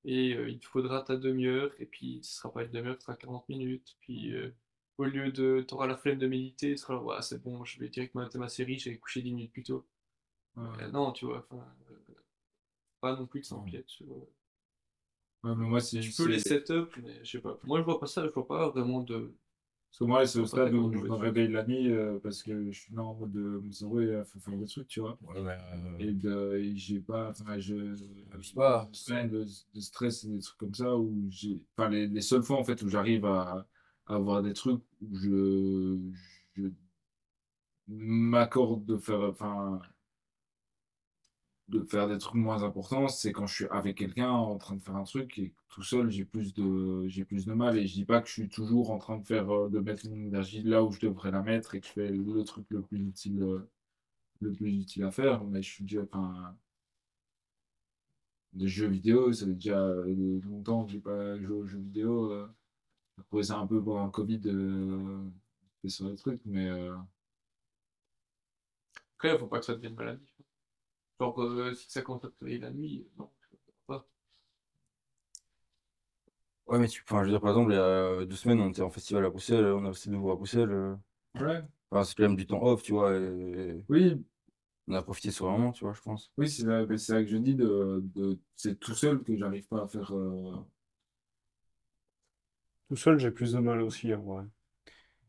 [0.05, 3.07] Et euh, il te faudra ta demi-heure, et puis ce sera pas une demi-heure, ce
[3.07, 3.97] sera 40 minutes.
[3.99, 4.55] Puis euh,
[4.97, 5.65] au lieu de.
[5.67, 8.37] Tu auras la flemme de méditer, tu seras là, c'est bon, je vais directement mater
[8.37, 9.85] ma série, j'ai couché 10 minutes plus tôt.
[10.57, 11.45] Euh, non, tu vois,
[12.99, 14.07] pas non plus de s'empiète sur.
[15.43, 15.99] Ouais, mais moi, c'est.
[15.99, 17.57] Tu peux les setups, mais je sais pas.
[17.63, 19.33] Moi, je vois pas ça, je vois pas vraiment de.
[19.89, 22.71] Parce que moi, c'est au stade où je me réveille la nuit euh, parce que
[22.71, 24.99] je suis là en mode de me dire, ouais, il faut faire des trucs, tu
[24.99, 25.17] vois.
[25.23, 27.95] Ouais, euh, Et, de, j'ai pas, enfin, je.
[27.95, 28.87] je pas.
[29.09, 31.59] De, de, stress et des trucs comme ça où j'ai.
[31.75, 33.65] Enfin, les, les seules fois, en fait, où j'arrive à,
[34.05, 35.97] à, avoir des trucs où je.
[36.55, 36.69] je
[37.87, 39.21] m'accorde de faire.
[39.21, 39.81] Enfin
[41.69, 44.81] de faire des trucs moins importants, c'est quand je suis avec quelqu'un en train de
[44.81, 47.77] faire un truc et tout seul, j'ai plus de, j'ai plus de mal.
[47.77, 50.07] Et je dis pas que je suis toujours en train de faire, euh, de mettre
[50.09, 52.81] mon énergie là où je devrais la mettre et que je fais le truc le
[52.81, 53.69] plus utile, euh,
[54.41, 55.43] le plus utile à faire.
[55.45, 56.55] Mais je suis déjà, enfin,
[58.53, 62.47] des jeux vidéo, ça fait déjà euh, longtemps que j'ai pas joué aux jeux vidéo.
[63.33, 65.23] J'ai ça un peu pour un Covid, euh,
[65.87, 66.69] sur les trucs, mais.
[69.15, 70.25] Après, faut pas que ça devienne maladie.
[71.19, 74.07] Genre, euh, si ça commence à travailler la nuit, non, je pas.
[76.67, 78.69] Ouais, mais tu, enfin, je veux dire, par exemple, il y a deux semaines, on
[78.69, 80.71] était en festival à Bruxelles, on a resté de nouveau à Bruxelles.
[80.71, 80.95] Euh.
[81.35, 81.61] Ouais.
[81.91, 83.15] Enfin, c'est quand même du temps off, tu vois.
[83.15, 83.83] Et...
[83.89, 84.23] Oui.
[84.87, 86.31] On a profité sur un moment, tu vois, je pense.
[86.37, 88.39] Oui, c'est là, que je dis, de, de...
[88.55, 90.15] c'est tout seul que j'arrive pas à faire.
[90.15, 90.55] Euh.
[92.87, 94.45] Tout seul, j'ai plus de mal aussi, en vrai.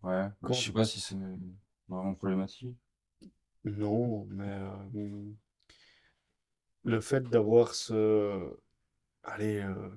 [0.03, 1.17] Ouais, je sais pas si c'est
[1.89, 2.75] vraiment problématique.
[3.65, 4.59] Non, mais
[6.85, 8.55] le fait d'avoir ce...
[9.25, 9.91] Allez, euh,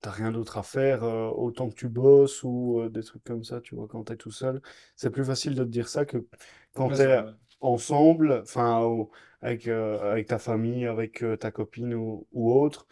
[0.00, 3.44] t'as rien d'autre à faire, euh, autant que tu bosses ou euh, des trucs comme
[3.44, 4.62] ça, tu vois, quand t'es tout seul,
[4.96, 6.26] c'est plus facile de te dire ça que
[6.74, 7.20] quand t'es
[7.60, 9.06] ensemble, enfin,
[9.42, 12.86] avec, avec ta famille, avec ta copine ou, ou autre,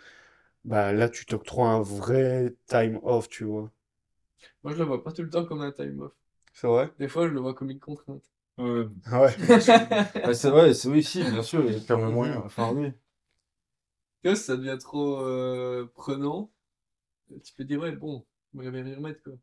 [0.64, 3.70] bah là, tu t'octroies un vrai time off, tu vois.
[4.62, 6.12] Moi, je le vois pas tout le temps comme un time off.
[6.52, 6.90] C'est vrai?
[6.98, 8.24] Des fois, je le vois comme une contrainte.
[8.58, 8.86] Ouais.
[9.10, 9.34] Ouais.
[10.34, 12.42] c'est vrai, c'est oui, si, bien sûr, il y a clairement moyen.
[12.44, 12.92] Enfin, oui
[14.22, 16.50] que ça devient trop euh, prenant,
[17.42, 18.24] tu peux dire, ouais, bon,
[18.54, 19.34] on va bien remettre, quoi.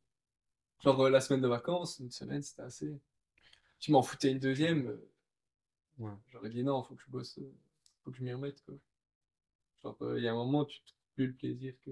[0.84, 2.98] Genre, euh, la semaine de vacances, une semaine, c'était assez.
[3.80, 5.10] Tu m'en foutais une deuxième, euh,
[6.00, 6.14] ouais.
[6.30, 7.40] j'aurais dit non, faut que je bosse,
[8.04, 8.76] faut que je m'y remette, quoi.
[9.84, 11.92] Genre, il y a un moment, tu trouves plus le plaisir que.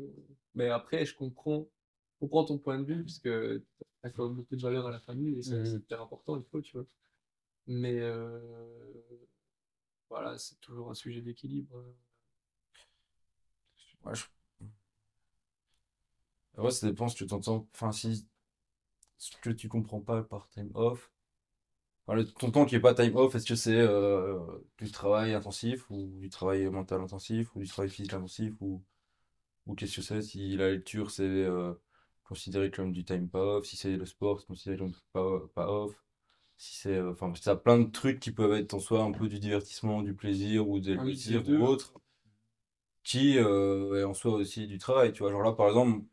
[0.56, 1.68] Mais après, je comprends,
[2.14, 3.64] je comprends ton point de vue, parce que
[4.02, 5.78] t'as quand même beaucoup de valeur à la famille, et c'est mmh.
[5.78, 6.86] hyper important, il faut, tu vois.
[7.68, 8.02] Mais
[10.10, 11.84] voilà, c'est toujours un sujet d'équilibre.
[14.06, 14.18] Ouais,
[16.58, 17.68] Ouais, ça dépend si tu t'entends.
[17.74, 18.28] Enfin, si
[19.18, 21.12] ce que tu comprends pas par time off.
[22.08, 24.40] Enfin, ton temps qui est pas time off, est-ce que c'est euh,
[24.80, 28.84] du travail intensif ou du travail mental intensif ou du travail physique intensif ou,
[29.68, 30.22] ou qu'est-ce que c'est?
[30.24, 31.74] Si la lecture c'est euh,
[32.26, 35.70] considéré comme du time pas off, si c'est le sport c'est considéré comme pas, pas
[35.72, 35.94] off,
[36.58, 39.28] si c'est euh, enfin ça plein de trucs qui peuvent être en soi un peu
[39.30, 41.94] du divertissement, du plaisir ou des ah plaisirs ou autre
[43.08, 45.32] qui euh, est en soi aussi du travail, tu vois.
[45.32, 46.04] Genre là, par exemple,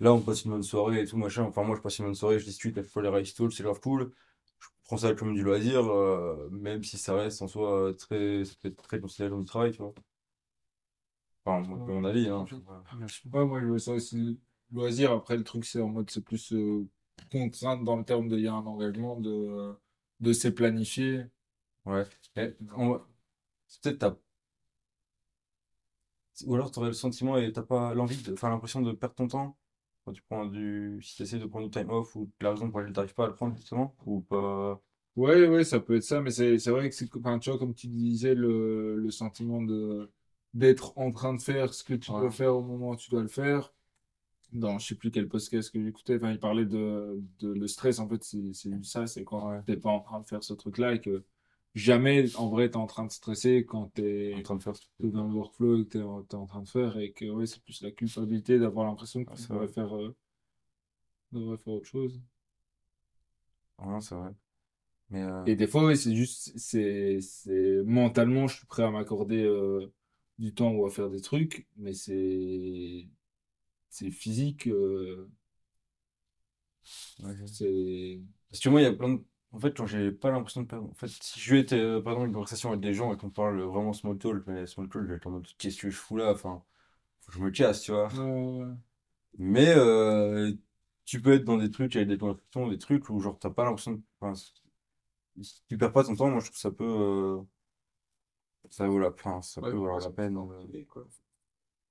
[0.00, 1.44] là, on passe une bonne soirée et tout, machin.
[1.44, 3.80] Enfin, moi, je passe une bonne soirée, je discute, il faut les Rice c'est grave
[3.80, 4.12] cool.
[4.60, 8.82] Je prends ça comme du loisir, euh, même si ça reste en soi très, être
[8.82, 9.94] très considéré comme du travail, tu vois.
[11.46, 12.44] Enfin, moi, mon avis, hein.
[13.32, 14.38] Ouais, moi, je veux ça aussi
[14.70, 15.12] loisir.
[15.12, 16.86] Après, le truc, c'est en mode, c'est plus euh,
[17.32, 19.72] contrainte dans le terme de, il y a un engagement de,
[20.20, 21.24] de c'est planifié.
[21.86, 22.04] Ouais.
[22.34, 24.18] C'est peut-être ta
[26.46, 28.32] ou alors tu aurais le sentiment et t'as pas l'envie, de...
[28.32, 29.58] enfin l'impression de perdre ton temps
[30.04, 31.00] quand tu prends du.
[31.02, 33.14] Si tu essaies de prendre du time off ou la raison pour laquelle tu n'arrives
[33.14, 34.80] pas à le prendre justement ou pas?
[35.16, 37.74] Ouais, ouais, ça peut être ça, mais c'est vrai que c'est enfin, tu vois, comme
[37.74, 40.10] tu disais, le, le sentiment de
[40.54, 43.22] d'être en train de faire ce que tu dois faire au moment où tu dois
[43.22, 43.74] le faire.
[44.52, 47.98] Dans je sais plus quel podcast que j'écoutais, enfin, il parlait de, de le stress,
[48.00, 48.52] en fait, c'est
[48.84, 51.24] ça, c'est quand tu n'es pas en train de faire ce truc-là et que
[51.78, 54.62] jamais, en vrai, tu es en train de stresser quand tu es en train de
[54.62, 57.62] faire dans le workflow que tu es, en train de faire et que ouais, c'est
[57.62, 60.14] plus la culpabilité d'avoir l'impression que tu devrais faire, euh,
[61.32, 62.20] faire autre chose.
[63.78, 64.30] Ouais, c'est vrai.
[65.10, 67.20] Mais euh, Et des fois, oui, c'est juste, c'est,
[67.84, 69.86] mentalement, je suis prêt à m'accorder euh,
[70.38, 73.08] du temps ou à faire des trucs, mais c'est,
[73.88, 74.68] c'est physique.
[77.46, 79.24] c'est, Parce que moi, il y a plein de.
[79.52, 80.88] En fait, quand j'ai pas l'impression de perdre.
[80.90, 83.16] En fait, si je vais être, euh, par exemple, une conversation avec des gens et
[83.16, 85.90] qu'on parle vraiment small talk, mais small talk, je vais être en mode qu'est-ce que
[85.90, 86.32] je fous là?
[86.32, 86.62] Enfin,
[87.22, 88.10] faut que je me casse, tu vois.
[88.14, 88.74] Euh,
[89.38, 90.52] Mais euh,
[91.06, 93.64] tu peux être dans des trucs avec des conversations, des trucs où genre t'as pas
[93.64, 94.02] l'impression de.
[94.20, 94.34] Enfin,
[95.42, 96.84] si tu perds pas ton temps, moi je trouve que ça peut.
[96.84, 97.42] euh,
[98.70, 100.36] Ça vaut la, enfin, ça ouais, peut valoir la peine.
[100.38, 100.84] euh.
[100.88, 101.06] quoi.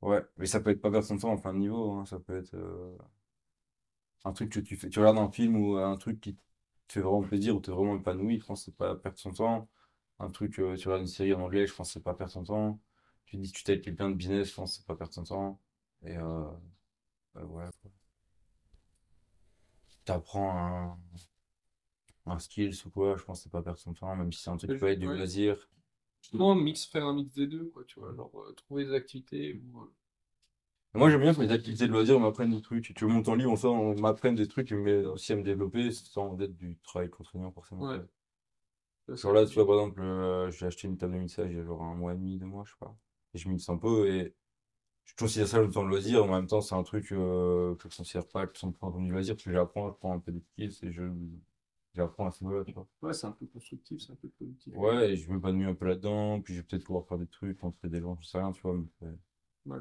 [0.01, 2.05] Ouais, mais ça peut être pas perdre son temps en plein de niveau, hein.
[2.05, 2.97] Ça peut être euh,
[4.25, 4.89] un truc que tu fais.
[4.89, 6.37] Tu regardes un film ou un truc qui
[6.87, 9.31] te fait vraiment plaisir ou t'es vraiment épanoui, je pense que c'est pas perdre son
[9.33, 9.69] temps.
[10.19, 12.33] Un truc, euh, tu regardes une série en anglais, je pense que c'est pas perdre
[12.33, 12.79] son temps.
[13.25, 15.61] Tu discutes avec quelqu'un de business, je pense que c'est pas perdre son temps.
[16.03, 16.45] Et euh,
[17.37, 17.91] euh, ouais, quoi.
[20.05, 20.97] T'apprends un,
[22.27, 24.51] un skills ou quoi, je pense que c'est pas perdre son temps, même si c'est
[24.51, 25.15] un truc qui peut être du ouais.
[25.17, 25.67] loisir.
[26.33, 29.61] Non, mix, faire un mix des deux, quoi, tu vois, genre euh, trouver des activités
[29.73, 29.93] où, euh,
[30.93, 32.93] Moi, j'aime bien que mes activités de loisirs m'apprennent des trucs.
[32.95, 35.91] Tu veux, mon temps libre, enfin, on m'apprenne des trucs m'aide aussi à me développer
[35.91, 37.83] sans être du travail contraignant, forcément.
[37.83, 38.01] Ouais.
[39.15, 41.59] Genre là, tu vois, par exemple, euh, j'ai acheté une table de mixage il y
[41.59, 42.95] a genre un mois et demi, deux mois, je sais pas.
[43.33, 44.33] Et je mixe un peu et
[45.05, 46.23] je considère ça le temps de loisir.
[46.23, 49.11] En même temps, c'est un truc euh, que je considère pas que 100% comme du
[49.11, 51.03] loisir parce que j'apprends, je prends un peu des skills et je,
[51.95, 52.87] j'apprends à ce niveau-là, tu vois.
[53.01, 54.73] Ouais, c'est un peu constructif, c'est un peu productif.
[54.75, 57.59] Ouais, et je m'épanouis un peu là-dedans, puis je vais peut-être pouvoir faire des trucs,
[57.61, 58.75] rencontrer des gens, je sais rien, tu vois.
[59.01, 59.07] mais
[59.65, 59.79] Ouais,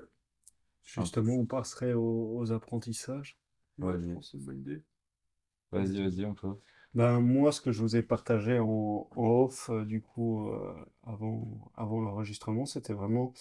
[0.86, 3.38] Justement, on passerait aux, aux apprentissages.
[3.78, 4.82] Ouais, je pense que c'est une bonne idée.
[5.72, 6.58] Vas-y, vas-y, encore.
[6.94, 10.74] Ben, moi, ce que je vous ai partagé en, en off, euh, du coup, euh,
[11.06, 13.34] avant, avant l'enregistrement, c'était vraiment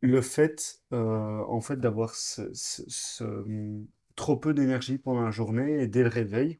[0.00, 3.86] le fait, euh, en fait, d'avoir ce, ce- ce, hum,
[4.16, 6.58] trop peu d'énergie pendant la journée et dès le réveil,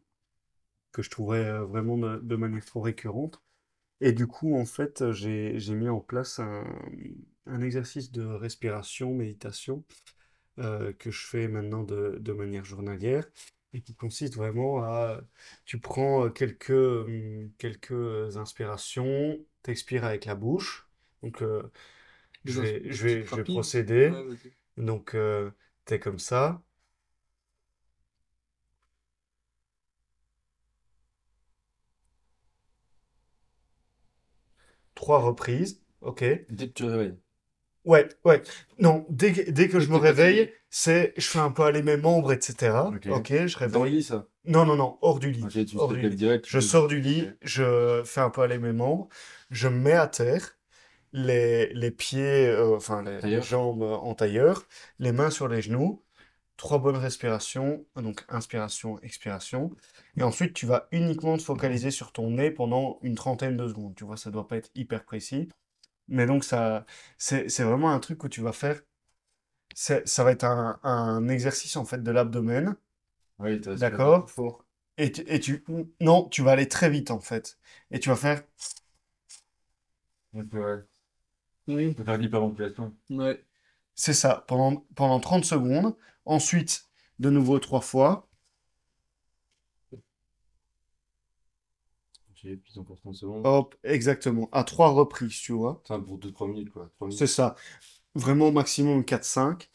[0.93, 3.43] que je trouvais euh, vraiment de, de manière trop récurrente.
[4.01, 6.65] Et du coup, en fait, j'ai, j'ai mis en place un,
[7.47, 9.85] un exercice de respiration, méditation,
[10.59, 13.27] euh, que je fais maintenant de, de manière journalière
[13.75, 15.21] et qui consiste vraiment à,
[15.67, 20.89] tu prends quelques, hum, quelques inspirations, t'expires avec la bouche.
[21.23, 21.63] Donc, euh,
[22.47, 24.21] je vais, je vais, je vais procéder.
[24.77, 25.51] Donc, euh,
[25.87, 26.63] t'es comme ça.
[34.99, 35.81] Trois reprises.
[36.01, 36.25] OK.
[36.51, 37.15] Dès que tu réveilles.
[37.85, 38.43] Ouais, ouais.
[38.81, 41.97] Non, dès que, dès que je me réveille, c'est, je fais un peu aller mes
[41.97, 42.77] membres, etc.
[42.89, 43.05] Ok.
[43.05, 43.93] Je Dans le réveille.
[43.99, 44.27] lit, ça?
[44.45, 45.45] Non, non, non, hors du lit.
[45.45, 46.17] Ok, tu Hors du lit.
[46.17, 46.47] direct.
[46.47, 49.09] tu Je sors du lit, je fais un peu aller mes membres,
[49.51, 50.59] je me mets à terre,
[51.13, 54.65] les, les pieds, euh, enfin les, jambes en tailleur,
[54.99, 56.03] les mains sur les genoux,
[56.59, 59.73] trois bonnes respirations, donc inspiration, expiration,
[60.19, 63.97] et ensuite tu vas uniquement te focaliser sur ton nez pendant une trentaine de secondes.
[63.97, 65.49] Tu vois, ça doit pas être hyper précis,
[66.09, 66.87] mais donc ça,
[67.19, 68.81] c'est, c'est vraiment un truc que tu vas faire.
[69.75, 72.77] C'est, ça va être un, un exercice en fait de l'abdomen.
[73.39, 74.29] Oui, t'as D'accord.
[74.29, 74.65] fort.
[74.99, 75.65] Et tu, et tu,
[76.01, 77.59] non, tu vas aller très vite en fait.
[77.91, 78.43] Et tu vas faire,
[80.33, 80.85] Ouais.
[81.69, 81.91] Oui.
[81.91, 82.97] Tu peux faire de l'hyperventilation.
[83.11, 83.45] Ouais.
[83.99, 85.97] C'est ça, pendant, pendant 30 secondes.
[86.25, 86.85] Ensuite,
[87.19, 88.29] de nouveau trois fois.
[92.37, 93.45] J'ai encore 30 secondes.
[93.45, 94.49] Hop, exactement.
[94.53, 95.83] À trois reprises, tu vois.
[95.83, 96.89] Enfin, pour 2-3 minutes, quoi.
[96.95, 97.19] 3 minutes.
[97.19, 97.57] C'est ça.
[98.15, 99.69] Vraiment maximum 4-5.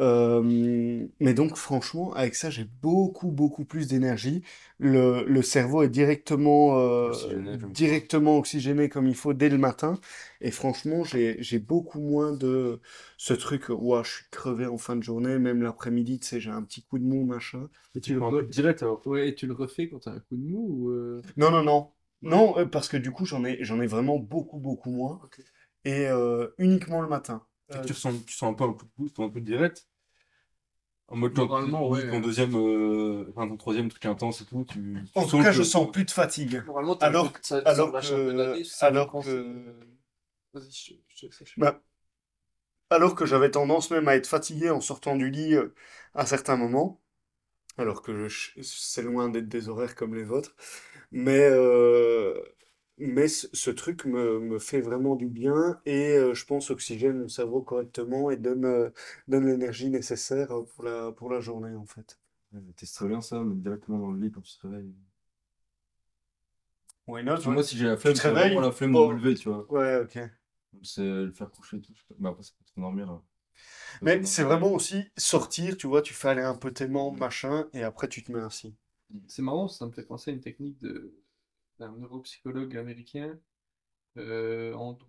[0.00, 4.42] Euh, mais donc, franchement, avec ça, j'ai beaucoup, beaucoup plus d'énergie.
[4.78, 10.00] Le, le cerveau est directement, euh, Oxygéné, directement oxygéné comme il faut dès le matin.
[10.40, 12.80] Et franchement, j'ai, j'ai beaucoup moins de
[13.16, 16.50] ce truc, ouah, je suis crevé en fin de journée, même l'après-midi, tu sais, j'ai
[16.50, 17.68] un petit coup de mou, machin.
[17.94, 19.06] Et tu le prends un re- peu direct, alors.
[19.06, 21.62] Ouais, et tu le refais quand t'as un coup de mou ou euh, Non, non,
[21.62, 21.92] non.
[22.22, 25.20] Non, parce que du coup, j'en ai, j'en ai vraiment beaucoup, beaucoup moins.
[25.84, 27.46] Et euh, uniquement le matin.
[27.72, 29.86] Euh, tu ressens, tu sens un peu un coup de boost, un peu direct.
[31.08, 32.04] En mode, quand Normalement, tu ouais.
[32.10, 35.42] ton deuxième, euh, enfin, ton troisième truc intense et tout, tu, tu En tout sens
[35.42, 36.62] cas, que- je sens plus de fatigue.
[36.66, 39.74] Normalement, t'as Alors, ça, ça alors un peu que, ça alors que, euh,
[40.54, 41.62] Vas-y, je, je te laisse achever.
[41.62, 41.80] bah,
[42.90, 45.74] alors que j'avais tendance même à être fatigué en sortant du lit euh,
[46.14, 47.00] à certains moments,
[47.78, 50.54] alors que je- c'est loin d'être des horaires comme les vôtres,
[51.12, 52.34] mais, euh,
[52.98, 57.18] mais ce, ce truc me, me fait vraiment du bien et euh, je pense oxygène
[57.22, 58.90] mon cerveau correctement et donne, euh,
[59.28, 62.18] donne l'énergie nécessaire euh, pour la, pour la journée en fait.
[62.52, 64.94] Ouais, Teste très bien ça, mettre directement dans le lit quand tu te réveilles.
[67.06, 67.42] Why not?
[67.42, 69.14] Parce que Moi, si j'ai la flemme, te c'est réveilles, vraiment la flemme de me
[69.14, 69.68] lever, tu vois.
[69.68, 70.18] Ouais, ok.
[70.82, 71.92] C'est le faire coucher et tout.
[71.94, 72.14] je sais pas.
[72.18, 73.10] Mais après, ça peut s'endormir.
[73.10, 73.22] hein.
[74.00, 76.86] Ça peut Mais c'est vraiment aussi sortir, tu vois, tu fais aller un peu tes
[76.86, 78.76] membres, machin, et après tu te mets ainsi.
[79.28, 81.14] C'est marrant, ça me fait penser à une technique de
[81.78, 83.38] d'un neuropsychologue américain,
[84.18, 85.08] euh, Andrew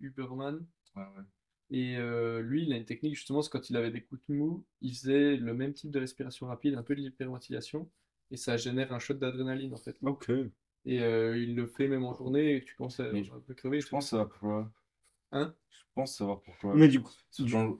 [0.00, 0.66] Huberman.
[0.96, 1.24] Ouais, ouais.
[1.70, 4.34] Et euh, lui, il a une technique, justement, c'est quand il avait des coups de
[4.34, 7.88] mou, il faisait le même type de respiration rapide, un peu de l'hyperventilation.
[8.30, 9.96] et ça génère un shot d'adrénaline en fait.
[10.02, 10.30] Ok.
[10.86, 13.54] Et euh, il le fait même en journée et tu commences à Mais un peu
[13.54, 13.80] crever.
[13.80, 14.72] Je pense savoir pourquoi.
[15.32, 15.54] Hein?
[15.70, 16.74] Je pense savoir pourquoi.
[16.74, 17.12] Mais du coup,
[17.44, 17.78] genre-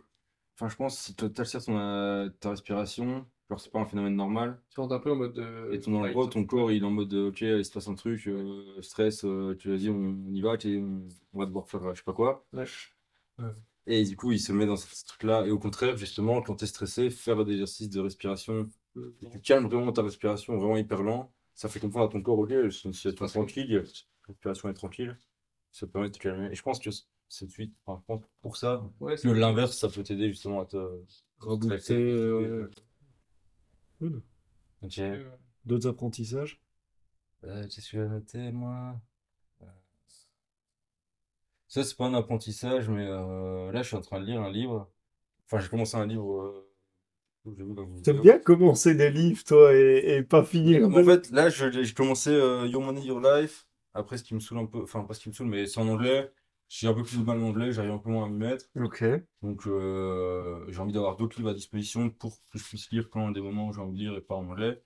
[0.56, 4.16] Enfin, je pense si tu altères ton, euh, ta respiration, genre c'est pas un phénomène
[4.16, 4.58] normal.
[4.70, 5.38] Tu rentres un peu en mode.
[5.38, 7.72] euh, Et ton, en gros, ton corps, il est en mode, euh, ok, il se
[7.72, 11.38] passe un truc, euh, stress, euh, tu vas dire, on, on y va, on, on
[11.40, 12.46] va devoir faire je sais pas quoi.
[13.38, 13.52] Ouais.
[13.86, 15.46] Et du coup, il se met dans ce truc-là.
[15.46, 18.68] Et au contraire, justement, quand tu es stressé, faire des exercices de respiration,
[19.22, 22.38] et tu calmes vraiment ta respiration, vraiment hyper lent, ça fait comprendre à ton corps,
[22.38, 23.82] ok, situation tranquille, la
[24.28, 25.18] respiration est tranquille,
[25.72, 26.48] ça permet de te calmer.
[26.50, 26.90] Et je pense que
[27.28, 30.66] c'est de suite, je pense pour ça, Ouais, que l'inverse, ça peut t'aider justement à
[30.66, 30.76] te
[31.40, 31.76] rebooter.
[34.00, 34.22] Cool.
[34.98, 35.30] Euh,
[35.64, 36.60] D'autres apprentissages?
[37.44, 39.00] Euh, Qu'est-ce que noter, moi?
[39.62, 39.66] Euh,
[41.68, 44.50] Ça, c'est pas un apprentissage, mais euh, là, je suis en train de lire un
[44.50, 44.90] livre.
[45.46, 46.42] Enfin, j'ai commencé un livre.
[46.42, 46.72] euh,
[48.02, 50.86] T'aimes bien commencer des livres, toi, et, et pas finir.
[50.88, 53.66] En fait, là, je- j'ai commencé Your Money, Your Life.
[53.94, 55.80] Après, ce qui me saoule un peu, enfin, pas ce qui me saoule, mais c'est
[55.80, 56.30] en anglais.
[56.72, 58.66] J'ai un peu plus de mal en anglais, j'arrive un peu moins à m'y mettre.
[58.76, 59.04] Ok.
[59.42, 63.32] Donc, euh, j'ai envie d'avoir d'autres livres à disposition pour que je puisse lire quand
[63.32, 64.80] des moments où j'ai envie de lire et pas en anglais.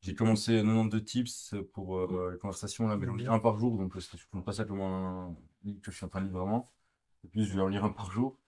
[0.00, 3.76] J'ai commencé 92 tips pour euh, les conversations, là, mais j'en lis un par jour,
[3.76, 6.26] donc je ne compte pas ça comme un livre que je suis en train de
[6.28, 6.72] lire vraiment.
[7.22, 8.38] Et puis, je vais en lire un par jour.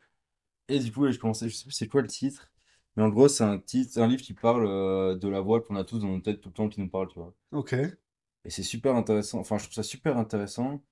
[0.68, 2.50] Et du coup, j'ai commencé, je sais plus c'est quoi le titre,
[2.96, 5.76] mais en gros, c'est un titre, un livre qui parle euh, de la voix qu'on
[5.76, 7.34] a tous dans notre tête tout le temps qui nous parle, tu vois.
[7.52, 7.74] Ok.
[7.74, 9.40] Et c'est super intéressant.
[9.40, 10.82] Enfin, je trouve ça super intéressant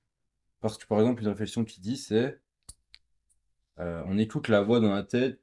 [0.64, 2.40] parce que, par exemple, une réflexion qu'il dit, c'est
[3.80, 5.40] euh, on écoute la voix dans la tête,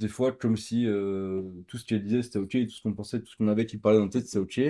[0.00, 3.20] des fois, comme si euh, tout ce qu'elle disait, c'était OK, tout ce qu'on pensait,
[3.20, 4.60] tout ce qu'on avait qui parlait dans la tête, c'est OK.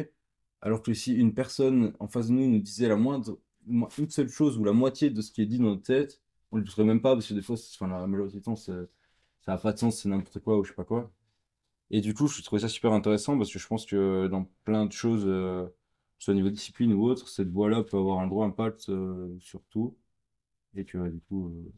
[0.62, 4.10] Alors que si une personne en face de nous nous disait la moindre, mo- une
[4.10, 6.20] seule chose ou la moitié de ce qui est dit dans notre tête,
[6.52, 8.56] on ne le trouverait même pas parce que des fois, enfin, la majorité du temps,
[8.56, 8.72] ça
[9.48, 11.12] n'a pas de sens, c'est n'importe quoi ou je sais pas quoi.
[11.90, 14.86] Et du coup, je trouvais ça super intéressant parce que je pense que dans plein
[14.86, 15.66] de choses, euh,
[16.18, 19.62] soit au niveau discipline ou autre, cette voie-là peut avoir un gros impact euh, sur
[19.70, 19.96] tout.
[20.74, 21.72] Et que du coup, euh,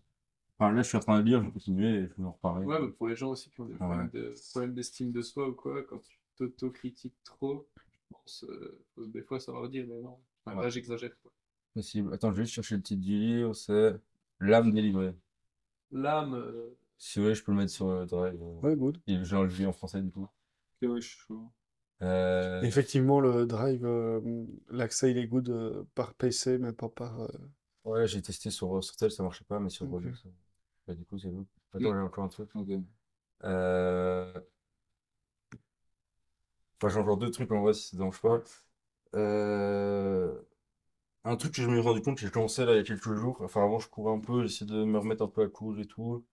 [0.58, 2.32] enfin, là, je suis en train de lire, je vais continuer et je vais en
[2.32, 2.66] reparler.
[2.66, 3.78] Ouais, mais pour les gens aussi qui ont des Ouais.
[3.78, 8.82] problèmes de- problèmes d'estime de soi ou quoi, quand tu t'autocritiques trop, je pense, euh,
[8.98, 10.64] des fois savoir dire, mais non, Enfin, Ouais.
[10.64, 11.12] là j'exagère.
[11.22, 11.30] quoi.
[11.74, 12.12] Possible.
[12.14, 13.94] Attends, je vais juste chercher le titre du livre, c'est
[14.40, 15.14] L'âme délivrée.
[15.92, 18.40] L'âme, euh, Si vous voulez, je peux le mettre sur le drive.
[18.62, 18.98] Ouais, good.
[19.06, 20.28] et Je l'ai en français du coup.
[20.82, 21.50] Ok, ouais, je suis chaud.
[22.02, 24.20] Euh, Effectivement, le drive, euh,
[24.70, 27.20] l'accès, il est good euh, par PC, mais pas par.
[27.20, 27.28] euh,
[27.84, 29.88] Ouais, j'ai testé sur, sur tel, ça marchait pas, mais sur Ok.
[29.88, 30.28] Roger, ça.
[30.86, 31.46] Bah, du coup, c'est bon.
[31.74, 31.94] Attends, Mm.
[31.94, 32.50] j'ai encore un truc.
[33.44, 34.32] Euh...
[36.82, 38.42] Enfin, j'ai encore deux trucs, on voit si ça te dérange pas.
[39.16, 40.40] Euh...
[41.24, 42.84] Un truc que je me suis rendu compte, que j'ai commencé là il y a
[42.84, 43.40] quelques jours.
[43.42, 45.86] Enfin, avant, je courais un peu, j'essayais de me remettre un peu à courir et
[45.86, 46.24] tout.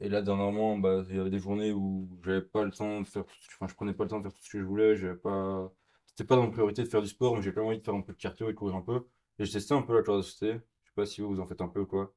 [0.00, 3.06] Et là, dernièrement, bah, il y avait des journées où j'avais pas le temps de
[3.06, 3.24] faire.
[3.54, 4.96] Enfin, je prenais pas le temps de faire tout ce que je voulais.
[4.96, 5.72] J'avais pas...
[6.06, 7.94] C'était pas dans ma priorité de faire du sport, mais j'ai même envie de faire
[7.94, 9.06] un peu de cardio et de courir un peu.
[9.38, 10.52] Et j'ai testé un peu la corde à sauter.
[10.82, 12.14] Je sais pas si vous, vous en faites un peu ou quoi.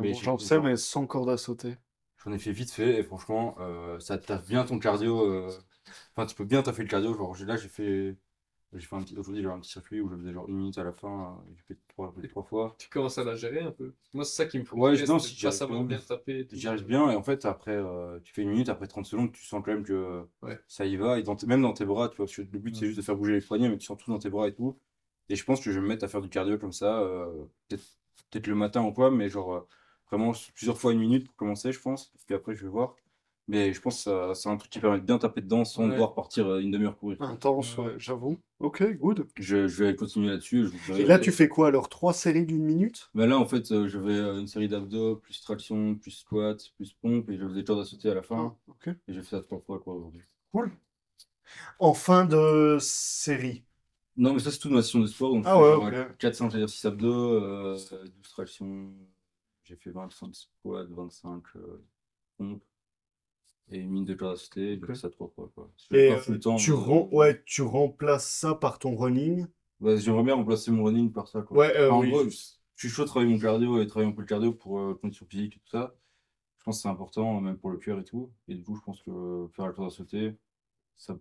[0.00, 1.76] Mais J'en sais, mais sans corde à sauter.
[2.24, 5.24] J'en ai fait vite fait et franchement, euh, ça taffe bien ton cardio.
[5.24, 5.50] euh.
[6.14, 7.14] Enfin, tu peux bien taffer le cardio.
[7.14, 8.16] Genre, là, j'ai fait.
[8.72, 9.16] J'ai fait un petit.
[9.18, 11.36] Aujourd'hui, j'ai un petit circuit où je faisais genre une minute à la fin.
[11.46, 12.74] euh, et J'ai fait trois, fait trois fois.
[12.78, 13.92] tu commences à la gérer un peu.
[14.14, 14.76] Moi, c'est ça qui me faut.
[14.76, 15.98] Ouais, non, si j'y pas savoir bien.
[15.98, 16.46] taper.
[16.52, 19.32] J'y arrive bien et en fait, après, euh, tu fais une minute, après 30 secondes,
[19.32, 20.58] tu sens quand même que Ouais.
[20.68, 21.18] ça y va.
[21.18, 23.02] Et dans même dans tes bras, tu vois, parce que le but, c'est juste de
[23.02, 24.78] faire bouger les poignets, mais tu sens tout dans tes bras et tout.
[25.28, 27.26] Et je pense que je vais me mettre à faire du cardio comme ça, euh,
[27.68, 27.84] peut-être
[28.30, 29.60] peut-être le matin ou quoi, mais genre euh,
[30.10, 32.12] vraiment plusieurs fois une minute pour commencer, je pense.
[32.26, 32.94] Puis après, je vais voir.
[33.50, 35.84] Mais je pense que ça- c'est un truc qui permet de bien taper dedans sans
[35.84, 35.90] Ouais.
[35.90, 37.18] devoir partir euh, une demi-heure courir.
[37.20, 38.38] Intense, ouais, j'avoue.
[38.60, 39.26] Ok, good.
[39.36, 40.68] Je, je vais continuer là-dessus.
[40.86, 41.88] je Et là, tu fais quoi alors?
[41.88, 43.10] Trois séries d'une minute?
[43.14, 46.60] Bah là, en fait, euh, je vais euh, une série d'abdos, plus traction, plus squat,
[46.76, 48.36] plus pompe, et je fais des cordes à sauter à la fin.
[48.36, 48.88] Ah, ok.
[49.08, 50.22] Et j'ai fait ça trois fois quoi aujourd'hui.
[50.52, 50.70] Cool.
[51.80, 53.64] En fin de série?
[54.16, 55.32] Non, mais ça, c'est toute ma session de sport.
[55.34, 55.94] Donc, Ah ouais, ok.
[56.18, 57.76] 400 exercices abdos, euh,
[58.16, 58.92] 12 tractions.
[59.64, 61.84] J'ai fait 25 squats, 25 euh,
[62.38, 62.62] pompes.
[63.70, 64.76] Et une minute de corde à sauter.
[64.76, 64.90] J'ai Ok.
[64.90, 65.50] fait ça trois fois.
[65.54, 65.70] Quoi.
[65.92, 69.46] Et pas euh, full temps, tu, euh, rem- ouais, tu remplaces ça par ton running?
[69.80, 71.42] ouais, J'aimerais bien remplacer mon running par ça.
[71.42, 71.58] Quoi.
[71.58, 72.36] Ouais, euh, Enfin, en gros, je
[72.76, 74.94] je suis chaud de travailler mon cardio et travailler un peu le cardio pour euh,
[74.94, 75.94] condition physique et tout ça.
[76.58, 78.32] Je pense que c'est important, même pour le cœur et tout.
[78.48, 80.36] Et du coup, je pense que faire la corde à sauter,
[80.96, 81.18] ça...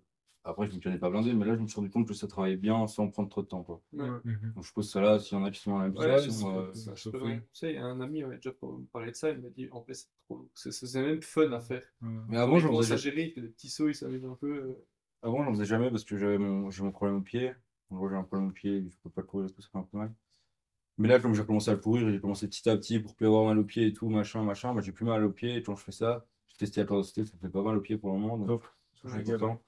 [0.50, 2.28] après, je me connais pas blindé, mais là, je me suis rendu compte que ça
[2.28, 3.64] travaillait bien sans prendre trop de temps.
[3.64, 3.82] Quoi.
[3.94, 4.08] Ouais.
[4.56, 6.20] Donc, je pose ça là, s'il y en a qui sont dans la même Ouais,
[6.20, 6.60] situation.
[6.60, 7.10] euh, Ça Je.
[7.10, 8.52] Tu sais, il y a un ami, on a déjà
[8.92, 10.50] parlé de ça, il m'a dit en fait, c'est trop.
[10.56, 11.84] C'est même fun à faire.
[12.02, 12.98] Mais avant, j'en faisais...
[12.98, 14.52] gérer, il fait des petits sauts, il s'amuse un peu.
[14.54, 14.86] euh.
[15.22, 16.70] avant, j'en faisais jamais parce que j'avais mon...
[16.70, 17.54] j'ai mon problème au pied.
[17.92, 19.78] En gros, j'ai un problème au pied, je peux pas courir et tout, ça fait
[19.80, 20.14] un peu mal.
[20.98, 23.46] Mais là, comme j'ai commencé à courir, j'ai commencé petit à petit pour plus avoir
[23.46, 24.74] mal au pied et tout, machin, machin.
[24.74, 27.26] Moi, j'ai plus mal au pied et quand je fais ça, j'ai testé la sauter,
[27.26, 28.38] ça fait pas mal au pied pour le moment.
[28.38, 28.68] Donc, Top.
[29.06, 29.64] je suis content.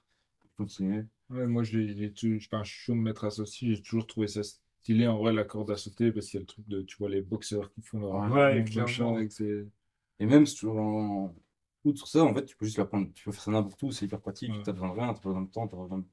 [0.52, 1.08] Je continue.
[1.30, 1.64] Ouais, moi,
[2.14, 3.76] toujours- enfin, je suis chaud de me mettre associé.
[3.76, 6.42] J'ai toujours trouvé ça stylé, en vrai, la corde à sauter, parce qu'il y a
[6.42, 8.82] le truc de, tu vois, les boxeurs qui font leur Ouais, leur clairement.
[8.82, 9.68] machin avec ses-
[10.20, 11.34] Et même si tu en
[11.86, 13.08] outre ça, en fait, tu peux juste l'apprendre.
[13.16, 14.52] Tu peux faire ça n'importe où, c'est hyper pratique.
[14.52, 14.64] Ouais.
[14.64, 16.06] T'as besoin de rien, t'as pas besoin de temps, pas besoin de...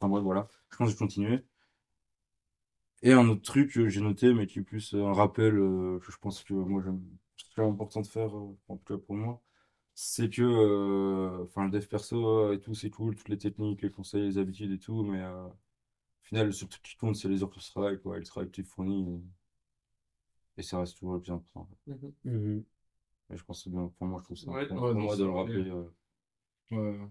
[0.00, 0.48] Enfin bref, voilà.
[0.72, 1.44] Je pense que je vais continuer.
[3.02, 6.10] Et un autre truc que j'ai noté, mais qui est plus un rappel, euh, que
[6.12, 7.02] je pense que moi, j'aime,
[7.54, 9.42] c'est important de faire, euh, en tout cas pour moi,
[10.02, 13.90] c'est que, euh, enfin, le dev perso et tout, c'est cool, toutes les techniques, les
[13.90, 15.52] conseils, les habitudes et tout, mais euh, au
[16.24, 18.26] final, le seul truc qui compte, c'est les heures que tu travailles, quoi, et le
[18.26, 19.22] travail que tu fournis,
[20.56, 21.62] et, et ça reste toujours le plus important.
[21.62, 21.78] en fait.
[22.24, 22.64] Mhm.
[23.30, 25.00] Et je pense que c'est bien, pour moi, je trouve ça Ouais, important ouais, pour
[25.00, 25.70] non, moi de le rappeler.
[25.70, 25.90] euh,
[26.70, 27.10] Ouais.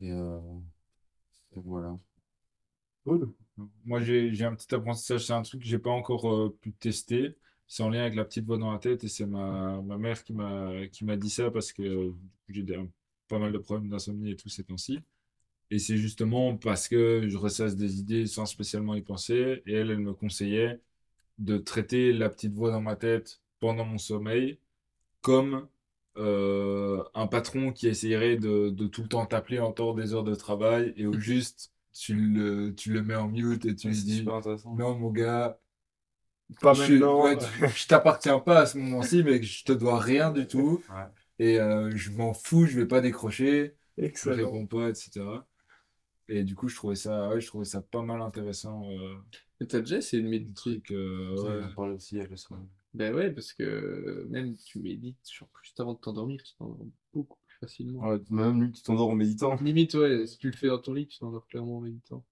[0.00, 0.38] et, euh,
[1.56, 1.96] et voilà.
[3.04, 3.32] Cool.
[3.84, 6.72] Moi, j'ai j'ai un petit apprentissage, c'est un truc que j'ai pas encore euh, pu
[6.72, 7.36] tester.
[7.72, 10.22] C'est en lien avec la petite voix dans la tête et c'est ma, ma mère
[10.24, 12.12] qui m'a qui m'a dit ça parce que
[12.50, 12.66] j'ai
[13.28, 15.00] pas mal de problèmes d'insomnie et tout ces temps-ci.
[15.70, 19.90] Et c'est justement parce que je ressasse des idées sans spécialement y penser et elle,
[19.90, 20.80] elle me conseillait
[21.38, 24.58] de traiter la petite voix dans ma tête pendant mon sommeil
[25.22, 25.66] comme
[26.18, 30.24] euh, un patron qui essayerait de, de tout le temps t'appeler en dehors des heures
[30.24, 33.96] de travail et au juste tu le, tu le mets en mute et tu lui
[33.96, 35.58] dis non mon gars
[36.60, 37.22] Pas je, maintenant.
[37.22, 37.46] ouais, tu-
[37.76, 41.06] je t'appartiens pas à ce moment-ci mais je te dois rien du tout Ouais.
[41.38, 43.76] et euh, je m'en fous je vais pas décrocher
[44.14, 44.32] je Excellent.
[44.32, 45.22] réponds pas etc
[46.28, 49.16] et du coup je trouvais ça ouais, je trouvais ça pas mal intéressant euh,
[49.60, 50.82] Mais t'as déjà essayé de méditer?
[50.90, 52.68] euh, Ouais, aussi avec le sommeil.
[52.94, 57.38] Ben ouais, parce que même tu médites, genre juste avant de t'endormir, tu t'endors beaucoup
[57.46, 58.06] plus facilement.
[58.06, 59.56] Ouais, même lui, tu t'endors en méditant.
[59.60, 62.22] Limite, ouais, si tu le fais dans ton lit, tu t'endors clairement en méditant.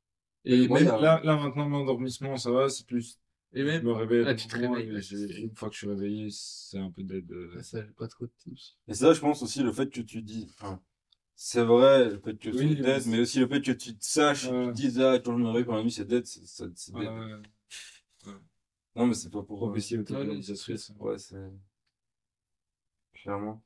[0.45, 3.19] Et Et même même, là, là maintenant l'endormissement ça va c'est plus
[3.53, 5.89] et je même, me réveille ah, tu te réveilles, ouais, une fois que je suis
[5.89, 7.55] réveillé c'est un peu dead euh.
[7.59, 8.77] ah, ça, j'ai pas trop de tips.
[8.89, 10.47] Et ça, je pense aussi le fait que tu dis.
[10.51, 10.81] enfin,
[11.37, 14.05] c'est vrai, le fait que tu Oui, dead, mais aussi le fait que tu te
[14.05, 14.67] saches, Ouais.
[14.67, 17.03] tu te dises, ah, quand je me réveille pendant la nuit, c'est dead, c'est dead.
[17.03, 18.35] Ouais, ouais.
[18.97, 19.59] Non, mais c'est pas pour.
[19.59, 20.93] Prophétie Ouais, auto-réalisatrice.
[20.99, 21.37] Ouais, c'est.
[23.15, 23.63] Clairement.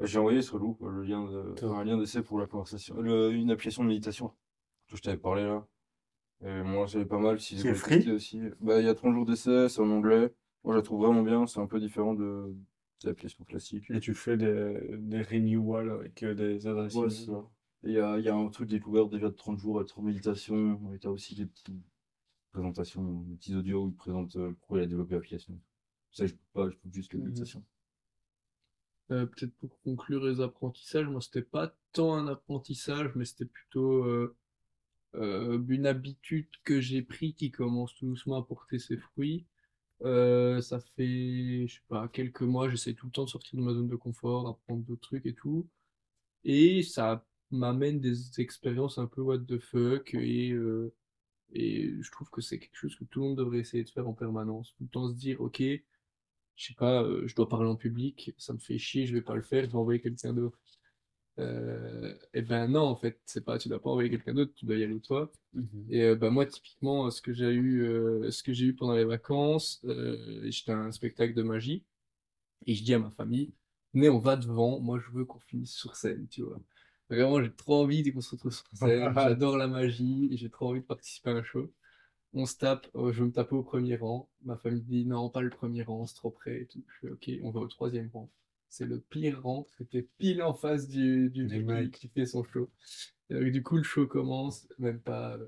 [0.00, 3.50] J'ai envoyé sur Loop le lien de, un lien d'essai pour la conversation, le- une
[3.50, 4.32] application de méditation
[4.88, 5.66] que je t'avais parlé là.
[6.44, 7.40] Et moi, j'avais pas mal.
[7.40, 8.40] Si voulez free aussi.
[8.60, 10.32] Bah, il y a 30 jours d'essai, c'est en anglais.
[10.64, 11.46] Moi, je la trouve vraiment bien.
[11.46, 12.54] C'est un peu différent de,
[13.02, 13.90] de l'application classique.
[13.90, 17.44] Et tu fais des, des renewals avec euh, des adresses Ouais, c'est ça.
[17.84, 20.02] Il y a, il y a un truc découvert déjà de 30 jours, être en
[20.02, 20.80] méditation.
[20.94, 21.70] Et t'as aussi des petites
[22.52, 25.58] présentations, des petits audios où ils présentent euh, pourquoi il a développé l'application.
[26.12, 27.26] Ça, je peux pas, je peux juste la Mhm.
[27.26, 27.64] méditation.
[29.10, 34.04] Euh, peut-être pour conclure les apprentissages, moi c'était pas tant un apprentissage, mais c'était plutôt
[34.04, 34.36] euh,
[35.14, 39.46] une habitude que j'ai pris qui commence tout doucement à porter ses fruits.
[40.04, 43.64] Euh, ça fait, je sais pas, quelques mois, j'essaie tout le temps de sortir de
[43.64, 45.68] ma zone de confort, d'apprendre d'autres trucs et tout.
[46.44, 50.94] Et ça m'amène des expériences un peu what the fuck et, euh,
[51.52, 54.08] et je trouve que c'est quelque chose que tout le monde devrait essayer de faire
[54.08, 54.74] en permanence.
[54.76, 55.60] Tout le temps se dire, ok,
[56.56, 59.22] je sais pas, euh, je dois parler en public, ça me fait chier, je vais
[59.22, 60.58] pas le faire, je vais envoyer quelqu'un d'autre.
[61.38, 64.66] Euh, et ben non, en fait, c'est pas, tu dois pas envoyer quelqu'un d'autre, tu
[64.66, 65.30] dois y aller toi.
[65.54, 65.86] Mhm.
[65.90, 68.94] Et euh, bah, moi, typiquement, ce que j'ai eu, euh, ce que j'ai eu pendant
[68.94, 71.84] les vacances, euh, j'étais à un spectacle de magie,
[72.66, 73.52] et je dis à ma famille,
[73.94, 76.60] venez, on va devant, moi je veux qu'on finisse sur scène, tu vois.
[77.10, 80.68] Vraiment, j'ai trop envie qu'on se retrouve sur scène, j'adore la magie, et j'ai trop
[80.70, 81.72] envie de participer à un show.
[82.34, 85.28] On se tape, euh, je veux me taper au premier rang, ma famille dit non,
[85.30, 86.82] pas le premier rang, c'est trop près et tout.
[86.88, 88.30] Je fais ok, on va au troisième rang.
[88.72, 91.90] C'est le pire rang, c'était pile en face du, du Du mec mec.
[91.92, 92.70] qui fait son show.
[93.28, 95.46] Et donc, du coup, le show commence, même pas, euh,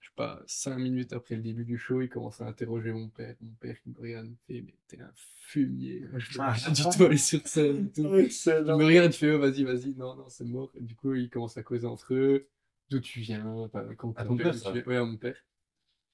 [0.00, 3.08] je sais pas, cinq minutes après le début du show, il commence à interroger mon
[3.10, 3.36] père.
[3.42, 6.00] Mon père, il me regarde, il me fait, mais t'es un fumier.
[6.10, 6.54] Moi, je Ah.
[6.64, 8.02] pas du tout aller sur scène tout.
[8.04, 10.72] Il me regarde, il fait, oh, vas-y, vas-y, non, non, c'est mort.
[10.76, 12.48] Et du coup, ils commencent à causer entre eux.
[12.88, 13.46] D'où tu viens?
[13.46, 14.88] Enfin, quand À tu ton père, tu.
[14.88, 15.36] Ouais, à mon père.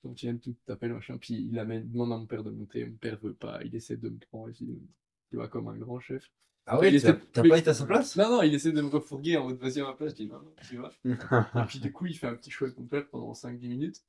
[0.05, 1.19] Donc, tu viens, tout t'appelles, machin.
[1.19, 2.85] Puis il amène, demande à mon père de monter.
[2.87, 3.63] Mon père veut pas.
[3.65, 4.53] Il essaie de me prendre.
[5.33, 6.31] Tu vois, comme un grand chef.
[6.67, 8.17] Ah ouais, ouais, t'as- pas été à sa place?
[8.17, 10.11] Non, non, il essaie de me refourguer en mode, vas-y à ma place.
[10.11, 10.93] Je dis, non, non, tu vas.
[11.65, 14.03] Et puis, du coup, il fait un petit mon père pendant 5-10 minutes.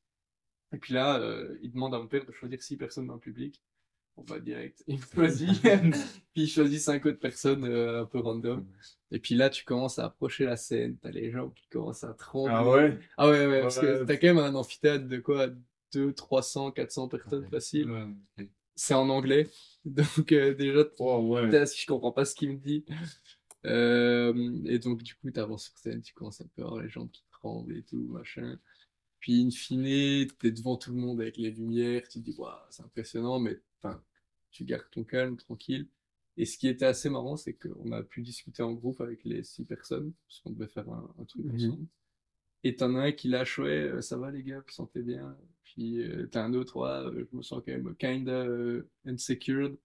[0.74, 3.22] Et puis là, euh, il demande à mon père de choisir 6 personnes dans le
[3.22, 3.64] public.
[4.18, 4.84] On va direct.
[4.88, 5.50] Il choisit.
[6.34, 8.68] puis il choisit 5 autres personnes euh, un peu random.
[9.12, 10.98] Et puis là, tu commences à approcher la scène.
[10.98, 12.54] T'as les gens qui commencent à trembler.
[12.54, 13.00] Ah ouais?
[13.16, 14.06] Ah ouais, ouais, parce que Ouais.
[14.06, 15.48] t'as quand même un amphithéâtre de quoi?
[15.94, 17.90] 2, 300, 400 personnes facile.
[17.90, 18.50] Ouais.
[18.76, 19.48] C'est en anglais.
[19.86, 21.46] Donc euh, déjà, Oh ouais.
[21.46, 22.86] Putain, si je comprends pas ce qu'il me dit.
[23.66, 27.24] Euh, et donc, du coup, t'avances sur scène, tu commences à peur, les gens qui
[27.32, 28.60] tremblent et tout, machin.
[29.20, 32.54] Puis, in fine, t'es devant tout le monde avec les lumières, tu te dis, waouh,
[32.70, 33.60] c'est impressionnant, mais
[34.52, 35.88] tu gardes ton calme, tranquille.
[36.38, 39.44] Et ce qui était assez marrant, c'est qu'on a pu discuter en groupe avec les
[39.44, 41.56] six personnes, parce qu'on devait faire un, un truc Mhm.
[41.56, 41.88] ensemble.
[42.64, 45.36] Et t'en as un qui lâche, ouais, euh, ça va les gars, vous sentez bien.
[45.64, 49.76] Puis euh, t'as un autre, ouais, euh, je me sens quand même kinda euh, insecure.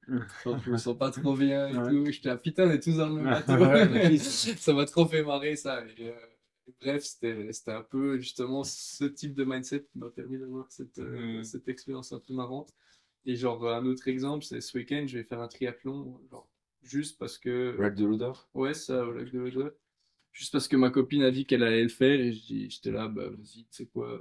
[0.44, 1.88] Genre, je me sens pas trop bien et Ouais.
[1.88, 2.06] tout.
[2.06, 4.18] J'étais là, putain, on est tous dans le bateau.
[4.59, 5.84] Ça m'a trop fait marrer ça.
[5.98, 6.12] Et, euh,
[6.80, 10.98] bref, c'était c'était un peu justement ce type de mindset qui m'a permis d'avoir cette,
[10.98, 11.42] Mhm.
[11.44, 12.72] cette expérience un peu marrante.
[13.26, 16.48] Et genre, un autre exemple, c'est ce week-end, je vais faire un triathlon, genre,
[16.82, 17.74] juste parce que.
[17.78, 18.48] Lac de l'odeur.
[18.55, 19.72] Ouais, ça, au lac de l'Odeur.
[20.32, 23.28] Juste parce que ma copine a dit qu'elle allait le faire et j'étais là, bah
[23.28, 24.20] vas-y, tu sais quoi,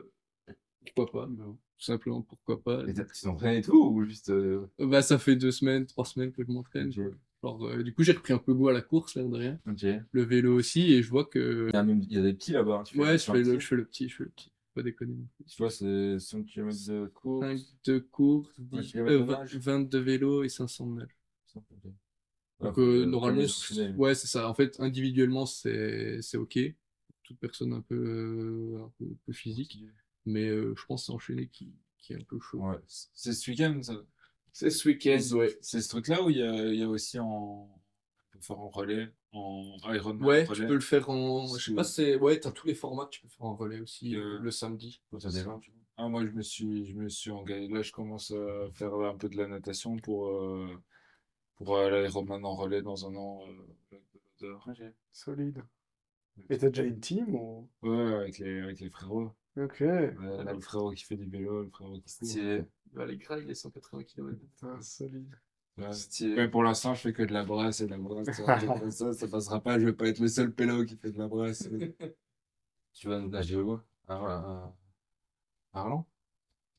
[0.95, 2.87] pourquoi pas, bah, tout simplement pourquoi pas.
[2.87, 4.29] Et t'as pris ton train et tout ou juste.
[4.29, 6.89] euh, Euh, Bah ça fait deux semaines, trois semaines que je m'entraîne.
[6.89, 6.99] Ok.
[7.43, 9.59] Genre, euh, du coup j'ai repris un peu goût à la course, l'air de rien.
[10.11, 11.69] Le vélo aussi et je vois que...
[11.71, 12.79] y a, même, il y a des petits là-bas.
[12.79, 13.59] hein, tu Ouais, tu je fais le, petit.
[13.59, 14.51] je fais le petit, je fais le petit.
[14.73, 15.45] Pas déconner non plus.
[15.45, 17.45] Tu vois, c'est 5 km de course.
[17.47, 19.55] 5 de course, Ouais, 10, kilomètres euh, de 20, nage.
[19.57, 21.17] 20 de vélo et 500 de nage.
[22.59, 23.43] Donc euh, normalement,
[23.97, 24.49] ouais, c'est ça.
[24.49, 26.57] En fait, individuellement, c'est c'est ok.
[27.23, 29.79] Toute personne un peu, euh, un peu, un peu physique.
[30.25, 32.59] Mais euh, je pense que c'est enchaîné qui, qui est un peu chaud.
[32.59, 32.77] Ouais.
[33.13, 33.95] C'est ce week-end, ça?
[34.53, 35.57] C'est ce week-end, ouais.
[35.61, 37.69] C'est ce truc-là où il y a, il y a aussi en.
[37.69, 40.61] On peut faire en relais, en Ironman Ouais, relais?
[40.61, 41.47] tu peux le faire en.
[41.57, 42.15] Je sais pas, c'est.
[42.15, 45.01] Ouais, t'as tous les formats que tu peux faire en relais aussi Euh, le samedi.
[45.11, 45.79] Faut ça des gens, tu vois.
[45.97, 47.67] Ah, moi, je me suis, je me suis engagé.
[47.67, 50.67] Là, je commence à faire un peu de la natation pour, euh,
[51.57, 53.41] pour aller l'Ironman en relais dans un an.
[53.47, 53.97] euh,
[54.41, 54.67] de l'Odeur.
[55.11, 55.63] Solide.
[56.49, 57.67] Et t'as déjà une team ou...
[57.81, 59.31] Ouais, avec les, avec les frérots.
[59.57, 59.79] Ok.
[59.79, 60.13] Ouais,
[60.43, 62.09] là, le frérot qui fait du vélo, le frérot qui.
[62.09, 62.63] Stylé.
[62.91, 64.37] Il va aller grailler les 180 km.
[64.39, 65.35] Putain, solide.
[65.79, 65.91] Ouais.
[65.93, 66.35] Stylé.
[66.35, 68.27] Ouais, pour l'instant, je fais que de la brasse et de la brasse.
[68.91, 69.79] ça, ça passera pas.
[69.79, 71.67] Je vais pas être le seul pélo qui fait de la brasse.
[72.93, 74.73] Tu vas nager où à
[75.73, 76.05] Arlan?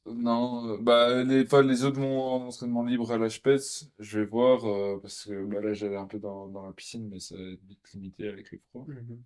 [0.06, 4.24] Non, euh, bah, les, pas les autres mon entraînement libre à la Spetz, je vais
[4.26, 7.36] voir, euh, parce que bah, là, j'allais un peu dans, dans la piscine, mais ça
[7.36, 8.86] va être vite limité avec les froid.
[8.88, 9.22] Mhm.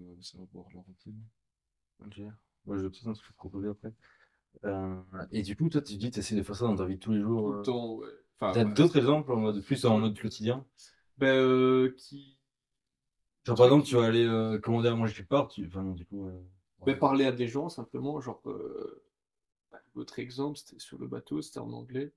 [0.00, 1.20] Euh, ça va voir la routine.
[2.04, 2.18] Ok.
[2.66, 3.92] Moi, je vais peut-être un truc proposer après.
[4.64, 4.96] Euh,
[5.32, 7.00] et du coup, toi, tu dis, tu essaies de faire ça dans ta vie de
[7.00, 7.50] tous les jours.
[7.50, 7.58] Tout euh.
[7.58, 8.08] le temps, ouais.
[8.40, 8.72] Enfin, T'as ouais.
[8.74, 10.66] d'autres exemples en mode plus en mode quotidien?
[11.18, 12.38] Ben, euh, qui.
[13.44, 15.66] Genre, par exemple, tu vas aller euh, commander à manger quelque part, tu...
[15.66, 16.26] enfin, non, du coup.
[16.26, 16.40] euh,
[16.84, 18.40] Ben, parler à des gens simplement, genre.
[18.46, 19.02] euh,
[19.94, 22.12] L'autre exemple, c'était sur le bateau, c'était en anglais.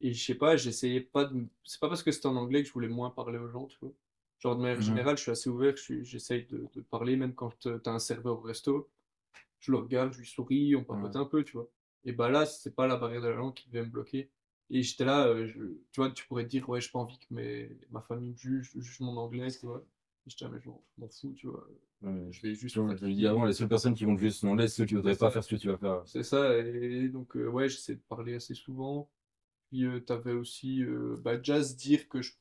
[0.00, 1.46] Et je sais pas, j'essayais pas de.
[1.64, 3.78] C'est pas parce que c'était en anglais que je voulais moins parler aux gens, tu
[3.80, 3.92] vois.
[4.40, 4.82] Genre, de manière Mhm.
[4.82, 8.38] générale, je suis assez ouvert, je j'essaye de, de parler, même quand t'as un serveur
[8.38, 8.90] au resto.
[9.60, 11.68] Je le regarde, je lui souris, on papote un peu, tu vois.
[12.04, 14.30] Et bah là, c'est pas la barrière de la langue qui devait me bloquer.
[14.70, 15.58] Et j'étais là, euh, je-
[15.92, 17.70] tu vois, tu pourrais te dire, ouais, j'ai pas envie que mes...
[17.90, 19.84] ma famille me juge, juge mon anglais, tu vois.
[20.28, 21.66] J'étais là, mais je m'en je fous, tu vois.
[22.02, 24.68] ouais, Je vais juste je le dis avant, les seules personnes qui vont juger anglais,
[24.68, 26.02] c'est ceux qui voudraient pas faire ce que tu vas faire.
[26.06, 29.10] C'est ça, et donc, euh, ouais, j'essaie de parler assez souvent.
[29.68, 32.32] Puis, euh, t'avais aussi, euh, bah, déjà se dire que je...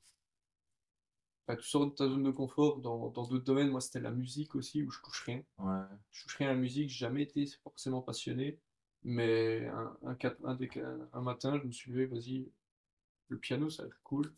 [1.48, 3.70] bah, tu sors de ta zone de confort dans dans d'autres domaines.
[3.70, 5.44] Moi, c'était la musique aussi, où je touche rien.
[5.60, 5.84] Ouais.
[6.12, 8.60] Je touche rien à la musique, j'ai jamais été forcément passionné.
[9.04, 9.98] Mais un,
[11.14, 12.52] un, matin, je me suis levé, vas-y,
[13.30, 14.34] le piano, ça a l'air cool.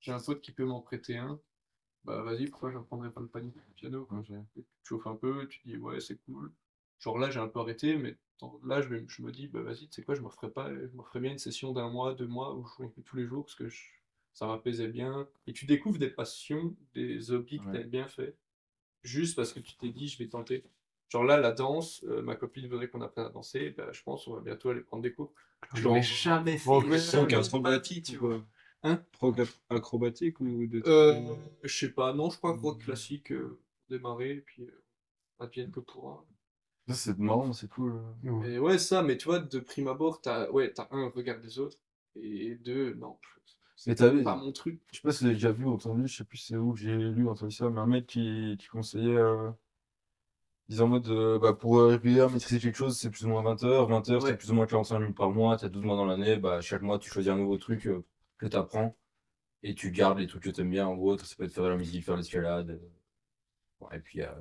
[0.00, 1.40] J'ai un pote qui peut m'en prêter un.
[2.04, 4.18] Bah, vas-y, pourquoi j'en prendrais pas le panier du piano, quoi.
[4.54, 6.52] Tu chauffes un peu, tu dis, ouais, c'est cool.
[6.98, 8.16] Genre là, j'ai un peu arrêté, mais
[8.64, 10.70] là, je, vais- je me dis, bah vas-y, tu sais quoi, je me ferais pas,
[10.74, 13.26] je me ferais bien une session d'un mois, deux mois, où je jouais tous les
[13.26, 13.84] jours, parce que je-
[14.32, 15.28] ça m'apaisait bien.
[15.46, 17.72] Et tu découvres des passions, des hobbies que Ouais.
[17.72, 18.36] t'aimes bien fait,
[19.02, 20.64] juste parce que tu t'es dit, je vais tenter.
[21.08, 24.26] Genre là, la danse, euh, ma copine voudrait qu'on apprenne à danser, bah, je pense
[24.28, 25.32] on va bientôt aller prendre des cours.
[25.74, 26.66] Je jamais fait.
[26.66, 26.80] Bon,
[28.02, 28.42] tu vois.
[28.82, 29.36] Hein Proc
[29.68, 34.30] acrobatique ou de Euh, je sais pas, non, je crois que rock classique, euh, démarrer,
[34.36, 34.82] et puis euh,
[35.38, 36.24] advienne que pourra.
[36.88, 38.00] C'est marrant, c'est cool.
[38.44, 41.58] Et ouais, ça, mais tu vois, de prime abord, t'as ouais, t'as un, regard des
[41.58, 41.78] autres,
[42.16, 43.18] et deux, non,
[43.76, 43.94] c'est
[44.24, 44.80] pas mon truc.
[44.90, 46.80] je sais pas si t'as déjà vu ou entendu, je sais plus c'est où que
[46.80, 49.50] j'ai lu, entendu ça, mais un mec qui, qui conseillait, euh,
[50.68, 53.62] disant en mode, euh, bah, pour régulier, maîtriser quelque chose, c'est plus ou moins 20
[53.64, 54.30] heures, 20 heures, Ouais.
[54.30, 56.82] c'est plus ou moins 45 minutes par mois, t'as 12 mois dans l'année, bah, chaque
[56.82, 58.04] mois, tu choisis un nouveau truc euh,
[58.40, 58.96] que t'apprends,
[59.62, 61.68] et tu gardes les trucs que t'aimes bien, ou autre, ça peut être faire de
[61.68, 64.32] la musique, faire de l'escalade, euh, ouais, et puis, euh,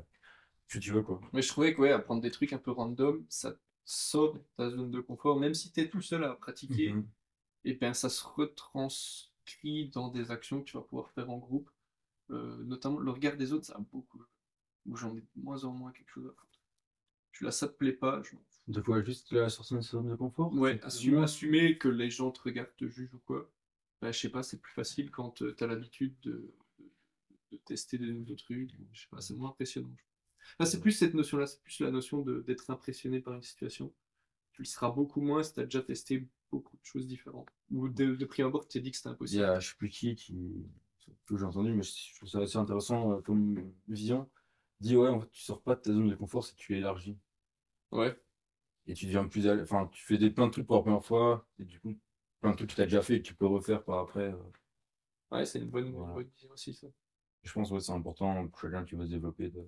[0.68, 1.20] ce que tu veux, quoi.
[1.34, 3.54] Mais je trouvais que ouais, apprendre des trucs un peu random, ça
[3.84, 7.08] sort de ta zone de confort, même si t'es tout seul à pratiquer, Mhm.
[7.66, 11.70] et bien ça se retranscrit dans des actions que tu vas pouvoir faire en groupe.
[12.30, 14.24] Euh, notamment le regard des autres, ça a beaucoup.
[14.86, 16.60] Où j'en ai de moins en moins quelque chose à foutre.
[17.32, 18.36] Je là, ça te plaît pas, je.
[18.68, 20.54] De quoi, juste la sortie de zone de confort?
[20.54, 23.50] Ouais, assumer, assumer que les gens te regardent, te jugent ou quoi.
[24.02, 26.92] Bah, je sais pas, c'est plus facile quand tu t'as l'habitude de, de-
[27.52, 28.72] de tester des nouveaux trucs.
[28.94, 29.92] Je sais pas, c'est moins impressionnant.
[30.60, 33.94] Là, c'est plus cette notion-là, c'est plus la notion d'être impressionné par une situation.
[34.54, 37.50] Tu le seras beaucoup moins si t'as déjà testé beaucoup de choses différentes.
[37.72, 39.44] Ou de, de prix abord, tu t'es dit que c'était Il y impossible.
[39.44, 40.36] a, je sais plus qui, qui
[41.26, 44.30] que j'ai entendu, mais je trouve ça assez intéressant euh, comme vision.
[44.82, 47.18] dis ouais, en fait, tu sors pas de ta zone de confort si tu élargis.
[47.92, 48.20] Ouais.
[48.88, 49.56] Et tu deviens plus à.
[49.62, 51.96] Enfin, tu fais des, plein de trucs pour la première fois, et du coup,
[52.42, 54.32] plein de trucs que tu as déjà fait et que tu peux refaire par après.
[54.34, 54.38] euh.
[55.32, 56.14] Ouais, c'est une bonne, Voilà.
[56.14, 56.88] bonne vision aussi, ça.
[57.44, 59.64] Je pense que c'est important pour quelqu'un qui veut se développer de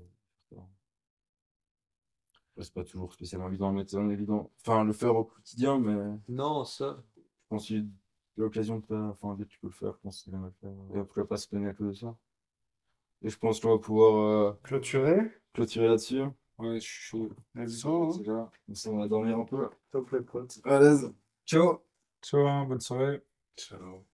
[2.59, 4.51] C'est pas toujours spécialement évident à mettre en évident.
[4.61, 7.01] Enfin, le faire au quotidien, mais Non, ça.
[7.15, 7.81] je pense a
[8.37, 9.03] l'occasion de faire.
[9.03, 10.71] Enfin, dès que tu peux le faire, je pense que c'est bien le faire.
[10.95, 12.15] Et après, pas se plaindre à cause de ça.
[13.23, 16.21] Et je pense qu'on va pouvoir euh, Clôturer clôturer là-dessus.
[16.57, 17.29] Ouais, je suis chaud.
[17.55, 18.49] Let's go, hein.
[18.87, 19.69] On va dormir un peu.
[19.91, 20.59] Top les potes.
[20.63, 21.11] À l'aise.
[21.45, 21.81] Ciao!
[22.23, 23.21] Ciao, hein, bonne soirée.
[23.55, 24.07] Ciao.